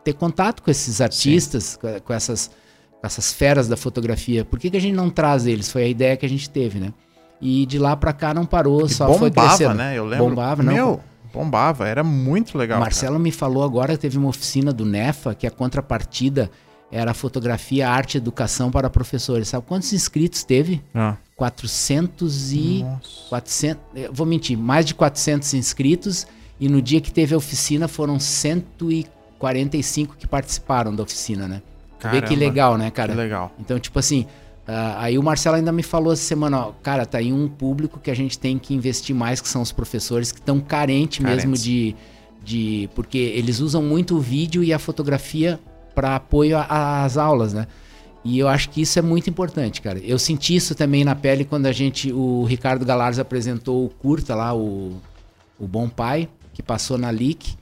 ter 0.05 0.13
contato 0.13 0.63
com 0.63 0.71
esses 0.71 1.01
artistas 1.01 1.77
com, 1.77 1.89
com 1.99 2.13
essas 2.13 2.53
com 3.01 3.05
essas 3.05 3.33
feras 3.33 3.67
da 3.67 3.77
fotografia 3.77 4.45
por 4.45 4.57
que, 4.61 4.71
que 4.71 4.77
a 4.77 4.81
gente 4.81 4.95
não 4.95 5.11
traz 5.11 5.45
eles 5.45 5.73
foi 5.73 5.83
a 5.83 5.89
ideia 5.89 6.17
que 6.17 6.25
a 6.25 6.29
gente 6.29 6.49
teve 6.49 6.79
né 6.79 6.95
e 7.41 7.65
de 7.65 7.79
lá 7.79 7.97
para 7.97 8.13
cá 8.13 8.35
não 8.35 8.45
parou 8.45 8.85
E 8.85 8.89
só 8.91 9.13
foi 9.15 9.31
bombava, 9.31 9.49
crescendo 9.49 9.75
né? 9.75 9.97
Eu 9.97 10.05
lembro. 10.05 10.29
bombava 10.29 10.63
não 10.63 10.73
Meu, 10.73 11.01
bombava. 11.33 11.87
Era 11.87 12.03
muito 12.03 12.57
legal. 12.57 12.79
o 12.79 12.81
Marcelo 12.81 13.19
me 13.19 13.31
falou 13.31 13.63
agora 13.63 13.95
que 13.95 13.99
teve 13.99 14.19
uma 14.19 14.29
oficina 14.29 14.73
do 14.73 14.85
NEFA 14.85 15.35
que 15.35 15.47
a 15.47 15.51
contrapartida 15.51 16.51
era 16.93 17.15
fotografia, 17.15 17.89
arte 17.89 18.17
e 18.17 18.19
educação 18.19 18.71
para 18.71 18.91
professores. 18.91 19.49
Sabe 19.49 19.65
quantos 19.67 19.93
inscritos 19.93 20.43
teve? 20.45 20.83
cara. 20.93 21.17
400 21.37 22.53
e... 22.53 22.83
Ah, 22.85 22.91
nossa. 22.97 23.29
400, 23.31 23.83
eu 23.95 24.13
vou 24.13 24.27
mentir, 24.27 24.59
mais 24.59 24.85
de 24.85 24.95
400 24.95 25.55
inscritos 25.55 26.27
e 26.59 26.69
no 26.69 26.83
dia 26.83 27.01
que 27.01 27.11
teve 27.11 27.35
a 27.35 27.39
oficina 27.39 27.89
foram 27.89 28.21
145 28.21 30.17
que 30.17 30.27
participaram 30.27 30.95
da 30.95 31.03
oficina, 31.03 31.49
né? 31.49 31.63
Tu 31.99 32.09
Vê 32.09 32.21
que 32.21 32.29
Caramba, 32.29 32.41
legal, 32.41 32.79
né, 32.79 32.91
cara? 32.91 33.13
Que 33.13 33.19
legal. 33.19 33.53
Então, 33.59 33.79
tipo 33.79 33.99
assim, 33.99 34.27
ah, 34.73 35.03
aí 35.03 35.19
o 35.19 35.23
Marcelo 35.23 35.57
ainda 35.57 35.73
me 35.73 35.83
falou 35.83 36.13
essa 36.13 36.23
semana, 36.23 36.67
ó, 36.67 36.73
cara, 36.83 37.05
tá 37.05 37.19
aí 37.19 37.33
um 37.33 37.49
público 37.49 37.99
que 37.99 38.11
a 38.11 38.15
gente 38.15 38.39
tem 38.39 38.57
que 38.57 38.73
investir 38.73 39.15
mais, 39.15 39.41
que 39.41 39.49
são 39.49 39.61
os 39.63 39.73
professores 39.73 40.31
que 40.31 40.39
estão 40.39 40.61
carentes 40.61 41.19
mesmo 41.19 41.57
Carentes. 41.57 41.65
de, 41.65 41.97
de. 42.45 42.89
Porque 42.95 43.19
eles 43.19 43.59
usam 43.59 43.83
muito 43.83 44.17
o 44.17 44.21
vídeo 44.21 44.63
e 44.63 44.73
a 44.73 44.79
fotografia 44.79 45.59
para 45.93 46.15
apoio 46.15 46.57
às 46.57 47.17
aulas, 47.17 47.53
né? 47.53 47.67
E 48.25 48.39
eu 48.39 48.47
acho 48.47 48.71
que 48.71 48.83
isso 48.83 48.99
é 48.99 49.03
muito 49.03 49.29
importante, 49.29 49.81
cara. 49.81 49.99
Eu 49.99 50.19
senti 50.19 50.55
isso 50.55 50.75
também 50.75 51.05
na 51.05 51.17
pele 51.17 51.45
quando 51.45 51.67
a 51.67 51.73
gente, 51.73 52.13
o 52.13 52.45
Ricardo 52.45 52.85
Galarza 52.85 53.23
apresentou 53.23 53.85
o 53.85 53.89
curta 53.89 54.35
lá, 54.37 54.55
o, 54.55 55.01
o 55.59 55.67
Bom 55.67 55.89
Pai, 55.89 56.29
que 56.53 56.63
passou 56.63 56.97
na 56.97 57.11
LIC. 57.11 57.59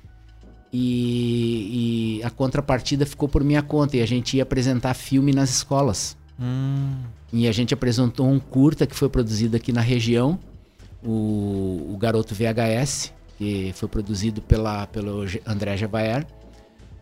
E, 0.70 2.18
e 2.20 2.24
a 2.24 2.28
contrapartida 2.28 3.06
ficou 3.06 3.28
por 3.28 3.42
minha 3.42 3.62
conta. 3.62 3.96
E 3.96 4.02
a 4.02 4.06
gente 4.06 4.36
ia 4.36 4.42
apresentar 4.42 4.92
filme 4.94 5.32
nas 5.32 5.48
escolas. 5.48 6.17
Hum, 6.40 6.96
E 7.32 7.46
a 7.48 7.52
gente 7.52 7.74
apresentou 7.74 8.26
um 8.28 8.38
curta 8.38 8.86
que 8.86 8.94
foi 8.94 9.08
produzido 9.08 9.56
aqui 9.56 9.72
na 9.72 9.80
região, 9.80 10.38
o, 11.02 11.90
o 11.92 11.96
Garoto 11.98 12.34
VHS, 12.34 13.12
que 13.36 13.72
foi 13.74 13.88
produzido 13.88 14.40
pela, 14.42 14.86
pelo 14.86 15.24
André 15.46 15.76
Javaer, 15.76 16.26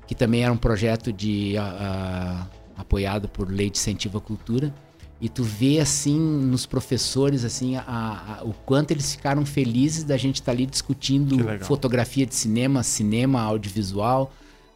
que 0.07 0.15
também 0.15 0.43
era 0.43 0.53
um 0.53 0.57
projeto 0.57 1.13
de 1.13 1.57
a- 1.57 2.47
a- 2.77 2.81
apoiado 2.81 3.29
por 3.29 3.51
Lei 3.51 3.71
de 3.71 3.79
Incentivo 3.79 4.19
à 4.19 4.21
Cultura. 4.21 4.73
E 5.21 5.29
tu 5.31 5.43
vê 5.43 5.79
assim 5.81 6.19
nos 6.19 6.67
professores 6.67 7.43
assim 7.45 7.77
a- 7.77 8.41
o 8.45 8.53
quanto 8.53 8.91
eles 8.91 9.15
ficaram 9.15 9.47
felizes 9.47 10.05
da 10.05 10.17
gente 10.19 10.37
estar 10.37 10.53
ali 10.53 10.67
Que 10.67 10.73
discutindo 10.73 11.37
fotografia 11.65 12.27
de 12.27 12.35
cinema, 12.35 12.83
cinema 12.83 13.41
audiovisual 13.41 14.31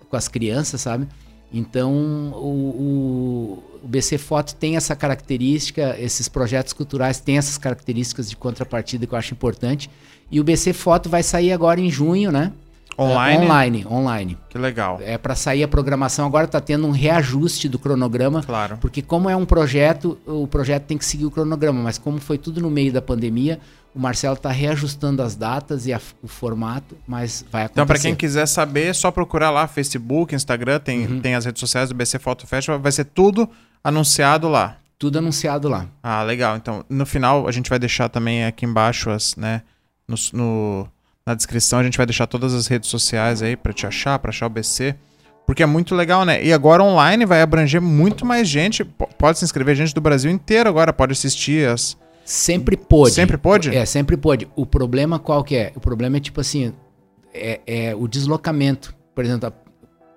com 0.08 0.16
as 0.16 0.28
crianças, 0.28 0.80
sabe? 0.80 1.06
Então 1.52 1.92
o, 2.34 3.62
o- 3.64 3.80
o 3.82 3.88
BC 3.88 4.18
Foto 4.18 4.54
tem 4.54 4.76
essa 4.76 4.94
característica, 4.94 5.96
esses 5.98 6.28
projetos 6.28 6.72
culturais 6.72 7.18
têm 7.20 7.38
essas 7.38 7.56
características 7.58 8.28
de 8.28 8.36
contrapartida 8.36 9.06
que 9.06 9.14
eu 9.14 9.18
acho 9.18 9.32
importante. 9.34 9.90
E 10.30 10.38
o 10.38 10.44
BC 10.44 10.72
Foto 10.72 11.08
vai 11.08 11.22
sair 11.22 11.52
agora 11.52 11.80
em 11.80 11.90
junho, 11.90 12.30
né? 12.30 12.52
online? 12.98 13.42
É, 13.42 13.46
online, 13.46 13.86
online. 13.86 14.38
Que 14.50 14.58
legal. 14.58 15.00
É 15.02 15.16
para 15.16 15.34
sair 15.34 15.62
a 15.62 15.68
programação 15.68 16.26
agora 16.26 16.46
tá 16.46 16.60
tendo 16.60 16.86
um 16.86 16.90
reajuste 16.90 17.66
do 17.68 17.78
cronograma, 17.78 18.42
Claro. 18.42 18.76
porque 18.78 19.00
como 19.00 19.30
é 19.30 19.34
um 19.34 19.46
projeto, 19.46 20.18
o 20.26 20.46
projeto 20.46 20.84
tem 20.84 20.98
que 20.98 21.04
seguir 21.06 21.24
o 21.24 21.30
cronograma, 21.30 21.80
mas 21.82 21.96
como 21.96 22.18
foi 22.20 22.36
tudo 22.36 22.60
no 22.60 22.68
meio 22.70 22.92
da 22.92 23.00
pandemia, 23.00 23.58
o 23.94 23.98
Marcelo 23.98 24.36
tá 24.36 24.50
reajustando 24.50 25.22
as 25.22 25.34
datas 25.34 25.86
e 25.86 25.92
a- 25.92 26.00
o 26.22 26.28
formato, 26.28 26.96
mas 27.06 27.44
vai 27.50 27.62
acontecer. 27.62 27.72
Então, 27.74 27.86
pra 27.86 27.98
quem 27.98 28.14
quiser 28.14 28.46
saber, 28.46 28.86
é 28.86 28.92
só 28.92 29.10
procurar 29.10 29.50
lá 29.50 29.66
Facebook, 29.66 30.34
Instagram, 30.34 30.78
tem, 30.78 31.06
Uhum. 31.06 31.20
tem 31.20 31.34
as 31.34 31.44
redes 31.44 31.60
sociais 31.60 31.88
do 31.88 31.94
BC 31.94 32.18
Photo 32.18 32.46
Festival, 32.46 32.78
vai 32.80 32.92
ser 32.92 33.04
tudo 33.04 33.48
anunciado 33.82 34.48
lá. 34.48 34.76
tudo 34.98 35.16
anunciado 35.18 35.66
lá. 35.66 35.86
Ah, 36.02 36.22
legal. 36.22 36.56
Então, 36.58 36.84
no 36.86 37.06
final, 37.06 37.48
a 37.48 37.52
gente 37.52 37.70
vai 37.70 37.78
deixar 37.78 38.10
também 38.10 38.44
aqui 38.44 38.66
embaixo 38.66 39.08
as, 39.08 39.34
né, 39.34 39.62
no, 40.06 40.14
no- 40.34 40.88
na 41.24 41.34
descrição, 41.34 41.78
a 41.78 41.82
gente 41.82 41.96
vai 41.96 42.04
deixar 42.04 42.26
todas 42.26 42.52
as 42.52 42.66
redes 42.66 42.90
sociais 42.90 43.40
aí 43.40 43.56
pra 43.56 43.72
te 43.72 43.86
achar, 43.86 44.18
pra 44.18 44.28
achar 44.28 44.44
o 44.44 44.50
BC. 44.50 44.94
Porque 45.46 45.62
é 45.62 45.66
muito 45.66 45.94
legal, 45.94 46.26
né? 46.26 46.44
E 46.44 46.52
agora 46.52 46.84
online 46.84 47.24
vai 47.24 47.40
abranger 47.40 47.80
muito 47.80 48.26
mais 48.26 48.46
gente. 48.46 48.84
Pode 48.84 49.38
se 49.38 49.44
inscrever 49.46 49.74
gente 49.74 49.94
do 49.94 50.02
Brasil 50.02 50.30
inteiro 50.30 50.68
agora, 50.68 50.92
pode 50.92 51.12
assistir 51.12 51.66
as. 51.66 51.96
Sempre 52.30 52.76
pôde. 52.76 53.12
Sempre 53.14 53.36
pôde? 53.36 53.74
É, 53.76 53.84
sempre 53.84 54.16
pôde. 54.16 54.48
O 54.54 54.64
problema 54.64 55.18
qual 55.18 55.42
que 55.42 55.56
é? 55.56 55.72
O 55.74 55.80
problema 55.80 56.16
é 56.16 56.20
tipo 56.20 56.40
assim, 56.40 56.72
é, 57.34 57.60
é 57.66 57.94
o 57.94 58.06
deslocamento. 58.06 58.94
Por 59.14 59.24
exemplo, 59.24 59.52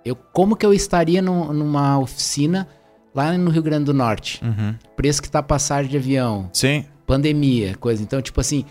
eu, 0.06 0.16
como 0.16 0.56
que 0.56 0.64
eu 0.64 0.74
estaria 0.74 1.24
num- 1.24 1.52
numa 1.52 1.98
oficina 1.98 2.68
lá 3.16 3.36
no 3.36 3.50
Rio 3.50 3.64
Grande 3.64 3.86
do 3.86 3.94
Norte? 3.96 4.40
Uhum. 4.46 4.76
Preço 4.96 5.24
que 5.24 5.30
tá 5.30 5.40
a 5.40 5.44
passagem 5.44 5.90
de 5.90 5.98
avião, 5.98 6.52
Sim. 6.54 6.86
pandemia, 7.08 7.76
coisa. 7.80 8.04
Então, 8.04 8.22
tipo 8.22 8.40
assim, 8.40 8.64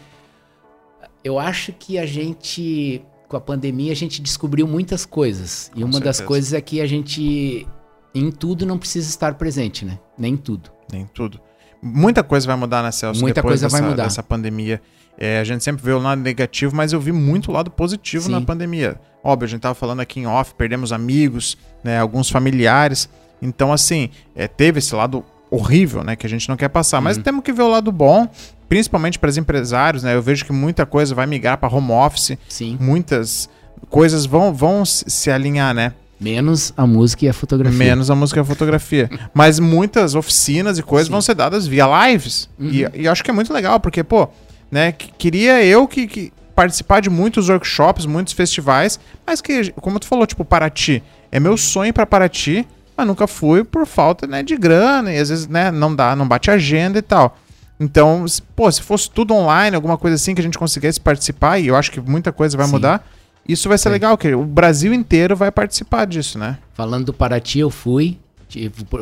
eu 1.24 1.36
acho 1.38 1.72
que 1.72 1.98
a 1.98 2.06
gente, 2.06 3.02
com 3.28 3.36
a 3.36 3.40
pandemia, 3.40 3.90
a 3.90 3.96
gente 3.96 4.22
descobriu 4.22 4.68
muitas 4.68 5.04
coisas. 5.04 5.68
E 5.74 5.80
Com 5.80 5.86
uma 5.88 5.98
das 6.00 6.18
certeza. 6.18 6.24
coisas 6.28 6.52
é 6.52 6.60
que 6.60 6.80
a 6.80 6.86
gente, 6.86 7.66
em 8.14 8.30
tudo, 8.30 8.64
não 8.64 8.78
precisa 8.78 9.08
estar 9.08 9.34
presente, 9.34 9.84
né? 9.84 9.98
Nem 10.16 10.36
tudo. 10.36 10.70
Nem 10.92 11.06
tudo. 11.06 11.40
Muita 11.82 12.22
coisa 12.22 12.46
vai 12.46 12.56
mudar, 12.56 12.82
né, 12.82 12.92
Celso? 12.92 13.20
Muita 13.20 13.40
depois 13.40 13.60
coisa 13.60 13.68
vai 13.68 13.80
dessa- 13.80 13.90
mudar. 13.90 14.04
Dessa 14.04 14.22
pandemia. 14.22 14.80
É, 15.18 15.40
a 15.40 15.44
gente 15.44 15.62
sempre 15.62 15.82
vê 15.84 15.92
o 15.92 15.98
lado 15.98 16.20
negativo, 16.22 16.74
mas 16.74 16.92
eu 16.92 17.00
vi 17.00 17.12
muito 17.12 17.50
lado 17.52 17.70
positivo 17.70 18.26
Sim. 18.26 18.32
na 18.32 18.40
pandemia. 18.40 18.98
Óbvio, 19.22 19.46
a 19.46 19.48
gente 19.48 19.60
tava 19.60 19.74
falando 19.74 20.00
aqui 20.00 20.20
em 20.20 20.26
off, 20.26 20.54
perdemos 20.54 20.92
amigos, 20.92 21.56
né, 21.84 21.98
alguns 21.98 22.30
familiares. 22.30 23.08
Então, 23.40 23.72
assim, 23.72 24.08
é, 24.34 24.48
teve 24.48 24.78
esse 24.78 24.94
lado 24.94 25.24
horrível, 25.50 26.02
né, 26.02 26.16
que 26.16 26.26
a 26.26 26.30
gente 26.30 26.48
não 26.48 26.56
quer 26.56 26.68
passar. 26.68 27.00
Mas 27.00 27.16
Uhum. 27.18 27.22
temos 27.24 27.44
que 27.44 27.52
ver 27.52 27.62
o 27.62 27.68
lado 27.68 27.92
bom, 27.92 28.26
principalmente 28.68 29.18
para 29.18 29.28
os 29.28 29.36
empresários, 29.36 30.02
né? 30.02 30.14
Eu 30.14 30.22
vejo 30.22 30.44
que 30.46 30.52
muita 30.52 30.86
coisa 30.86 31.14
vai 31.14 31.26
migrar 31.26 31.58
para 31.58 31.68
home 31.74 31.92
office, 31.92 32.38
Sim. 32.48 32.78
muitas 32.80 33.50
coisas 33.90 34.24
vão, 34.24 34.54
vão 34.54 34.84
se 34.86 35.30
alinhar, 35.30 35.74
né? 35.74 35.92
Menos 36.22 36.72
a 36.76 36.86
música 36.86 37.24
e 37.26 37.28
a 37.28 37.32
fotografia. 37.32 37.78
Menos 37.78 38.10
a 38.10 38.14
música 38.14 38.40
e 38.40 38.42
a 38.42 38.44
fotografia. 38.44 39.10
Mas 39.34 39.58
muitas 39.58 40.14
oficinas 40.14 40.78
e 40.78 40.82
coisas 40.82 41.06
Sim. 41.08 41.12
vão 41.12 41.20
ser 41.20 41.34
dadas 41.34 41.66
via 41.66 41.86
lives. 42.08 42.48
Uhum. 42.58 42.68
E, 42.70 42.86
e 42.94 43.04
eu 43.06 43.12
acho 43.12 43.24
que 43.24 43.30
é 43.30 43.34
muito 43.34 43.52
legal, 43.52 43.80
porque, 43.80 44.02
pô, 44.04 44.28
né, 44.70 44.92
que- 44.92 45.10
queria 45.18 45.64
eu 45.64 45.86
que, 45.88 46.06
que 46.06 46.32
participar 46.54 47.00
de 47.00 47.10
muitos 47.10 47.48
workshops, 47.48 48.06
muitos 48.06 48.32
festivais, 48.34 49.00
mas 49.26 49.40
que, 49.40 49.72
como 49.80 49.98
tu 49.98 50.06
falou, 50.06 50.26
tipo, 50.26 50.44
Paraty, 50.44 51.02
é 51.30 51.40
meu 51.40 51.56
sonho 51.56 51.92
para 51.92 52.06
Paraty, 52.06 52.66
mas 52.96 53.06
nunca 53.06 53.26
fui 53.26 53.64
por 53.64 53.86
falta, 53.86 54.26
né, 54.26 54.42
de 54.42 54.54
grana, 54.56 55.12
e 55.12 55.18
às 55.18 55.30
vezes, 55.30 55.48
né, 55.48 55.70
não 55.70 55.94
dá, 55.94 56.14
não 56.14 56.28
bate 56.28 56.50
agenda 56.50 56.98
e 56.98 57.02
tal. 57.02 57.38
Então, 57.80 58.24
pô, 58.54 58.70
se 58.70 58.82
fosse 58.82 59.10
tudo 59.10 59.34
online, 59.34 59.74
alguma 59.74 59.96
coisa 59.98 60.14
assim 60.14 60.34
que 60.34 60.40
a 60.40 60.44
gente 60.44 60.58
conseguisse 60.58 61.00
participar, 61.00 61.58
e 61.58 61.66
eu 61.68 61.74
acho 61.74 61.90
que 61.90 62.00
muita 62.00 62.30
coisa 62.30 62.56
vai 62.56 62.66
Sim. 62.66 62.72
mudar, 62.72 63.08
isso 63.48 63.68
vai 63.68 63.78
ser 63.78 63.88
legal, 63.90 64.16
que 64.16 64.32
o 64.34 64.44
Brasil 64.44 64.92
inteiro 64.94 65.36
vai 65.36 65.50
participar 65.50 66.04
disso, 66.06 66.38
né? 66.38 66.58
Falando 66.74 67.06
do 67.06 67.12
Paraty, 67.12 67.58
eu 67.60 67.70
fui. 67.70 68.18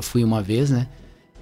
Fui 0.03 0.23
uma 0.25 0.41
vez, 0.43 0.71
né? 0.71 0.87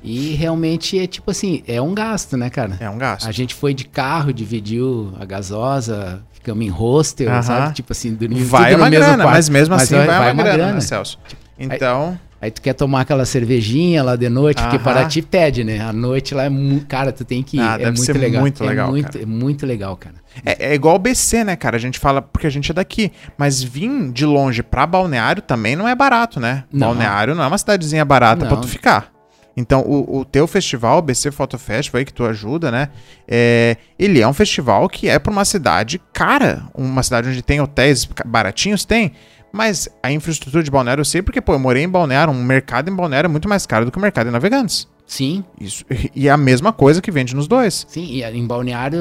E 0.02 0.34
realmente 0.34 0.98
é 0.98 1.06
tipo 1.06 1.30
assim, 1.30 1.62
é 1.66 1.80
um 1.82 1.92
gasto, 1.92 2.36
né, 2.36 2.48
cara? 2.48 2.76
É 2.80 2.88
um 2.88 2.96
gasto. 2.96 3.28
A 3.28 3.32
gente 3.32 3.54
foi 3.54 3.74
de 3.74 3.84
carro, 3.84 4.32
dividiu 4.32 5.12
a 5.18 5.24
gasosa, 5.24 6.22
ficamos 6.32 6.64
em 6.64 6.68
hostel, 6.68 7.28
Aham. 7.30 7.42
sabe? 7.42 7.74
Tipo 7.74 7.92
assim, 7.92 8.14
dormimos 8.14 8.48
Vai 8.48 8.70
tudo 8.70 8.78
no 8.78 8.84
uma 8.84 8.90
mesmo 8.90 9.04
grana, 9.04 9.22
quarto. 9.24 9.36
mas 9.36 9.48
mesmo 9.48 9.74
assim 9.74 9.96
vai, 9.96 10.06
vai 10.06 10.32
uma 10.32 10.42
grana, 10.44 10.72
né, 10.74 10.80
Celso? 10.80 11.18
Então, 11.58 12.10
Aí 12.10 12.27
tu 12.52 12.62
quer 12.62 12.72
tomar 12.72 13.00
aquela 13.00 13.24
cervejinha 13.24 14.02
lá 14.02 14.14
de 14.14 14.28
noite, 14.28 14.62
porque 14.62 14.76
Aham. 14.76 14.84
Paraty 14.84 15.22
pede, 15.22 15.64
né? 15.64 15.80
A 15.80 15.92
noite 15.92 16.34
lá 16.34 16.44
é 16.44 16.48
muito. 16.48 16.86
Cara, 16.86 17.10
tu 17.12 17.24
tem 17.24 17.42
que 17.42 17.56
ir. 17.56 17.60
Ah, 17.60 17.74
é 17.74 17.78
deve 17.78 17.90
muito 17.90 18.04
ser 18.04 18.16
legal. 18.16 18.40
muito 18.40 18.64
legal, 18.64 18.86
É 18.86 18.90
muito, 18.90 19.12
cara. 19.12 19.22
é 19.22 19.26
muito 19.26 19.66
legal, 19.66 19.96
cara. 19.96 20.14
É, 20.44 20.70
é 20.70 20.74
igual 20.74 20.94
o 20.94 20.98
BC, 21.00 21.42
né, 21.42 21.56
cara? 21.56 21.76
A 21.76 21.80
gente 21.80 21.98
fala 21.98 22.22
porque 22.22 22.46
a 22.46 22.50
gente 22.50 22.70
é 22.70 22.74
daqui. 22.74 23.10
Mas 23.36 23.60
vir 23.62 24.12
de 24.12 24.24
longe 24.24 24.62
pra 24.62 24.86
Balneário 24.86 25.42
também 25.42 25.74
não 25.74 25.88
é 25.88 25.94
barato, 25.96 26.38
né? 26.38 26.62
Não. 26.72 26.88
Balneário 26.88 27.34
não 27.34 27.42
é 27.42 27.46
uma 27.48 27.58
cidadezinha 27.58 28.04
barata 28.04 28.46
pra 28.46 28.54
Não. 28.54 28.60
tu 28.62 28.68
ficar. 28.68 29.10
Então, 29.56 29.80
o, 29.80 30.18
o 30.20 30.24
teu 30.24 30.46
festival, 30.46 30.98
o 30.98 31.02
BC 31.02 31.32
Photo 31.32 31.58
Festival 31.58 31.98
aí, 31.98 32.04
que 32.04 32.12
tu 32.12 32.24
ajuda, 32.24 32.70
né? 32.70 32.90
É, 33.26 33.76
ele 33.98 34.20
é 34.20 34.28
um 34.28 34.32
festival 34.32 34.88
que 34.88 35.08
é 35.08 35.18
pra 35.18 35.32
uma 35.32 35.44
cidade 35.44 36.00
cara. 36.12 36.62
Uma 36.72 37.02
cidade 37.02 37.28
onde 37.28 37.42
tem 37.42 37.60
hotéis 37.60 38.08
baratinhos, 38.24 38.84
tem. 38.84 39.10
Mas 39.52 39.88
a 40.02 40.12
infraestrutura 40.12 40.62
de 40.62 40.70
Balneário 40.70 41.00
eu 41.00 41.04
sei 41.04 41.22
porque, 41.22 41.40
pô, 41.40 41.54
eu 41.54 41.58
morei 41.58 41.82
em 41.82 41.88
Balneário. 41.88 42.32
Um 42.32 42.42
mercado 42.44 42.90
em 42.90 42.94
Balneário 42.94 43.28
é 43.28 43.30
muito 43.30 43.48
mais 43.48 43.64
caro 43.66 43.84
do 43.84 43.90
que 43.92 43.98
o 43.98 44.00
mercado 44.00 44.28
em 44.28 44.30
Navegantes. 44.30 44.86
Sim, 45.06 45.42
Isso, 45.58 45.86
e 46.14 46.28
é 46.28 46.30
a 46.30 46.36
mesma 46.36 46.70
coisa 46.70 47.00
que 47.00 47.10
vende 47.10 47.34
nos 47.34 47.48
dois. 47.48 47.86
sim. 47.88 48.04
E 48.04 48.22
em 48.22 48.46
Balneário, 48.46 49.00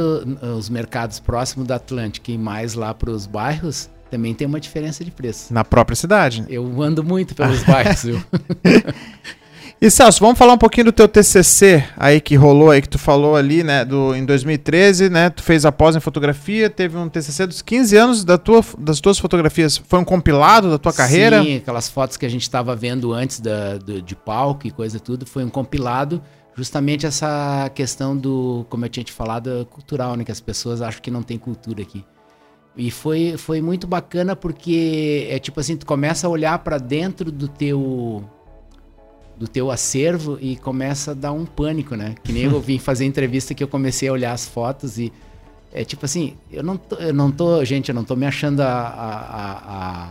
os 0.58 0.70
mercados 0.70 1.20
próximos 1.20 1.68
da 1.68 1.76
Atlântica 1.76 2.32
e 2.32 2.38
mais 2.38 2.76
lá 2.76 2.93
pros 2.93 3.26
bairros, 3.28 3.89
também 4.10 4.34
tem 4.34 4.48
uma 4.48 4.58
diferença 4.60 5.04
de 5.04 5.12
preço. 5.12 5.54
Na 5.54 5.66
própria 5.66 5.98
cidade. 5.98 6.45
Eu 6.48 6.82
ando 6.82 7.04
muito 7.04 7.36
pelos 7.36 7.62
bairros, 7.64 8.04
viu? 8.04 8.24
E 9.80 9.92
Celso, 9.92 10.20
vamos 10.22 10.40
falar 10.40 10.54
um 10.54 10.58
pouquinho 10.58 10.86
do 10.86 10.92
teu 10.92 11.08
TCC 11.08 11.84
aí 11.96 12.20
que 12.20 12.36
rolou 12.36 12.72
aí, 12.72 12.82
que 12.82 12.90
tu 12.90 12.98
falou 12.98 13.36
ali, 13.36 13.64
né, 13.64 13.86
do, 13.86 14.16
em 14.16 14.26
2013, 14.26 15.08
né, 15.08 15.30
tu 15.30 15.44
fez 15.44 15.66
a 15.66 15.72
pós 15.72 15.96
em 15.96 16.00
fotografia, 16.00 16.68
teve 16.68 16.98
um 16.98 17.08
TCC 17.08 17.46
dos 17.46 17.62
15 17.62 17.96
anos 17.96 18.24
da 18.26 18.40
tua, 18.40 18.66
das 18.80 19.00
tuas 19.00 19.20
fotografias, 19.20 19.78
foi 19.78 20.00
um 20.00 20.04
compilado 20.04 20.72
da 20.72 20.80
tua 20.80 20.92
carreira? 20.92 21.44
Sim, 21.44 21.58
aquelas 21.58 21.88
fotos 21.90 22.18
que 22.18 22.26
a 22.26 22.30
gente 22.30 22.42
estava 22.42 22.76
vendo 22.76 23.14
antes 23.14 23.40
da, 23.40 23.78
do- 23.78 24.02
de 24.02 24.16
palco 24.16 24.66
e 24.66 24.72
coisa 24.72 25.00
tudo, 25.00 25.28
foi 25.28 25.44
um 25.44 25.50
compilado 25.50 26.24
justamente 26.56 27.06
essa 27.06 27.70
questão 27.76 28.18
do, 28.18 28.66
como 28.72 28.84
eu 28.84 28.90
tinha 28.90 29.04
te 29.04 29.12
falado, 29.12 29.68
cultural, 29.70 30.16
né? 30.16 30.24
Que 30.24 30.32
as 30.32 30.42
pessoas 30.42 30.82
acham 30.82 31.00
que 31.04 31.12
não 31.12 31.22
tem 31.22 31.38
cultura 31.38 31.84
aqui. 31.84 32.04
E 32.76 32.90
foi, 32.90 33.36
foi 33.38 33.62
muito 33.62 33.86
bacana 33.86 34.36
porque 34.36 35.28
é 35.30 35.38
tipo 35.38 35.60
assim, 35.60 35.78
tu 35.78 35.86
começa 35.86 36.26
a 36.26 36.30
olhar 36.32 36.58
para 36.60 36.80
dentro 36.80 37.32
do 37.32 37.48
teu 37.48 38.24
do 39.38 39.48
teu 39.48 39.70
acervo 39.70 40.38
e 40.42 40.56
começa 40.56 41.12
a 41.12 41.14
dar 41.14 41.32
um 41.32 41.46
pânico, 41.46 41.96
né? 41.96 42.16
Que 42.24 42.32
nem 42.32 42.44
eu 42.44 42.60
vim 42.62 42.80
fazer 42.80 43.06
entrevista 43.06 43.54
que 43.54 43.64
eu 43.64 43.68
comecei 43.68 44.10
a 44.10 44.12
olhar 44.12 44.32
as 44.34 44.48
fotos 44.48 44.98
e 44.98 45.12
é 45.72 45.84
tipo 45.84 46.06
assim, 46.06 46.34
eu 46.52 46.64
não 46.64 46.78
tô, 46.78 46.96
eu 46.96 47.14
não 47.14 47.32
tô 47.32 47.64
gente, 47.64 47.90
eu 47.90 47.96
não 47.96 48.04
tô 48.04 48.16
me 48.16 48.26
achando 48.26 48.62
a, 48.62 48.66
a, 48.68 49.52
a, 49.76 50.10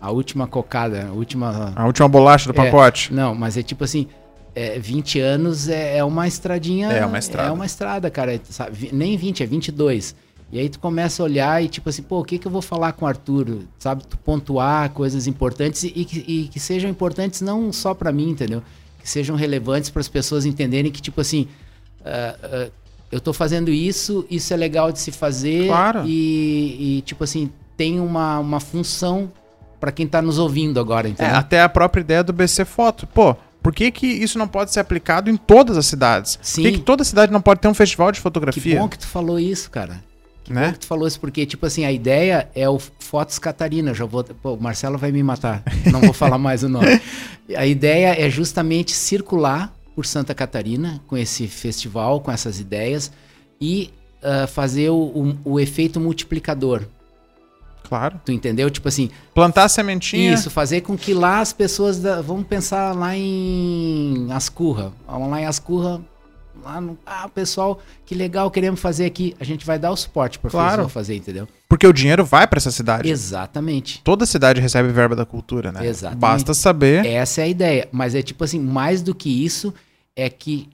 a, 0.00 0.10
última 0.10 0.46
cocada, 0.46 1.06
a 1.08 1.12
última 1.12 1.72
A 1.74 1.86
última 1.86 2.08
bolacha 2.08 2.52
do 2.52 2.60
É. 2.60 2.64
pacote. 2.64 3.12
não, 3.12 3.34
mas 3.34 3.56
é 3.56 3.62
tipo 3.62 3.84
assim, 3.84 4.06
é, 4.54 4.78
20 4.78 5.18
anos 5.20 5.68
é, 5.68 5.96
é 5.96 6.04
uma 6.04 6.26
estradinha. 6.28 6.88
É 6.92 7.06
uma 7.06 7.18
estrada. 7.18 7.48
É 7.48 7.52
uma 7.52 7.64
estrada, 7.64 8.10
cara. 8.10 8.38
sabe? 8.50 8.90
Nem 8.92 9.16
20, 9.16 9.42
é 9.42 9.46
22. 9.46 10.14
E 10.52 10.60
aí 10.60 10.68
tu 10.68 10.78
começa 10.78 11.22
a 11.22 11.24
olhar 11.24 11.64
e 11.64 11.68
tipo 11.68 11.88
assim, 11.88 12.02
pô, 12.02 12.20
o 12.20 12.24
que 12.24 12.36
que 12.38 12.46
eu 12.46 12.52
vou 12.52 12.60
falar 12.60 12.92
com 12.92 13.06
o 13.06 13.08
Arthur? 13.08 13.60
Sabe, 13.78 14.06
tu 14.06 14.18
pontuar 14.18 14.90
coisas 14.90 15.26
importantes 15.26 15.82
e, 15.82 15.92
e 15.96 16.04
que, 16.04 16.48
que 16.48 16.60
sejam 16.60 16.90
importantes 16.90 17.40
não 17.40 17.72
só 17.72 17.94
pra 17.94 18.12
mim, 18.12 18.28
entendeu? 18.30 18.62
Que 19.00 19.08
sejam 19.08 19.34
relevantes 19.34 19.88
para 19.88 20.00
as 20.00 20.08
pessoas 20.08 20.44
entenderem 20.44 20.92
que 20.92 21.00
tipo 21.00 21.20
assim, 21.22 21.48
ah, 22.04 22.36
ah, 22.42 22.68
eu 23.10 23.18
tô 23.18 23.32
fazendo 23.32 23.70
isso, 23.70 24.26
isso 24.30 24.52
é 24.52 24.56
legal 24.56 24.92
de 24.92 24.98
se 24.98 25.10
fazer 25.10 25.66
Claro. 25.68 26.02
e, 26.06 26.98
e, 26.98 27.02
tipo 27.02 27.24
assim, 27.24 27.50
tem 27.76 27.98
uma, 27.98 28.38
uma 28.38 28.60
função 28.60 29.32
pra 29.80 29.90
quem 29.90 30.06
tá 30.06 30.20
nos 30.20 30.38
ouvindo 30.38 30.78
agora, 30.78 31.08
É, 31.08 31.10
entendeu? 31.12 31.34
até 31.34 31.62
a 31.62 31.68
própria 31.68 32.02
ideia 32.02 32.22
do 32.22 32.32
BC 32.32 32.64
Foto. 32.66 33.06
Pô, 33.06 33.34
por 33.62 33.74
que 33.74 33.90
que 33.90 34.06
isso 34.06 34.38
não 34.38 34.46
pode 34.46 34.70
ser 34.70 34.80
aplicado 34.80 35.30
em 35.30 35.36
todas 35.36 35.76
as 35.78 35.86
cidades? 35.86 36.36
Por 36.36 36.42
que 36.42 36.50
Sim. 36.50 36.72
que 36.72 36.78
toda 36.80 37.02
cidade 37.04 37.32
não 37.32 37.40
pode 37.40 37.60
ter 37.60 37.68
um 37.68 37.74
festival 37.74 38.12
de 38.12 38.18
Que 38.18 38.22
fotografia? 38.22 38.78
bom 38.78 38.88
que 38.88 38.98
tu 38.98 39.06
falou 39.06 39.40
isso, 39.40 39.70
cara. 39.70 40.02
Né? 40.52 40.72
que 40.72 40.80
tu 40.80 40.86
falou 40.86 41.08
isso, 41.08 41.18
porque, 41.18 41.46
tipo 41.46 41.64
assim, 41.64 41.84
a 41.84 41.90
ideia 41.92 42.48
é 42.54 42.68
o 42.68 42.78
Fotos 42.78 43.38
Catarina. 43.38 43.94
Já 43.94 44.04
vou. 44.04 44.22
Pô, 44.22 44.52
o 44.54 44.60
Marcelo 44.62 44.98
vai 44.98 45.10
me 45.10 45.22
matar. 45.22 45.62
Não 45.90 46.00
vou 46.00 46.12
falar 46.12 46.36
mais 46.38 46.62
o 46.62 46.68
nome. 46.68 47.00
A 47.56 47.66
ideia 47.66 48.14
é 48.20 48.28
justamente 48.28 48.92
circular 48.92 49.74
por 49.94 50.04
Santa 50.06 50.34
Catarina 50.34 51.00
com 51.06 51.16
esse 51.16 51.46
festival, 51.48 52.20
com 52.20 52.30
essas 52.30 52.60
ideias 52.60 53.10
e 53.60 53.90
ah, 54.22 54.46
fazer 54.46 54.90
o, 54.90 54.96
o- 54.96 55.38
o 55.52 55.60
efeito 55.60 55.98
multiplicador. 55.98 56.82
Claro. 57.88 58.18
Tu 58.24 58.32
entendeu? 58.32 58.70
Tipo 58.70 58.88
assim, 58.88 59.10
Plantar 59.34 59.68
sementinha. 59.68 60.32
isso, 60.32 60.48
fazer 60.50 60.80
com 60.82 60.96
que 60.96 61.12
lá 61.12 61.40
as 61.40 61.52
pessoas. 61.52 61.98
da- 61.98 62.20
vamos 62.22 62.46
pensar 62.46 62.94
lá 62.94 63.16
em 63.16 64.26
Ascurra. 64.30 64.92
Vamos 65.06 65.30
lá 65.30 65.40
em 65.40 65.46
Ascurra. 65.46 66.00
Lá 66.64 66.80
no, 66.80 66.96
ah, 67.04 67.28
pessoal, 67.28 67.80
que 68.06 68.14
legal, 68.14 68.50
queremos 68.50 68.78
fazer 68.80 69.04
aqui. 69.04 69.34
A 69.40 69.44
gente 69.44 69.66
vai 69.66 69.78
dar 69.78 69.90
o 69.90 69.96
suporte 69.96 70.38
para 70.38 70.50
Claro. 70.50 70.88
fazer, 70.88 71.16
entendeu? 71.16 71.48
Porque 71.68 71.86
o 71.86 71.92
dinheiro 71.92 72.24
vai 72.24 72.46
pra 72.46 72.58
essa 72.58 72.70
cidade. 72.70 73.08
Exatamente. 73.10 74.00
Toda 74.04 74.24
cidade 74.26 74.60
recebe 74.60 74.88
verba 74.90 75.16
da 75.16 75.24
cultura, 75.24 75.72
né? 75.72 75.84
Exatamente. 75.86 76.20
Basta 76.20 76.54
saber. 76.54 77.04
Essa 77.06 77.40
é 77.40 77.44
a 77.44 77.48
ideia. 77.48 77.88
Mas 77.90 78.14
é 78.14 78.22
tipo 78.22 78.44
assim, 78.44 78.60
mais 78.60 79.02
do 79.02 79.14
que 79.14 79.44
isso, 79.44 79.74
é 80.14 80.28
que, 80.30 80.68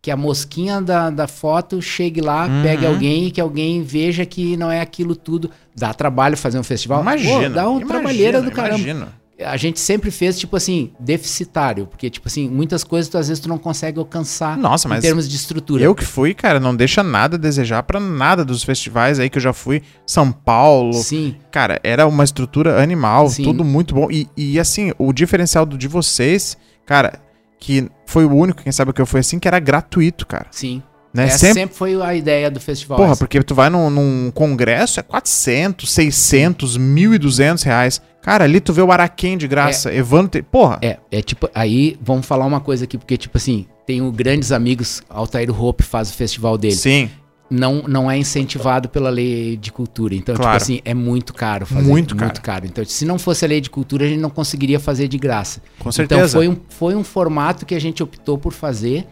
que 0.00 0.10
a 0.10 0.16
mosquinha 0.16 0.80
da, 0.80 1.10
da 1.10 1.26
foto 1.28 1.82
chegue 1.82 2.20
lá, 2.20 2.46
Uhum. 2.46 2.62
pegue 2.62 2.86
alguém 2.86 3.26
e 3.26 3.30
que 3.30 3.40
alguém 3.40 3.82
veja 3.82 4.24
que 4.24 4.56
não 4.56 4.70
é 4.70 4.80
aquilo 4.80 5.14
tudo. 5.14 5.50
Dá 5.76 5.92
trabalho 5.92 6.36
fazer 6.36 6.58
um 6.58 6.62
festival? 6.62 7.02
Imagina. 7.02 7.48
Pô, 7.50 7.54
dá 7.54 7.68
um 7.68 7.72
imagina, 7.72 7.86
trabalheira 7.88 8.40
do 8.42 8.50
caramba. 8.50 8.76
Imagina. 8.78 9.19
A 9.44 9.56
gente 9.56 9.80
sempre 9.80 10.10
fez, 10.10 10.38
tipo 10.38 10.56
assim, 10.56 10.92
deficitário. 10.98 11.86
Porque, 11.86 12.10
tipo 12.10 12.28
assim, 12.28 12.48
muitas 12.48 12.84
coisas 12.84 13.08
tu, 13.08 13.18
às 13.18 13.28
vezes 13.28 13.40
tu 13.40 13.48
não 13.48 13.58
consegue 13.58 13.98
alcançar 13.98 14.56
Nossa, 14.56 14.88
em 14.94 15.00
termos 15.00 15.28
de 15.28 15.36
estrutura. 15.36 15.82
eu 15.82 15.94
que 15.94 16.04
fui, 16.04 16.34
cara, 16.34 16.60
não 16.60 16.74
deixa 16.74 17.02
nada 17.02 17.36
a 17.36 17.38
desejar 17.38 17.82
pra 17.82 18.00
nada 18.00 18.44
dos 18.44 18.62
festivais 18.62 19.18
aí 19.18 19.30
que 19.30 19.38
eu 19.38 19.42
já 19.42 19.52
fui. 19.52 19.82
São 20.06 20.30
Paulo. 20.32 20.94
Sim, 20.94 21.36
Cara, 21.50 21.80
era 21.82 22.06
uma 22.06 22.24
estrutura 22.24 22.82
animal, 22.82 23.28
Sim. 23.28 23.44
tudo 23.44 23.64
muito 23.64 23.94
bom. 23.94 24.08
E, 24.10 24.28
e, 24.36 24.58
assim, 24.58 24.92
o 24.98 25.12
diferencial 25.12 25.66
do 25.66 25.76
de 25.76 25.88
vocês, 25.88 26.56
cara, 26.86 27.20
que 27.58 27.88
foi 28.06 28.24
o 28.24 28.34
único, 28.34 28.62
quem 28.62 28.72
sabe 28.72 28.92
que 28.92 29.00
eu 29.00 29.06
fui 29.06 29.20
assim, 29.20 29.38
que 29.38 29.48
era 29.48 29.58
gratuito, 29.58 30.26
cara. 30.26 30.46
sim. 30.50 30.82
Né? 31.12 31.24
Essa 31.24 31.38
Sempre, 31.38 31.54
sempre... 31.62 31.76
foi 31.76 32.00
a 32.00 32.14
ideia 32.14 32.48
do 32.48 32.60
festival. 32.60 32.96
Porra, 32.96 33.10
essa. 33.10 33.18
porque 33.18 33.42
tu 33.42 33.52
vai 33.52 33.68
num, 33.68 33.90
num 33.90 34.30
congresso, 34.32 35.00
é 35.00 35.02
400, 35.02 35.90
600, 35.90 36.78
1.200 36.78 37.64
reais. 37.64 38.00
Cara, 38.22 38.44
ali 38.44 38.60
tu 38.60 38.72
vê 38.72 38.82
o 38.82 38.92
Araquém 38.92 39.36
de 39.38 39.48
graça, 39.48 39.92
Evandro... 39.92 40.30
Te... 40.30 40.42
Porra, 40.42 40.78
É, 40.82 40.98
é 41.10 41.22
tipo, 41.22 41.48
aí 41.54 41.96
vamos 42.02 42.26
falar 42.26 42.44
uma 42.44 42.60
coisa 42.60 42.84
aqui, 42.84 42.98
porque, 42.98 43.16
tipo 43.16 43.36
assim, 43.36 43.66
tenho 43.86 44.10
grandes 44.12 44.52
amigos, 44.52 45.02
Altair 45.08 45.50
Hope 45.50 45.82
faz 45.82 46.10
o 46.10 46.14
festival 46.14 46.58
dele. 46.58 46.74
sim, 46.74 47.10
Não, 47.50 47.82
não 47.88 48.10
é 48.10 48.16
incentivado 48.16 48.88
pela 48.88 49.10
lei 49.10 49.56
de 49.56 49.72
cultura. 49.72 50.14
Então, 50.14 50.36
Claro. 50.36 50.52
tipo 50.52 50.62
assim, 50.62 50.80
é 50.84 50.94
muito 50.94 51.34
caro 51.34 51.66
fazer. 51.66 51.88
Muito 51.88 52.14
Muito 52.14 52.40
caro. 52.40 52.66
Então, 52.66 52.84
se 52.84 53.04
não 53.04 53.18
fosse 53.18 53.44
a 53.44 53.48
lei 53.48 53.60
de 53.60 53.68
cultura, 53.68 54.04
a 54.04 54.08
gente 54.08 54.20
não 54.20 54.30
conseguiria 54.30 54.78
fazer 54.78 55.08
de 55.08 55.18
graça. 55.18 55.60
com 55.78 55.90
certeza. 55.90 56.20
Então, 56.20 56.28
foi 56.28 56.48
um, 56.48 56.56
foi 56.68 56.94
um 56.94 57.02
formato 57.02 57.66
que 57.66 57.74
a 57.74 57.80
gente 57.80 58.02
optou 58.02 58.38
por 58.38 58.52
fazer 58.52 59.04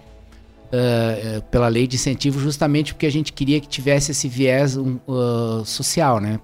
eh, 0.71 1.43
pela 1.51 1.67
lei 1.67 1.87
de 1.87 1.97
incentivo, 1.97 2.39
justamente 2.39 2.93
porque 2.93 3.07
a 3.07 3.11
gente 3.11 3.33
queria 3.33 3.59
que 3.59 3.67
tivesse 3.67 4.11
esse 4.11 4.29
viés 4.29 4.77
um, 4.77 4.99
ah, 5.09 5.63
social, 5.65 6.21
né, 6.21 6.39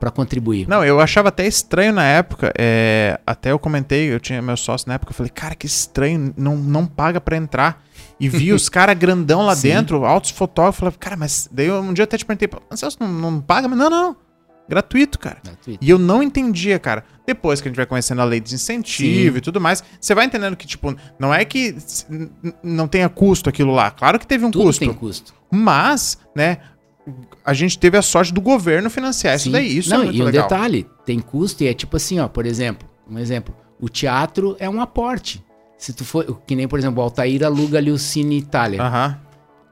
para 0.00 0.10
contribuir. 0.10 0.66
Não, 0.66 0.82
eu 0.82 0.98
achava 0.98 1.28
até 1.28 1.46
estranho 1.46 1.92
na 1.92 2.04
época. 2.04 2.50
é, 2.58 3.20
até 3.26 3.52
eu 3.52 3.58
comentei, 3.58 4.10
eu 4.10 4.18
tinha 4.18 4.40
meu 4.40 4.56
sócio 4.56 4.88
na 4.88 4.94
época, 4.94 5.12
eu 5.12 5.14
falei, 5.16 5.30
cara, 5.30 5.54
que 5.54 5.66
estranho, 5.66 6.32
não, 6.36 6.56
não 6.56 6.86
paga 6.86 7.20
pra 7.20 7.36
entrar. 7.36 7.84
E 8.18 8.26
vi 8.28 8.50
os 8.54 8.70
caras 8.70 8.96
grandão 8.96 9.42
lá 9.42 9.54
Sim. 9.54 9.68
dentro, 9.68 10.04
altos 10.06 10.30
fotógrafos, 10.30 10.80
falei, 10.80 10.94
cara, 10.98 11.16
mas 11.16 11.48
daí 11.52 11.70
um 11.70 11.92
dia 11.92 12.02
eu 12.02 12.04
até 12.04 12.16
te 12.16 12.24
perguntei, 12.24 12.48
Celso, 12.74 12.96
não, 12.98 13.08
não 13.08 13.40
paga? 13.40 13.68
Mas 13.68 13.78
não, 13.78 13.90
não, 13.90 14.02
não. 14.08 14.16
Gratuito, 14.66 15.18
cara. 15.18 15.38
Gratuito. 15.42 15.84
E 15.84 15.90
eu 15.90 15.98
não 15.98 16.22
entendia, 16.22 16.78
cara. 16.78 17.04
Depois 17.26 17.60
que 17.60 17.66
a 17.66 17.70
gente 17.70 17.76
vai 17.76 17.86
conhecendo 17.86 18.22
a 18.22 18.24
lei 18.24 18.40
de 18.40 18.54
incentivo 18.54 19.32
Sim. 19.32 19.38
e 19.38 19.40
tudo 19.40 19.60
mais, 19.60 19.82
você 20.00 20.14
vai 20.14 20.24
entendendo 20.24 20.56
que, 20.56 20.66
tipo, 20.66 20.94
não 21.18 21.34
é 21.34 21.44
que 21.44 21.76
não 22.62 22.86
tenha 22.86 23.08
custo 23.08 23.50
aquilo 23.50 23.72
lá. 23.72 23.90
Claro 23.90 24.18
que 24.18 24.26
teve 24.26 24.44
um 24.44 24.50
Tudo 24.50 24.64
custo. 24.66 24.84
tem 24.84 24.94
custo. 24.94 25.34
Mas, 25.50 26.16
né, 26.36 26.58
a 27.44 27.52
gente 27.54 27.78
teve 27.78 27.96
a 27.96 28.02
sorte 28.02 28.32
do 28.32 28.40
governo 28.40 28.88
financiar 28.90 29.34
isso 29.36 29.44
Sim. 29.44 29.52
daí. 29.52 29.78
Isso 29.78 29.90
não, 29.90 30.02
é 30.02 30.04
muito 30.04 30.16
e 30.18 30.22
um 30.22 30.24
legal. 30.26 30.42
detalhe, 30.48 30.86
tem 31.04 31.18
custo 31.18 31.62
e 31.64 31.68
é 31.68 31.74
tipo 31.74 31.96
assim, 31.96 32.18
ó, 32.18 32.28
por 32.28 32.46
exemplo, 32.46 32.88
um 33.10 33.18
exemplo, 33.18 33.54
o 33.80 33.88
teatro 33.88 34.56
é 34.58 34.68
um 34.68 34.80
aporte. 34.80 35.42
Se 35.78 35.92
tu 35.92 36.04
for, 36.04 36.40
que 36.46 36.54
nem, 36.54 36.68
por 36.68 36.78
exemplo, 36.78 37.00
o 37.00 37.02
Altair 37.02 37.42
aluga 37.44 37.78
ali 37.78 37.90
o 37.90 37.98
Cine 37.98 38.36
Itália. 38.38 38.82
Aham. 38.82 39.18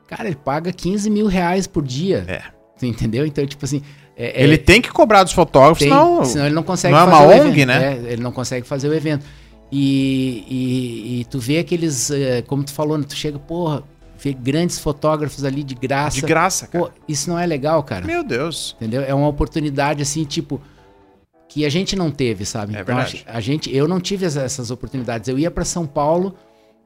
Cara, 0.07 0.27
ele 0.27 0.37
paga 0.37 0.73
15 0.73 1.11
mil 1.11 1.27
reais 1.27 1.67
por 1.67 1.83
dia. 1.83 2.25
É. 2.27 2.41
Tu 2.79 2.87
entendeu? 2.87 3.27
Então, 3.27 3.47
tipo 3.47 3.63
assim. 3.65 3.83
é- 4.17 4.41
é- 4.41 4.45
Ele 4.45 4.57
tem 4.57 4.81
que 4.81 4.91
cobrar 4.91 5.23
dos 5.23 5.33
fotógrafos, 5.35 5.81
tem- 5.81 5.89
senão. 5.91 6.25
senão 6.25 6.47
ele 6.47 6.55
não 6.55 6.63
consegue 6.63 6.95
não 6.95 7.03
é 7.03 7.11
fazer 7.11 7.25
uma 7.25 7.27
o 7.27 7.31
ONG, 7.41 7.49
evento. 7.61 7.67
né? 7.69 7.93
É, 8.09 8.13
ele 8.13 8.23
não 8.23 8.33
consegue 8.33 8.67
fazer 8.67 8.89
o 8.89 8.95
evento. 8.95 9.25
E, 9.71 10.45
e- 10.49 11.21
e 11.21 11.25
tu 11.27 11.39
vê 11.39 11.59
aqueles, 11.59 12.11
eh, 12.11 12.43
como 12.47 12.65
tu 12.65 12.73
falou, 12.73 12.97
né, 12.97 13.05
tu 13.07 13.15
chega, 13.15 13.39
porra, 13.39 13.83
vê 14.21 14.33
grandes 14.33 14.79
fotógrafos 14.79 15.45
ali 15.45 15.63
de 15.63 15.75
graça. 15.75 16.17
De 16.17 16.23
graça, 16.23 16.67
cara. 16.67 16.87
Pô, 16.87 16.91
isso 17.07 17.31
não 17.31 17.39
é 17.39 17.47
legal, 17.47 17.83
cara. 17.83 18.05
Meu 18.07 18.25
Deus. 18.25 18.75
Entendeu? 18.77 19.03
É 19.03 19.15
uma 19.15 19.29
oportunidade 19.29 20.03
assim, 20.03 20.25
tipo, 20.25 20.61
que 21.49 21.65
a 21.65 21.69
gente 21.71 21.95
não 21.97 22.11
teve, 22.11 22.45
sabe? 22.45 22.77
É 22.77 22.81
então, 22.81 22.97
verdade. 22.97 23.25
a, 23.27 23.41
gente, 23.41 23.75
eu 23.75 23.87
não 23.89 24.01
tive 24.01 24.27
essa- 24.27 24.43
essas 24.43 24.71
oportunidades. 24.71 25.29
Eu 25.29 25.39
ia 25.39 25.51
para 25.51 25.65
São 25.65 25.87
Paulo, 25.87 26.35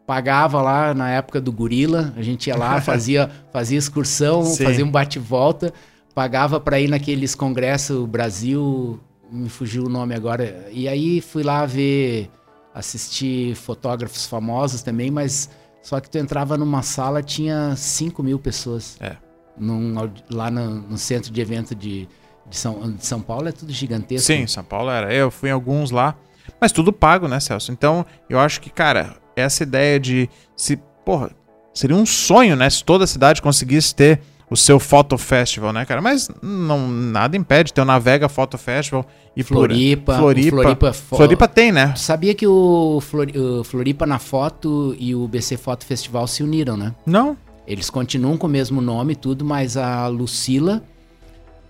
pagava 0.07 0.61
lá 0.63 0.93
na 0.95 1.11
época 1.11 1.41
do 1.41 1.51
Gorila, 1.51 2.13
a 2.17 2.23
gente 2.23 2.47
ia 2.49 2.57
lá, 2.57 2.79
fazia, 2.83 3.31
fazia 3.53 3.79
excursão, 3.79 4.45
Sim. 4.45 4.65
fazia 4.65 4.85
um 4.85 4.91
bate-volta, 4.91 5.73
pagava 6.15 6.61
para 6.61 6.79
ir 6.81 6.89
naqueles 6.89 7.35
congressos 7.35 8.07
Brasil, 8.07 9.01
me 9.31 9.49
fugiu 9.49 9.87
o 9.87 9.89
nome 9.89 10.15
agora. 10.15 10.69
E 10.71 10.87
aí 10.87 11.21
fui 11.21 11.43
lá 11.43 11.65
ver, 11.65 12.31
assistir 12.75 13.55
fotógrafos 13.55 14.27
famosos 14.27 14.83
também, 14.83 15.11
mas 15.11 15.49
só 15.83 16.01
que 16.01 16.09
tu 16.09 16.17
entrava 16.17 16.57
numa 16.57 16.83
sala, 16.83 17.23
tinha 17.23 17.75
5 17.77 18.23
mil 18.23 18.39
pessoas. 18.39 18.97
É. 19.01 19.17
Num 19.59 19.95
lá 20.31 20.51
no, 20.51 20.83
no 20.83 20.97
centro 20.97 21.31
de 21.31 21.41
evento 21.41 21.75
de, 21.75 22.09
de, 22.49 22.57
São, 22.57 22.93
de 22.93 23.05
São 23.05 23.21
Paulo 23.21 23.49
é 23.49 23.53
tudo 23.53 23.73
gigantesco. 23.73 24.27
Sim, 24.27 24.47
São 24.47 24.65
Paulo 24.65 24.91
era. 24.91 25.13
Eu 25.13 25.31
fui 25.31 25.51
em 25.51 25.53
alguns 25.53 25.91
lá. 25.91 26.17
Mas 26.61 26.73
tudo 26.73 26.93
pago, 26.93 27.29
né, 27.29 27.39
Celso? 27.41 27.73
Então, 27.73 28.07
eu 28.31 28.39
acho 28.39 28.61
que, 28.61 28.71
cara, 28.71 29.17
essa 29.37 29.65
ideia 29.65 29.99
de 29.99 30.31
se. 30.57 30.77
Porra, 31.05 31.31
seria 31.75 31.97
um 31.97 32.07
sonho, 32.07 32.55
né? 32.55 32.71
Se 32.71 32.85
toda 32.85 33.05
a 33.05 33.07
cidade 33.07 33.43
conseguisse 33.43 33.95
ter 33.95 34.21
o 34.53 34.57
seu 34.57 34.79
Photo 34.79 35.17
Festival, 35.17 35.73
né, 35.73 35.85
cara? 35.85 36.01
Mas 36.03 36.31
não, 36.43 36.87
nada 36.89 37.37
impede 37.37 37.73
ter 37.73 37.81
o 37.81 37.85
Navega 37.85 38.29
Photo 38.29 38.59
Festival 38.59 39.07
e 39.37 39.43
Floripa. 39.43 40.17
Floripa. 40.19 40.51
Floripa, 40.63 40.93
Floripa 40.93 41.49
tem, 41.49 41.73
né? 41.73 41.95
Sabia 41.97 42.35
que 42.35 42.47
o, 42.47 43.01
Flori- 43.01 43.39
o 43.39 43.65
Floripa 43.65 44.05
na 44.07 44.19
Foto 44.19 44.95
e 44.99 45.15
o 45.15 45.27
BC 45.27 45.57
Foto 45.57 45.87
Festival 45.87 46.27
se 46.27 46.43
uniram, 46.43 46.77
né? 46.77 46.95
Não. 47.07 47.37
Eles 47.67 47.89
continuam 47.89 48.37
com 48.37 48.47
o 48.47 48.51
mesmo 48.51 48.81
nome 48.81 49.15
e 49.15 49.17
tudo, 49.17 49.45
mas 49.45 49.77
a 49.77 50.07
Lucila, 50.09 50.83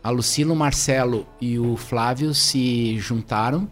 a 0.02 0.10
Lucila, 0.10 0.52
o 0.52 0.56
Marcelo 0.56 1.26
e 1.40 1.58
o 1.58 1.76
Flávio 1.76 2.34
se 2.34 2.98
juntaram. 2.98 3.68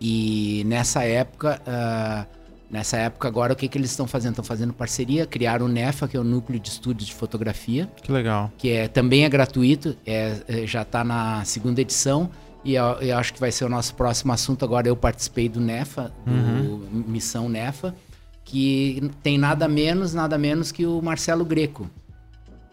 E 0.00 0.62
nessa 0.66 1.02
época, 1.02 1.60
ah, 1.66 2.26
nessa 2.70 2.96
época 2.96 3.28
agora 3.28 3.52
o 3.52 3.56
que, 3.56 3.68
que 3.68 3.78
eles 3.78 3.90
estão 3.90 4.06
fazendo? 4.06 4.32
Estão 4.32 4.44
fazendo 4.44 4.72
parceria, 4.72 5.26
criaram 5.26 5.66
o 5.66 5.68
NEFA, 5.68 6.08
que 6.08 6.16
é 6.16 6.20
o 6.20 6.24
Núcleo 6.24 6.58
de 6.58 6.68
Estúdios 6.68 7.06
de 7.08 7.14
Fotografia, 7.14 7.88
Que 8.02 8.10
legal. 8.10 8.52
que 8.58 8.70
é, 8.70 8.88
também 8.88 9.24
é 9.24 9.28
gratuito, 9.28 9.96
é, 10.06 10.36
é, 10.48 10.66
já 10.66 10.82
está 10.82 11.04
na 11.04 11.44
segunda 11.44 11.80
edição. 11.80 12.30
E 12.64 12.74
eu, 12.76 12.84
eu 13.00 13.18
acho 13.18 13.34
que 13.34 13.38
vai 13.40 13.52
ser 13.52 13.64
o 13.66 13.68
nosso 13.68 13.94
próximo 13.94 14.32
assunto. 14.32 14.64
Agora 14.64 14.88
eu 14.88 14.96
participei 14.96 15.48
do 15.50 15.60
NEFA, 15.60 16.10
do 16.24 16.88
Missão 17.06 17.46
NEFA, 17.48 17.94
que 18.42 19.10
tem 19.22 19.36
nada 19.36 19.68
menos, 19.68 20.14
nada 20.14 20.38
menos 20.38 20.72
que 20.72 20.86
o 20.86 21.02
Marcelo 21.02 21.44
Greco, 21.44 21.90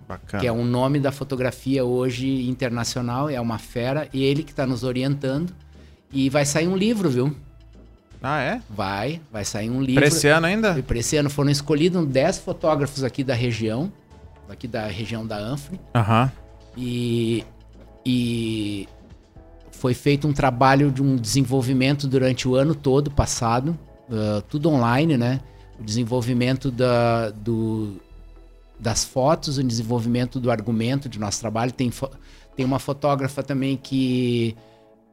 Bacana. 0.08 0.40
que 0.42 0.48
é 0.48 0.52
um 0.52 0.64
nome 0.64 0.98
da 1.00 1.12
fotografia 1.12 1.84
hoje 1.84 2.48
internacional, 2.50 3.30
é 3.30 3.40
uma 3.40 3.58
fera, 3.58 4.08
e 4.14 4.24
ele 4.24 4.44
que 4.44 4.52
está 4.52 4.66
nos 4.66 4.84
orientando. 4.84 5.54
E 6.14 6.30
vai 6.30 6.46
sair 6.46 6.68
um 6.68 6.76
livro, 6.76 7.10
viu? 7.10 7.36
Ah, 8.22 8.40
é? 8.42 8.62
Vai, 8.70 9.20
vai 9.32 9.44
sair 9.44 9.70
um 9.70 9.82
livro. 9.82 9.96
Pra 9.96 10.08
esse 10.08 10.28
ano 10.28 10.46
ainda? 10.46 10.78
E 10.78 10.84
para 10.84 10.98
esse 11.00 11.18
ano 11.18 11.30
foram 11.30 11.50
escolhidos 11.50 12.06
10 12.06 12.40
fotógrafos 12.40 13.04
aqui 13.04 13.24
da 13.24 13.34
região, 13.34 13.92
aqui 14.48 14.68
da 14.68 14.86
região 14.88 15.26
da 15.26 15.38
Anfre. 15.38 15.80
Aham. 15.96 16.32
E, 16.78 17.44
e 18.06 18.88
foi 19.72 19.96
feito 19.96 20.28
um 20.28 20.34
trabalho 20.34 20.92
de 20.92 21.02
um 21.02 21.16
desenvolvimento 21.16 22.08
durante 22.08 22.48
o 22.48 22.56
ano 22.56 22.76
todo 22.76 23.10
passado, 23.10 23.78
ah, 24.12 24.44
tudo 24.48 24.70
online, 24.70 25.18
né? 25.18 25.40
O 25.80 25.84
desenvolvimento 25.84 26.70
da, 26.70 27.32
do, 27.32 27.96
das 28.80 29.04
fotos, 29.04 29.58
o 29.58 29.64
desenvolvimento 29.64 30.40
do 30.40 30.52
argumento 30.52 31.10
de 31.10 31.20
nosso 31.20 31.40
trabalho. 31.40 31.72
Tem, 31.72 31.92
tem 32.56 32.66
uma 32.66 32.78
fotógrafa 32.78 33.42
também 33.42 33.76
que 33.78 34.56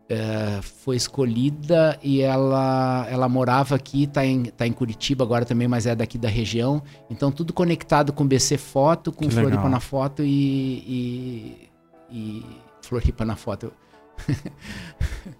eh, 0.08 0.60
foi 0.62 0.96
escolhida 0.96 1.98
e 2.02 2.22
ela, 2.22 3.06
ela 3.10 3.28
morava 3.28 3.74
aqui, 3.74 4.06
tá 4.06 4.24
em, 4.24 4.44
tá 4.44 4.66
em 4.66 4.72
Curitiba 4.72 5.22
agora 5.22 5.44
também, 5.44 5.68
mas 5.68 5.86
é 5.86 5.94
daqui 5.94 6.16
da 6.16 6.28
região. 6.28 6.82
Então 7.10 7.30
tudo 7.30 7.52
conectado 7.52 8.12
com 8.12 8.26
BC 8.26 8.56
Foto, 8.56 9.12
com 9.12 9.26
Que 9.26 9.34
Floripa 9.34 9.56
legal. 9.56 9.70
na 9.70 9.80
foto 9.80 10.22
e, 10.22 10.78
e, 10.88 11.68
e 12.10 12.46
Floripa 12.82 13.24
na 13.24 13.36
foto. 13.36 13.72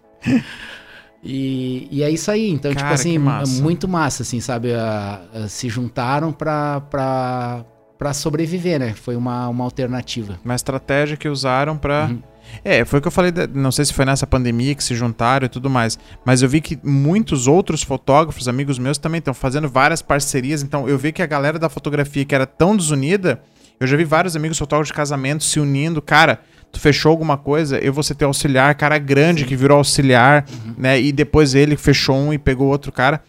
e, 1.22 1.88
e 1.90 2.02
é 2.02 2.10
isso 2.10 2.30
aí. 2.30 2.50
Então, 2.50 2.72
Cara, 2.72 2.84
tipo 2.84 2.94
assim, 2.94 3.18
massa. 3.18 3.58
é 3.58 3.62
muito 3.62 3.88
massa, 3.88 4.22
assim, 4.22 4.40
sabe? 4.40 4.74
Ah, 4.74 5.22
ah, 5.34 5.48
se 5.48 5.68
juntaram 5.68 6.32
pra, 6.32 6.80
pra, 6.82 7.64
pra 7.96 8.12
sobreviver, 8.12 8.78
né? 8.78 8.94
Foi 8.94 9.16
uma, 9.16 9.48
uma 9.48 9.64
alternativa. 9.64 10.38
Uma 10.44 10.54
estratégia 10.54 11.16
que 11.16 11.28
usaram 11.28 11.76
pra. 11.76 12.08
Uhum. 12.10 12.22
É, 12.64 12.84
foi 12.84 12.98
o 12.98 13.02
que 13.02 13.08
eu 13.08 13.12
falei, 13.12 13.32
não 13.54 13.70
sei 13.70 13.84
se 13.84 13.92
foi 13.92 14.04
nessa 14.04 14.26
pandemia 14.26 14.74
que 14.74 14.82
se 14.82 14.94
juntaram 14.94 15.46
e 15.46 15.48
tudo 15.48 15.70
mais, 15.70 15.98
mas 16.24 16.42
eu 16.42 16.48
vi 16.48 16.60
que 16.60 16.78
muitos 16.82 17.46
outros 17.46 17.82
fotógrafos, 17.82 18.48
amigos 18.48 18.78
meus, 18.78 18.98
também 18.98 19.18
estão 19.18 19.34
fazendo 19.34 19.68
várias 19.68 20.02
parcerias, 20.02 20.62
então 20.62 20.88
eu 20.88 20.98
vi 20.98 21.12
que 21.12 21.22
a 21.22 21.26
galera 21.26 21.58
da 21.58 21.68
fotografia 21.68 22.24
que 22.24 22.34
era 22.34 22.46
tão 22.46 22.76
desunida, 22.76 23.40
eu 23.78 23.86
já 23.86 23.96
vi 23.96 24.04
vários 24.04 24.34
amigos 24.34 24.58
fotógrafos 24.58 24.88
de 24.88 24.94
casamento 24.94 25.44
se 25.44 25.60
unindo, 25.60 26.02
cara, 26.02 26.40
tu 26.72 26.80
fechou 26.80 27.10
alguma 27.10 27.36
coisa, 27.36 27.78
eu 27.78 27.92
vou 27.92 28.02
ser 28.02 28.14
teu 28.14 28.28
auxiliar, 28.28 28.74
cara 28.74 28.98
grande 28.98 29.44
que 29.44 29.56
virou 29.56 29.78
auxiliar, 29.78 30.44
né, 30.76 31.00
e 31.00 31.12
depois 31.12 31.54
ele 31.54 31.76
fechou 31.76 32.16
um 32.16 32.32
e 32.32 32.38
pegou 32.38 32.68
outro 32.68 32.90
cara. 32.92 33.22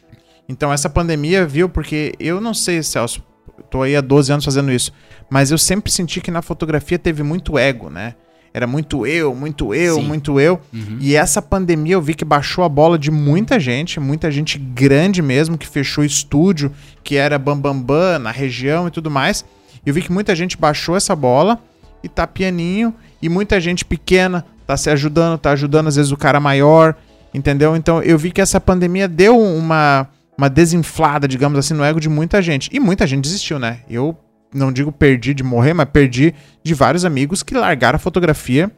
Então 0.48 0.74
essa 0.74 0.90
pandemia, 0.90 1.46
viu, 1.46 1.70
porque 1.70 2.14
eu 2.20 2.42
não 2.42 2.54
sei, 2.54 2.82
Celso, 2.82 3.24
tô 3.70 3.84
aí 3.84 3.96
há 3.96 4.02
12 4.02 4.32
anos 4.32 4.46
fazendo 4.46 4.72
isso, 4.72 4.92
mas 5.30 5.52
eu 5.52 5.58
sempre 5.58 5.92
senti 5.92 6.20
que 6.20 6.32
na 6.32 6.42
fotografia 6.42 6.98
teve 6.98 7.22
muito 7.22 7.58
ego, 7.58 7.90
né? 7.90 8.16
Era 8.54 8.66
muito 8.66 9.06
eu, 9.06 9.36
muito 9.36 9.74
eu, 9.74 9.96
Sim. 9.96 10.04
muito 10.04 10.40
eu. 10.40 10.60
E 11.00 11.16
essa 11.16 11.42
pandemia 11.42 11.94
eu 11.94 12.02
vi 12.02 12.14
que 12.14 12.26
baixou 12.26 12.64
a 12.64 12.70
bola 12.70 12.98
de 12.98 13.12
muita 13.12 13.60
gente, 13.60 14.00
muita 14.00 14.32
gente 14.32 14.58
grande 14.58 15.22
mesmo, 15.22 15.58
que 15.58 15.68
fechou 15.68 16.04
estúdio, 16.04 16.72
que 17.04 17.16
era 17.16 17.38
bambambam 17.38 17.82
bam, 17.82 17.96
bam, 18.14 18.20
na 18.20 18.32
região 18.32 18.88
e 18.88 18.92
tudo 18.92 19.12
mais. 19.12 19.46
Eu 19.86 19.94
vi 19.94 20.02
que 20.02 20.12
muita 20.12 20.36
gente 20.36 20.58
baixou 20.58 20.96
essa 20.96 21.16
bola 21.16 21.60
e 22.04 22.10
tá 22.10 22.26
pianinho, 22.26 22.94
e 23.22 23.30
muita 23.30 23.60
gente 23.60 23.84
pequena 23.86 24.46
tá 24.66 24.78
se 24.78 24.90
ajudando, 24.90 25.38
tá 25.38 25.52
ajudando 25.52 25.88
às 25.88 25.96
vezes 25.96 26.12
o 26.12 26.18
cara 26.18 26.40
maior, 26.40 26.96
entendeu? 27.34 27.76
Então 27.76 28.02
eu 28.02 28.18
vi 28.18 28.32
que 28.32 28.42
essa 28.42 28.60
pandemia 28.60 29.08
deu 29.08 29.38
uma, 29.40 30.08
uma 30.38 30.50
desinflada, 30.50 31.28
digamos 31.28 31.58
assim, 31.58 31.74
no 31.74 31.84
ego 31.84 32.00
de 32.00 32.10
muita 32.10 32.42
gente. 32.42 32.70
E 32.72 32.80
muita 32.80 33.06
gente 33.06 33.24
desistiu, 33.24 33.60
né? 33.60 33.80
Eu 33.90 34.18
não 34.54 34.72
digo 34.72 34.92
perdi 34.92 35.34
de 35.34 35.44
morrer, 35.44 35.74
mas 35.74 35.90
perdi 35.90 36.34
de 36.64 36.74
vários 36.74 37.06
amigos 37.06 37.44
que 37.44 37.54
largaram 37.54 37.96
a 37.98 38.00
fotografia 38.00 38.72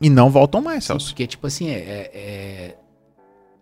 e 0.00 0.10
não 0.10 0.30
voltam 0.30 0.60
mais, 0.60 0.84
Sim, 0.84 0.88
Celso. 0.88 1.06
porque, 1.08 1.26
tipo 1.26 1.46
assim, 1.46 1.68
é, 1.70 1.78
é- 1.78 2.10
é- 2.14 2.76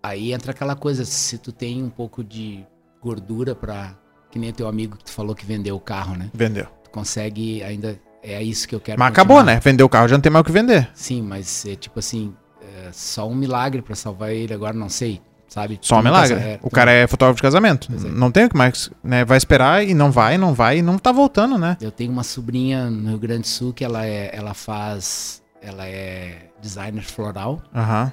Aí 0.04 0.32
entra 0.32 0.50
aquela 0.50 0.74
coisa, 0.74 1.04
se 1.04 1.38
tu 1.38 1.52
tem 1.52 1.80
um 1.80 1.88
pouco 1.88 2.24
de 2.24 2.66
gordura 3.00 3.54
pra. 3.54 3.94
Que 4.32 4.38
nem 4.38 4.52
teu 4.52 4.66
amigo 4.66 4.96
que 4.96 5.04
tu 5.04 5.12
falou 5.12 5.32
que 5.32 5.46
vendeu 5.46 5.76
o 5.76 5.80
carro, 5.80 6.16
né? 6.16 6.28
Vendeu. 6.34 6.66
Tu 6.82 6.90
consegue 6.90 7.62
ainda. 7.62 7.96
É 8.20 8.42
isso 8.42 8.66
que 8.66 8.74
eu 8.74 8.80
quero. 8.80 8.98
Mas 8.98 9.10
continuar. 9.10 9.24
acabou, 9.24 9.44
né? 9.44 9.60
Vendeu 9.60 9.86
o 9.86 9.88
carro, 9.88 10.08
já 10.08 10.16
não 10.16 10.20
tem 10.22 10.32
mais 10.32 10.40
o 10.42 10.44
que 10.44 10.50
vender. 10.50 10.90
Sim, 10.92 11.22
mas 11.22 11.64
é 11.66 11.76
tipo 11.76 12.00
assim, 12.00 12.34
é 12.60 12.90
só 12.90 13.28
um 13.28 13.34
milagre 13.34 13.80
pra 13.80 13.94
salvar 13.94 14.32
ele 14.32 14.52
agora, 14.52 14.72
não 14.72 14.88
sei, 14.88 15.20
sabe? 15.53 15.78
Só 15.82 15.98
um 15.98 16.03
milagre. 16.03 16.34
é, 16.36 16.59
o 16.62 16.70
cara 16.70 16.90
é 16.90 17.07
fotógrafo 17.07 17.36
de 17.36 17.42
casamento. 17.42 17.88
É. 17.92 18.09
Não 18.09 18.30
tem 18.30 18.44
o 18.44 18.48
que 18.48 18.57
mais, 18.57 18.90
né? 19.05 19.24
Vai 19.24 19.36
esperar 19.38 19.84
e 19.86 19.92
não 19.94 20.11
vai, 20.11 20.38
não 20.38 20.55
vai 20.55 20.78
e 20.78 20.82
não 20.82 20.98
tá 20.98 21.12
voltando, 21.12 21.59
né? 21.59 21.76
Eu 21.80 21.90
tenho 21.90 22.11
uma 22.11 22.22
sobrinha 22.22 22.88
no 22.90 23.11
Rio 23.11 23.18
Grande 23.18 23.42
do 23.42 23.48
Sul 23.48 23.72
que 23.72 23.84
ela 23.84 24.07
é, 24.07 24.30
ela 24.34 24.55
faz, 24.55 25.42
ela 25.61 25.86
é 25.86 26.48
designer 26.61 27.03
floral 27.05 27.61
Aham. 27.74 28.11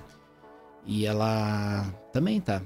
e 0.85 1.05
ela 1.05 1.85
também 2.11 2.39
tá, 2.41 2.61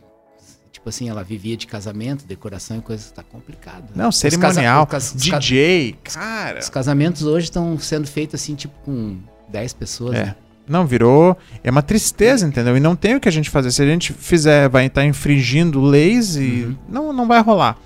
tipo 0.72 0.90
assim, 0.90 1.10
ela 1.10 1.24
vivia 1.24 1.56
de 1.58 1.68
casamento, 1.68 2.26
decoração 2.26 2.78
e 2.78 2.82
coisas, 2.82 3.12
tá 3.12 3.22
complicado. 3.24 3.92
Não, 3.96 4.10
Os 4.10 4.18
cerimonial, 4.18 4.88
casa- 4.88 5.16
DJ, 5.18 5.96
cara. 6.04 6.60
Os 6.60 6.70
casamentos 6.70 7.24
hoje 7.24 7.46
estão 7.46 7.78
sendo 7.78 8.08
feitos 8.08 8.42
assim, 8.42 8.56
tipo, 8.56 8.74
com 8.84 9.20
10 9.50 9.74
pessoas. 9.74 10.16
É. 10.16 10.26
né? 10.26 10.36
Não, 10.68 10.86
virou. 10.86 11.38
É 11.64 11.70
uma 11.70 11.82
tristeza, 11.82 12.48
entendeu? 12.48 12.78
E 12.78 12.80
não 12.80 12.96
tem 12.96 13.16
o 13.16 13.20
que 13.20 13.28
a 13.28 13.32
gente 13.32 13.50
fazer. 13.50 13.70
Se 13.72 13.82
a 13.82 13.86
gente 13.86 14.14
fizer, 14.14 14.70
vai 14.70 14.86
estar 14.86 15.06
infringindo 15.06 15.82
leis 15.82 16.36
e 16.38 16.40
Uhum. 16.66 16.76
não, 16.88 17.14
não 17.14 17.28
vai 17.28 17.42
rolar. 17.42 17.78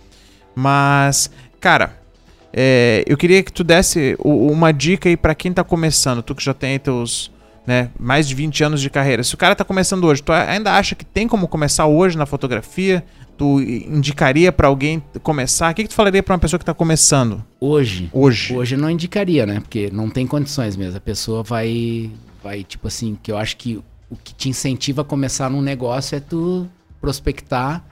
Mas, 0.55 1.29
cara, 1.59 1.97
é, 2.53 3.03
eu 3.07 3.17
queria 3.17 3.41
que 3.43 3.51
tu 3.51 3.63
desse 3.63 4.15
uma 4.19 4.71
dica 4.71 5.09
aí 5.09 5.17
pra 5.17 5.35
quem 5.35 5.51
tá 5.53 5.63
começando. 5.63 6.21
Tu 6.21 6.35
que 6.35 6.43
já 6.43 6.53
tem 6.53 6.77
teus. 6.79 7.31
Né, 7.65 7.89
mais 7.99 8.25
de 8.29 8.33
20 8.33 8.63
anos 8.63 8.79
de 8.81 8.89
carreira. 8.89 9.21
Se 9.25 9.33
o 9.35 9.37
cara 9.37 9.53
tá 9.53 9.65
começando 9.65 10.05
hoje, 10.05 10.23
tu 10.23 10.31
ainda 10.31 10.71
acha 10.77 10.95
que 10.95 11.03
tem 11.03 11.27
como 11.27 11.49
começar 11.49 11.85
hoje 11.85 12.17
na 12.17 12.25
fotografia? 12.25 13.03
Tu 13.37 13.59
indicaria 13.61 14.53
pra 14.53 14.69
alguém 14.69 15.03
começar? 15.21 15.69
O 15.69 15.75
que, 15.75 15.83
que 15.83 15.89
tu 15.89 15.93
falaria 15.93 16.23
pra 16.23 16.33
uma 16.33 16.39
pessoa 16.39 16.57
que 16.57 16.63
tá 16.63 16.73
começando 16.73 17.43
Hoje, 17.59 18.09
hoje? 18.13 18.55
Hoje 18.55 18.75
eu 18.75 18.79
não 18.79 18.89
indicaria, 18.89 19.45
né? 19.45 19.59
Porque 19.59 19.89
não 19.91 20.09
tem 20.09 20.25
condições 20.25 20.77
mesmo. 20.77 20.95
A 20.95 21.01
pessoa 21.01 21.43
vai, 21.43 22.09
vai 22.47 22.63
tipo 22.63 22.87
assim, 22.87 23.17
que 23.21 23.31
eu 23.31 23.37
acho 23.37 23.57
que 23.57 23.77
o 24.09 24.15
que 24.23 24.33
te 24.33 24.47
incentiva 24.47 25.01
a 25.01 25.05
começar 25.05 25.49
num 25.49 25.61
negócio 25.61 26.15
é 26.15 26.19
tu 26.21 26.67
prospectar 27.01 27.85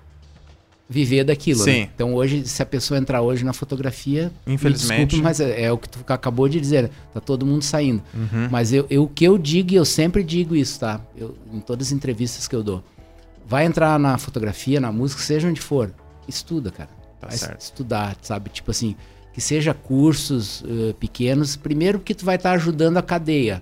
viver 0.88 1.26
daquilo. 1.26 1.60
Sim. 1.60 1.82
Né? 1.82 1.89
Então 1.93 2.14
hoje, 2.14 2.47
se 2.47 2.62
a 2.62 2.66
pessoa 2.66 2.97
entrar 2.97 3.22
hoje 3.22 3.43
na 3.43 3.51
fotografia, 3.51 4.32
Infelizmente. 4.47 5.10
Desculpe, 5.10 5.24
mas 5.24 5.39
é, 5.39 5.64
é, 5.64 5.72
o 5.72 5.78
que 5.78 5.89
tu 5.89 5.99
acabou 6.08 6.47
de 6.47 6.60
dizer. 6.60 6.89
Tá 7.14 7.20
todo 7.20 7.45
mundo 7.45 7.64
saindo. 7.64 8.01
Uhum. 8.14 8.47
Mas 8.49 8.72
eu, 8.72 8.86
eu, 8.89 9.03
o 9.03 9.10
que 9.10 9.26
eu 9.26 9.38
digo, 9.38 9.74
e 9.74 9.76
eu 9.76 9.84
sempre 9.84 10.24
digo 10.24 10.56
isso, 10.56 10.80
tá? 10.80 11.01
Eu, 11.18 11.36
em 11.51 11.60
todas 11.60 11.88
as 11.88 11.91
entrevistas 11.91 12.47
que 12.47 12.56
eu 12.56 12.64
dou. 12.64 12.84
Vai 13.47 13.66
entrar 13.66 13.99
na 13.99 14.18
fotografia, 14.18 14.80
na 14.80 14.91
música, 14.91 15.22
seja 15.22 15.47
onde 15.47 15.62
for, 15.62 15.91
estuda, 16.28 16.72
cara. 16.72 16.89
Tá 17.20 17.28
vai 17.28 17.38
certo. 17.38 17.62
estudar, 17.62 18.16
sabe? 18.22 18.49
Tipo 18.49 18.72
assim, 18.72 18.95
que 19.34 19.41
seja 19.41 19.74
cursos 19.74 20.62
uh, 20.62 20.93
pequenos. 20.99 21.56
Primeiro 21.56 21.99
porque 21.99 22.16
tu 22.16 22.26
vai 22.26 22.38
estar 22.38 22.51
tá 22.51 22.56
ajudando 22.56 22.97
a 22.97 23.01
cadeia. 23.01 23.62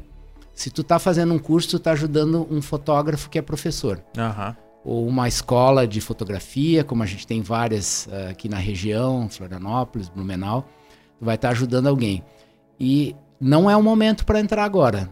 Se 0.54 0.70
tu 0.70 0.84
tá 0.84 1.00
fazendo 1.00 1.34
um 1.34 1.40
curso, 1.40 1.70
tu 1.70 1.80
tá 1.80 1.92
ajudando 1.92 2.48
um 2.50 2.62
fotógrafo 2.62 3.30
que 3.30 3.40
é 3.40 3.42
professor. 3.42 4.02
Aham. 4.18 4.56
Ou 4.86 5.08
uma 5.08 5.28
escola 5.28 5.88
de 5.88 6.02
fotografia, 6.02 6.84
como 6.84 7.04
a 7.04 7.06
gente 7.06 7.26
tem 7.26 7.42
várias 7.42 8.06
uh, 8.08 8.32
aqui 8.32 8.50
na 8.50 8.58
região, 8.58 9.30
Florianópolis, 9.30 10.10
Blumenau. 10.10 10.68
Tu 11.18 11.26
vai 11.26 11.36
estar 11.36 11.48
tá 11.48 11.52
ajudando 11.54 11.88
alguém. 11.88 12.24
E 12.80 13.16
não 13.40 13.70
é 13.70 13.76
o 13.76 13.82
momento 13.82 14.26
para 14.26 14.40
entrar 14.40 14.64
agora. 14.64 15.10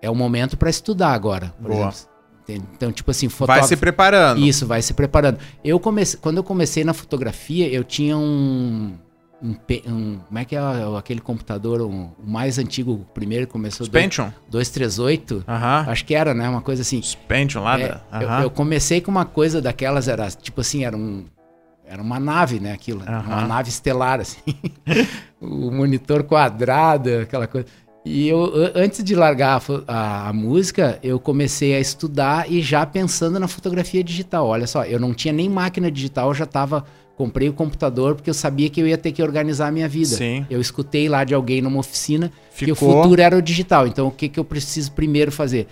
É 0.00 0.08
o 0.08 0.14
momento 0.14 0.56
para 0.56 0.70
estudar 0.70 1.12
agora. 1.12 1.52
Por 1.60 1.72
Boa. 1.72 1.88
exemplo. 1.88 2.10
Então, 2.48 2.90
tipo 2.90 3.10
assim, 3.10 3.28
Vai 3.28 3.36
fotógrafo... 3.36 3.68
se 3.68 3.76
preparando. 3.76 4.40
Isso, 4.40 4.66
vai 4.66 4.82
se 4.82 4.94
preparando. 4.94 5.38
Eu 5.62 5.78
comecei, 5.78 6.18
quando 6.20 6.38
eu 6.38 6.44
comecei 6.44 6.84
na 6.84 6.92
fotografia, 6.92 7.68
eu 7.68 7.84
tinha 7.84 8.16
um, 8.16 8.94
um, 9.42 9.54
um- 9.86 10.18
como 10.26 10.38
é 10.38 10.44
que 10.44 10.54
é 10.56 10.60
aquele 10.98 11.20
computador, 11.20 11.80
um- 11.82 12.10
o 12.18 12.26
mais 12.30 12.58
antigo, 12.58 12.92
o 12.92 12.98
primeiro 13.14 13.46
que 13.46 13.52
começou 13.52 13.88
Pentium. 13.88 14.30
238, 14.50 15.44
Aham. 15.48 15.84
acho 15.88 16.04
que 16.04 16.14
era, 16.14 16.34
né, 16.34 16.48
uma 16.48 16.60
coisa 16.60 16.82
assim. 16.82 17.00
Pentium 17.26 17.62
lá 17.62 17.78
É, 17.78 17.88
da... 17.88 18.00
eu, 18.20 18.28
Aham. 18.28 18.42
eu 18.42 18.50
comecei 18.50 19.00
com 19.00 19.10
uma 19.10 19.24
coisa 19.24 19.60
daquelas, 19.62 20.08
era 20.08 20.28
tipo 20.30 20.60
assim, 20.60 20.84
era 20.84 20.96
um 20.96 21.24
era 21.86 22.00
uma 22.00 22.20
nave, 22.20 22.60
né, 22.60 22.72
aquilo, 22.72 23.02
Aham. 23.02 23.24
uma 23.26 23.46
nave 23.48 23.68
estelar 23.68 24.20
assim. 24.20 24.40
o 25.40 25.70
monitor 25.72 26.22
quadrado, 26.22 27.10
aquela 27.22 27.46
coisa. 27.46 27.66
E 28.04 28.28
eu 28.28 28.52
antes 28.74 29.02
de 29.04 29.14
largar 29.14 29.60
a 29.60 29.92
a, 29.92 30.28
a 30.28 30.32
música, 30.32 30.98
eu 31.02 31.18
comecei 31.20 31.74
a 31.74 31.80
estudar 31.80 32.50
e 32.50 32.62
já 32.62 32.86
pensando 32.86 33.38
na 33.38 33.48
fotografia 33.48 34.02
digital. 34.04 34.46
Olha 34.46 34.66
só, 34.66 34.84
eu 34.84 34.98
não 35.00 35.12
tinha 35.12 35.32
nem 35.34 35.48
máquina 35.48 35.90
digital, 35.90 36.28
eu 36.28 36.34
já 36.34 36.46
tava 36.46 36.84
comprei 37.20 37.50
o 37.50 37.52
computador 37.52 38.14
porque 38.14 38.30
eu 38.30 38.34
sabia 38.34 38.70
que 38.70 38.80
eu 38.80 38.88
ia 38.88 38.96
ter 38.96 39.12
que 39.12 39.22
organizar 39.22 39.66
a 39.66 39.70
minha 39.70 39.86
vida. 39.86 40.16
Sim. 40.16 40.46
Eu 40.48 40.58
escutei 40.58 41.06
lá 41.06 41.22
de 41.22 41.34
alguém 41.34 41.60
numa 41.60 41.78
oficina 41.78 42.32
que 42.56 42.72
o 42.72 42.74
Ficou. 42.74 43.02
futuro 43.02 43.20
era 43.20 43.36
o 43.36 43.42
digital. 43.42 43.86
Então, 43.86 44.06
o 44.06 44.10
que, 44.10 44.26
que 44.26 44.40
eu 44.40 44.44
preciso 44.44 44.92
primeiro 44.92 45.30
fazer? 45.30 45.66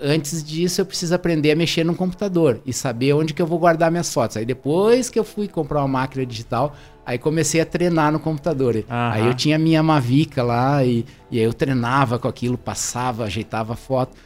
Antes 0.00 0.42
disso, 0.42 0.80
eu 0.80 0.86
preciso 0.86 1.14
aprender 1.14 1.50
a 1.50 1.56
mexer 1.56 1.84
no 1.84 1.94
computador 1.94 2.62
e 2.64 2.72
saber 2.72 3.12
onde 3.12 3.34
que 3.34 3.42
eu 3.42 3.46
vou 3.46 3.58
guardar 3.58 3.90
minhas 3.90 4.12
fotos. 4.12 4.38
Aí 4.38 4.46
depois 4.46 5.10
que 5.10 5.18
eu 5.18 5.24
fui 5.24 5.48
comprar 5.48 5.80
uma 5.80 5.88
máquina 5.88 6.24
digital, 6.24 6.74
aí 7.04 7.18
comecei 7.18 7.60
a 7.60 7.66
treinar 7.66 8.10
no 8.10 8.18
computador. 8.18 8.82
Aham. 8.88 9.10
Aí 9.12 9.26
eu 9.26 9.34
tinha 9.34 9.58
minha 9.58 9.82
Mavica 9.82 10.42
lá 10.42 10.82
e, 10.82 11.04
e 11.30 11.38
aí 11.38 11.44
eu 11.44 11.52
treinava 11.52 12.18
com 12.18 12.26
aquilo, 12.26 12.56
passava, 12.56 13.24
ajeitava 13.24 13.74
a 13.74 13.76
foto. 13.76 14.16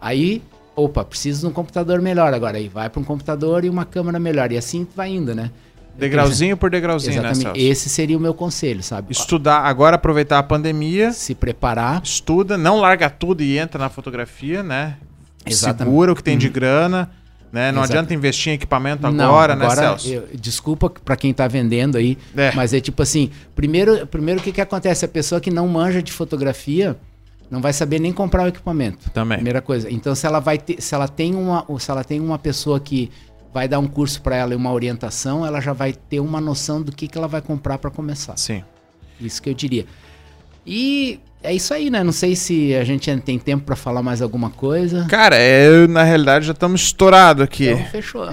Aí, 0.00 0.42
opa, 0.76 1.04
preciso 1.04 1.40
de 1.40 1.46
um 1.48 1.52
computador 1.52 2.00
melhor 2.00 2.32
agora. 2.32 2.56
Aí 2.56 2.68
vai 2.68 2.88
para 2.88 3.00
um 3.00 3.04
computador 3.04 3.64
e 3.64 3.68
uma 3.68 3.84
câmera 3.84 4.20
melhor. 4.20 4.52
E 4.52 4.56
assim 4.56 4.86
vai 4.94 5.10
indo, 5.10 5.34
né? 5.34 5.50
Degrauzinho 5.98 6.56
por 6.56 6.70
degrauzinho, 6.70 7.12
Exatamente. 7.14 7.38
né, 7.38 7.42
Celso? 7.52 7.60
Esse 7.60 7.88
seria 7.88 8.16
o 8.16 8.20
meu 8.20 8.32
conselho, 8.34 8.82
sabe? 8.82 9.12
Estudar, 9.12 9.60
agora 9.60 9.96
aproveitar 9.96 10.38
a 10.38 10.42
pandemia, 10.42 11.12
Se 11.12 11.34
preparar. 11.34 12.00
estuda, 12.02 12.56
não 12.56 12.78
larga 12.80 13.10
tudo 13.10 13.42
e 13.42 13.58
entra 13.58 13.78
na 13.78 13.88
fotografia, 13.90 14.62
né? 14.62 14.96
Exatamente. 15.44 15.90
Segura 15.90 16.12
o 16.12 16.16
que 16.16 16.22
tem 16.22 16.38
de 16.38 16.48
grana, 16.48 17.10
né? 17.52 17.72
Não 17.72 17.80
Exato. 17.80 17.92
adianta 17.92 18.14
investir 18.14 18.52
em 18.52 18.54
equipamento 18.54 19.02
Não, 19.10 19.24
agora, 19.26 19.56
né, 19.56 19.68
Celso? 19.70 20.08
eu- 20.08 20.28
desculpa 20.34 20.88
para 20.88 21.16
quem 21.16 21.32
tá 21.34 21.46
vendendo 21.48 21.98
aí, 21.98 22.16
É. 22.36 22.52
mas 22.54 22.72
é 22.72 22.80
tipo 22.80 23.02
assim, 23.02 23.30
primeiro, 23.54 24.06
primeiro 24.06 24.40
o 24.40 24.42
que 24.42 24.52
que 24.52 24.60
acontece? 24.60 25.04
A 25.04 25.08
pessoa 25.08 25.40
que 25.40 25.50
não 25.50 25.66
manja 25.68 26.02
de 26.02 26.12
fotografia 26.12 26.96
não 27.50 27.60
vai 27.60 27.72
saber 27.72 27.98
nem 27.98 28.12
comprar 28.12 28.44
o 28.44 28.46
equipamento. 28.46 29.10
Também. 29.10 29.38
Primeira 29.38 29.60
coisa. 29.60 29.90
Então 29.90 30.14
se 30.14 30.24
ela 30.26 30.38
vai 30.38 30.56
ter, 30.56 30.80
se 30.80 30.94
ela 30.94 31.08
tem 31.08 31.34
uma, 31.34 31.66
se 31.78 31.90
ela 31.90 32.04
tem 32.04 32.20
uma 32.20 32.38
pessoa 32.38 32.78
que 32.78 33.10
vai 33.52 33.66
dar 33.68 33.78
um 33.78 33.86
curso 33.86 34.20
para 34.22 34.36
ela 34.36 34.52
e 34.52 34.56
uma 34.56 34.72
orientação, 34.72 35.44
ela 35.44 35.60
já 35.60 35.72
vai 35.72 35.92
ter 35.92 36.20
uma 36.20 36.40
noção 36.40 36.80
do 36.82 36.92
que 36.92 37.08
que 37.08 37.18
ela 37.18 37.28
vai 37.28 37.40
comprar 37.40 37.78
para 37.78 37.90
começar. 37.90 38.36
Sim. 38.36 38.62
Isso 39.20 39.42
que 39.42 39.50
eu 39.50 39.54
diria. 39.54 39.84
E 40.66 41.18
é 41.42 41.52
isso 41.54 41.72
aí, 41.74 41.90
né? 41.90 42.02
Não 42.04 42.12
sei 42.12 42.36
se 42.36 42.74
a 42.74 42.84
gente 42.84 43.10
ainda 43.10 43.22
tem 43.22 43.38
tempo 43.38 43.64
para 43.64 43.76
falar 43.76 44.02
mais 44.02 44.20
alguma 44.22 44.50
coisa. 44.50 45.06
Cara, 45.08 45.36
é, 45.36 45.86
na 45.86 46.02
realidade 46.02 46.46
já 46.46 46.52
estamos 46.52 46.82
estourados 46.82 47.42
aqui. 47.42 47.68
Então 47.68 47.84
fechou. 47.86 48.28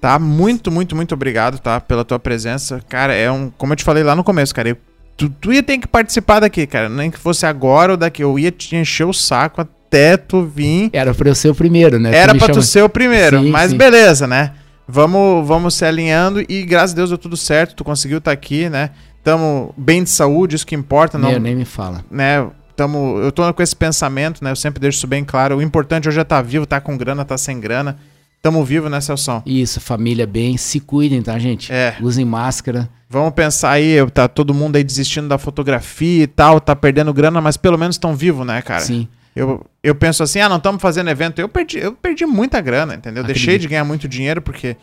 Tá? 0.00 0.18
Muito, 0.18 0.70
muito, 0.70 0.96
muito 0.96 1.14
obrigado, 1.14 1.58
tá? 1.58 1.80
Pela 1.80 2.04
tua 2.04 2.18
presença. 2.18 2.80
Cara, 2.88 3.14
é 3.14 3.30
um. 3.30 3.50
Como 3.56 3.72
eu 3.72 3.76
te 3.76 3.84
falei 3.84 4.02
lá 4.02 4.16
no 4.16 4.24
começo, 4.24 4.54
cara, 4.54 4.70
eu- 4.70 4.76
tu, 5.16 5.28
tu 5.28 5.52
ia 5.52 5.62
ter 5.62 5.78
que 5.78 5.86
participar 5.86 6.40
daqui, 6.40 6.66
cara. 6.66 6.88
Nem 6.88 7.10
que 7.10 7.18
fosse 7.18 7.46
agora 7.46 7.92
ou 7.92 7.96
daqui. 7.96 8.22
Eu 8.22 8.36
ia 8.38 8.50
te 8.50 8.74
encher 8.74 9.04
o 9.06 9.12
saco 9.12 9.60
até 9.60 10.16
tu 10.16 10.42
vir. 10.44 10.90
Era 10.92 11.14
para 11.14 11.28
eu 11.28 11.34
ser 11.36 11.50
o 11.50 11.54
primeiro, 11.54 12.00
né? 12.00 12.12
Era 12.14 12.34
pra 12.34 12.48
tu 12.48 12.54
chama- 12.54 12.62
ser 12.62 12.82
o 12.82 12.88
primeiro, 12.88 13.40
Sim, 13.42 13.50
mas 13.50 13.70
sim. 13.70 13.76
beleza, 13.76 14.26
né? 14.26 14.52
Vamos, 14.86 15.46
vamos 15.46 15.74
se 15.74 15.84
alinhando 15.84 16.40
e 16.48 16.64
graças 16.64 16.92
a 16.92 16.96
Deus 16.96 17.10
deu 17.10 17.18
tudo 17.18 17.36
certo. 17.36 17.74
Tu 17.74 17.84
conseguiu 17.84 18.18
estar 18.18 18.32
aqui, 18.32 18.68
né? 18.68 18.90
Tamo 19.22 19.72
bem 19.76 20.02
de 20.02 20.10
saúde, 20.10 20.56
isso 20.56 20.66
que 20.66 20.74
importa. 20.74 21.16
Não, 21.16 21.30
Meu, 21.30 21.40
nem 21.40 21.54
me 21.54 21.64
fala. 21.64 22.04
né? 22.10 22.46
Tamo, 22.74 23.18
eu 23.18 23.30
tô 23.30 23.52
com 23.52 23.62
esse 23.62 23.76
pensamento, 23.76 24.42
né? 24.42 24.50
Eu 24.50 24.56
sempre 24.56 24.80
deixo 24.80 24.98
isso 24.98 25.06
bem 25.06 25.24
claro. 25.24 25.58
O 25.58 25.62
importante 25.62 26.08
hoje 26.08 26.18
é 26.18 26.22
estar 26.22 26.42
vivo, 26.42 26.66
tá 26.66 26.80
com 26.80 26.96
grana, 26.96 27.24
tá 27.24 27.36
sem 27.38 27.60
grana. 27.60 27.98
Tamo 28.40 28.64
vivo, 28.64 28.88
né, 28.88 29.00
Celso? 29.00 29.40
Isso, 29.46 29.80
família 29.80 30.26
bem, 30.26 30.56
se 30.56 30.80
cuidem, 30.80 31.22
tá, 31.22 31.38
gente? 31.38 31.72
É. 31.72 31.96
Usem 32.00 32.24
máscara. 32.24 32.88
Vamos 33.08 33.34
pensar 33.34 33.70
aí, 33.70 34.04
tá 34.10 34.26
todo 34.26 34.52
mundo 34.52 34.74
aí 34.74 34.82
desistindo 34.82 35.28
da 35.28 35.38
fotografia 35.38 36.24
e 36.24 36.26
tal, 36.26 36.60
tá 36.60 36.74
perdendo 36.74 37.12
grana, 37.12 37.40
mas 37.40 37.56
pelo 37.56 37.78
menos 37.78 37.94
estão 37.94 38.16
vivos, 38.16 38.44
né, 38.44 38.60
cara? 38.60 38.80
Sim. 38.80 39.06
Eu, 39.34 39.64
eu 39.82 39.94
penso 39.94 40.22
assim, 40.22 40.40
ah, 40.40 40.48
não 40.48 40.58
estamos 40.58 40.80
fazendo 40.82 41.08
evento. 41.10 41.40
Eu 41.40 41.48
perdi, 41.48 41.78
eu 41.78 41.92
perdi 41.92 42.26
muita 42.26 42.60
grana, 42.60 42.94
entendeu? 42.94 43.22
Eu 43.22 43.26
Deixei 43.26 43.44
Acredito. 43.54 43.62
de 43.62 43.68
ganhar 43.68 43.84
muito 43.84 44.06
dinheiro 44.06 44.42
porque 44.42 44.76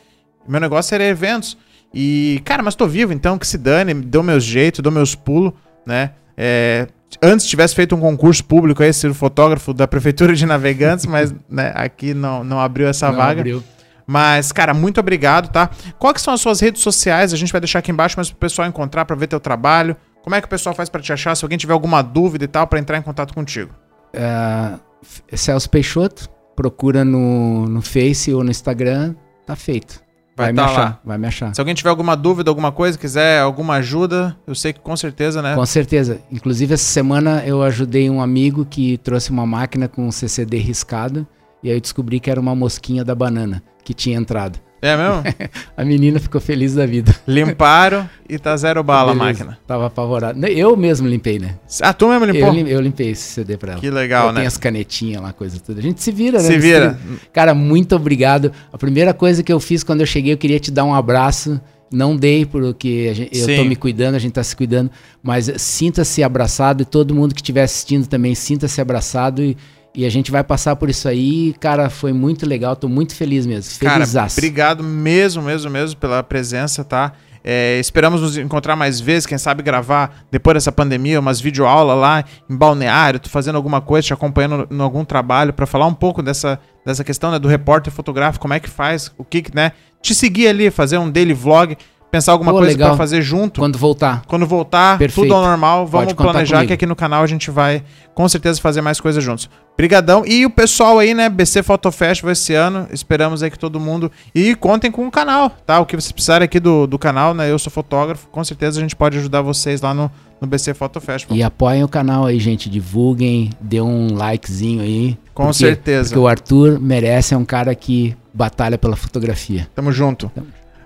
meu 0.47 0.59
negócio 0.59 0.95
era 0.95 1.03
eventos. 1.03 1.57
E, 1.93 2.41
cara, 2.45 2.61
mas 2.63 2.75
tô 2.75 2.87
vivo, 2.87 3.13
então 3.13 3.37
que 3.37 3.47
se 3.47 3.57
dane, 3.57 3.93
dou 3.93 4.21
meus 4.23 4.43
jeitos, 4.43 4.79
dou 4.81 4.91
meus 4.91 5.15
pulos, 5.15 5.53
né? 5.85 6.11
É, 6.37 6.87
antes 7.21 7.47
tivesse 7.47 7.73
feito 7.75 7.95
um 7.95 7.99
concurso 7.99 8.43
público 8.43 8.81
aí, 8.83 8.93
ser 8.93 9.13
fotógrafo 9.13 9.73
da 9.73 9.87
Prefeitura 9.87 10.35
de 10.35 10.45
Navegantes, 10.45 11.05
mas 11.07 11.33
né, 11.49 11.71
aqui 11.75 12.13
não, 12.13 12.43
não 12.43 12.59
abriu 12.59 12.87
essa 12.87 13.07
Não 13.09 13.15
vaga. 13.17 13.41
abriu. 13.41 13.63
Mas, 14.05 14.51
cara, 14.51 14.73
muito 14.73 14.99
obrigado, 14.99 15.51
tá? 15.51 15.69
Qual 15.99 16.11
que 16.13 16.21
são 16.21 16.33
as 16.33 16.41
suas 16.41 16.59
redes 16.59 16.81
sociais? 16.81 17.31
A 17.31 17.37
gente 17.37 17.51
vai 17.51 17.61
deixar 17.61 17.77
aqui 17.79 17.91
embaixo, 17.91 18.15
mas 18.17 18.29
pro 18.29 18.39
pessoal 18.39 18.67
encontrar 18.67 19.05
pra 19.05 19.15
ver 19.15 19.27
teu 19.27 19.39
trabalho. 19.39 19.95
Como 20.23 20.35
é 20.35 20.41
que 20.41 20.47
o 20.47 20.49
pessoal 20.49 20.73
faz 20.73 20.89
pra 20.89 20.99
te 20.99 21.13
achar? 21.13 21.35
Se 21.35 21.45
alguém 21.45 21.57
tiver 21.59 21.73
alguma 21.73 22.01
dúvida 22.01 22.43
e 22.43 22.47
tal, 22.47 22.65
pra 22.65 22.79
entrar 22.79 22.97
em 22.97 23.03
contato 23.03 23.35
contigo. 23.35 23.71
F- 24.13 25.23
Celso 25.37 25.69
Peixoto, 25.69 26.29
procura 26.55 27.03
no, 27.05 27.67
no 27.67 27.81
Face 27.81 28.33
ou 28.33 28.43
no 28.43 28.51
Instagram, 28.51 29.15
tá 29.45 29.55
feito. 29.55 30.01
Vai 30.35 30.51
me 30.51 30.55
tá 30.55 30.65
achar, 30.65 30.79
lá. 30.79 30.99
vai 31.03 31.17
me 31.17 31.27
achar. 31.27 31.53
Se 31.53 31.59
alguém 31.59 31.75
tiver 31.75 31.89
alguma 31.89 32.15
dúvida, 32.15 32.49
alguma 32.49 32.71
coisa, 32.71 32.97
quiser 32.97 33.41
alguma 33.41 33.75
ajuda, 33.75 34.37
eu 34.47 34.55
sei 34.55 34.71
que 34.71 34.79
com 34.79 34.95
certeza, 34.95 35.41
né? 35.41 35.53
Com 35.53 35.65
certeza. 35.65 36.21
Inclusive, 36.31 36.73
essa 36.75 36.83
semana 36.85 37.43
eu 37.45 37.61
ajudei 37.61 38.09
um 38.09 38.21
amigo 38.21 38.65
que 38.65 38.97
trouxe 38.99 39.31
uma 39.31 39.45
máquina 39.45 39.89
com 39.89 40.07
um 40.07 40.11
CCD 40.11 40.57
riscado 40.57 41.27
e 41.61 41.69
aí 41.69 41.75
eu 41.75 41.81
descobri 41.81 42.21
que 42.21 42.31
era 42.31 42.39
uma 42.39 42.55
mosquinha 42.55 43.03
da 43.03 43.13
banana 43.13 43.61
que 43.83 43.93
tinha 43.93 44.17
entrado. 44.17 44.59
É 44.81 44.95
mesmo? 44.95 45.23
A 45.75 45.83
menina 45.83 46.19
ficou 46.19 46.39
feliz 46.39 46.73
da 46.75 46.85
vida. 46.85 47.13
Limparam 47.27 48.09
e 48.29 48.37
tá 48.39 48.55
zero 48.55 48.83
bala 48.83 49.13
Beleza. 49.13 49.23
a 49.23 49.27
máquina. 49.45 49.59
Tava 49.67 49.87
apavorado. 49.87 50.45
Eu 50.47 50.75
mesmo 50.77 51.07
limpei, 51.07 51.39
né? 51.39 51.55
Ah, 51.81 51.93
tu 51.93 52.07
mesmo 52.07 52.25
limpou? 52.25 52.47
Eu, 52.49 52.53
lim- 52.53 52.67
eu 52.69 52.79
limpei 52.81 53.09
esse 53.11 53.23
CD 53.33 53.57
pra 53.57 53.73
ela. 53.73 53.81
Que 53.81 53.89
legal, 53.89 54.27
eu 54.27 54.31
né? 54.33 54.39
tenho 54.39 54.47
as 54.47 54.57
canetinhas 54.57 55.21
lá, 55.21 55.33
coisa 55.33 55.59
toda. 55.59 55.79
A 55.79 55.83
gente 55.83 56.01
se 56.01 56.11
vira, 56.11 56.37
né? 56.41 56.43
Se 56.47 56.57
vira. 56.57 56.97
Cara, 57.33 57.53
muito 57.53 57.95
obrigado. 57.95 58.51
A 58.71 58.77
primeira 58.77 59.13
coisa 59.13 59.43
que 59.43 59.51
eu 59.51 59.59
fiz 59.59 59.83
quando 59.83 60.01
eu 60.01 60.05
cheguei, 60.07 60.33
eu 60.33 60.37
queria 60.37 60.59
te 60.59 60.71
dar 60.71 60.83
um 60.85 60.93
abraço. 60.93 61.59
Não 61.91 62.15
dei 62.15 62.45
porque 62.45 63.11
gente- 63.15 63.35
eu 63.39 63.47
tô 63.57 63.63
me 63.63 63.75
cuidando, 63.75 64.13
a 64.13 64.19
gente 64.19 64.33
tá 64.33 64.43
se 64.43 64.55
cuidando, 64.55 64.91
mas 65.23 65.51
sinta-se 65.57 66.21
abraçado 66.21 66.83
e 66.83 66.85
todo 66.85 67.15
mundo 67.15 67.33
que 67.33 67.41
estiver 67.41 67.63
assistindo 67.63 68.05
também 68.05 68.35
sinta-se 68.35 68.79
abraçado 68.79 69.41
e, 69.41 69.57
e 69.93 70.05
a 70.05 70.09
gente 70.09 70.31
vai 70.31 70.43
passar 70.43 70.75
por 70.75 70.89
isso 70.89 71.07
aí. 71.07 71.53
Cara, 71.59 71.89
foi 71.89 72.13
muito 72.13 72.45
legal, 72.47 72.75
tô 72.75 72.87
muito 72.87 73.15
feliz 73.15 73.45
mesmo. 73.45 73.79
Cara, 73.79 73.93
Felizaço. 73.95 74.37
obrigado 74.37 74.83
mesmo, 74.83 75.41
mesmo, 75.41 75.69
mesmo 75.69 75.99
pela 75.99 76.23
presença, 76.23 76.83
tá? 76.83 77.13
É, 77.43 77.79
esperamos 77.79 78.21
nos 78.21 78.37
encontrar 78.37 78.75
mais 78.75 78.99
vezes, 78.99 79.25
quem 79.25 79.37
sabe 79.37 79.63
gravar 79.63 80.25
depois 80.29 80.55
dessa 80.55 80.71
pandemia, 80.71 81.19
umas 81.19 81.39
videoaulas 81.39 81.97
lá 81.97 82.23
em 82.49 82.55
balneário, 82.55 83.19
tu 83.19 83.29
fazendo 83.29 83.55
alguma 83.55 83.79
coisa, 83.79 84.07
te 84.07 84.13
acompanhando 84.13 84.67
em 84.69 84.81
algum 84.81 85.05
trabalho, 85.05 85.53
pra 85.53 85.65
falar 85.65 85.87
um 85.87 85.93
pouco 85.93 86.21
dessa, 86.21 86.59
dessa 86.85 87.03
questão 87.03 87.31
né, 87.31 87.39
do 87.39 87.47
repórter 87.47 87.93
fotográfico, 87.93 88.41
como 88.41 88.53
é 88.53 88.59
que 88.59 88.69
faz, 88.69 89.11
o 89.17 89.23
que, 89.23 89.41
que, 89.41 89.55
né? 89.55 89.71
Te 90.01 90.13
seguir 90.13 90.47
ali, 90.47 90.69
fazer 90.69 90.97
um 90.97 91.09
daily 91.09 91.33
vlog, 91.33 91.77
pensar 92.11 92.31
alguma 92.31 92.51
Pô, 92.51 92.57
coisa 92.59 92.77
pra 92.77 92.95
fazer 92.95 93.21
junto, 93.21 93.59
Quando 93.61 93.77
voltar. 93.77 94.23
quando 94.27 94.45
voltar, 94.45 94.97
Perfeito. 94.97 95.27
tudo 95.27 95.35
ao 95.35 95.43
normal, 95.43 95.85
vamos 95.85 96.13
planejar 96.13 96.55
comigo. 96.57 96.67
que 96.67 96.73
aqui 96.73 96.85
no 96.85 96.95
canal 96.95 97.23
a 97.23 97.27
gente 97.27 97.51
vai 97.51 97.83
com 98.15 98.27
certeza 98.27 98.59
fazer 98.59 98.81
mais 98.81 98.99
coisas 98.99 99.23
juntos. 99.23 99.49
Brigadão. 99.77 100.25
E 100.25 100.45
o 100.45 100.49
pessoal 100.49 100.99
aí, 100.99 101.13
né, 101.13 101.29
BC 101.29 101.63
Photo 101.63 101.89
Festival 101.89 102.33
esse 102.33 102.53
ano, 102.53 102.85
esperamos 102.91 103.41
aí 103.41 103.49
que 103.49 103.57
todo 103.57 103.79
mundo... 103.79 104.11
E 104.35 104.53
contem 104.55 104.91
com 104.91 105.07
o 105.07 105.11
canal, 105.11 105.49
tá? 105.65 105.79
O 105.79 105.85
que 105.85 105.95
vocês 105.95 106.11
precisarem 106.11 106.43
aqui 106.43 106.59
do, 106.59 106.85
do 106.85 106.99
canal, 106.99 107.33
né, 107.33 107.49
eu 107.49 107.57
sou 107.57 107.71
fotógrafo, 107.71 108.27
com 108.27 108.43
certeza 108.43 108.77
a 108.79 108.81
gente 108.81 108.93
pode 108.95 109.17
ajudar 109.17 109.41
vocês 109.41 109.79
lá 109.79 109.93
no, 109.93 110.11
no 110.41 110.47
BC 110.47 110.73
Photo 110.73 110.99
Festival. 110.99 111.37
E 111.37 111.41
apoiem 111.43 111.81
o 111.83 111.87
canal 111.87 112.25
aí, 112.25 112.39
gente. 112.39 112.69
Divulguem, 112.69 113.51
dê 113.61 113.79
um 113.79 114.07
likezinho 114.17 114.81
aí. 114.81 115.17
Com 115.33 115.43
porque- 115.43 115.57
certeza. 115.59 116.09
Porque 116.09 116.19
o 116.19 116.27
Arthur 116.27 116.77
merece, 116.77 117.33
é 117.33 117.37
um 117.37 117.45
cara 117.45 117.73
que 117.73 118.13
batalha 118.33 118.77
pela 118.77 118.97
fotografia. 118.97 119.65
Tamo 119.73 119.93
junto. 119.93 120.29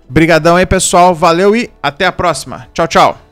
Brigadão 0.08 0.56
aí, 0.56 0.66
pessoal. 0.66 1.14
Valeu 1.14 1.56
e 1.56 1.70
até 1.82 2.06
a 2.06 2.12
próxima. 2.12 2.66
Tchau, 2.72 2.86
tchau. 2.86 3.23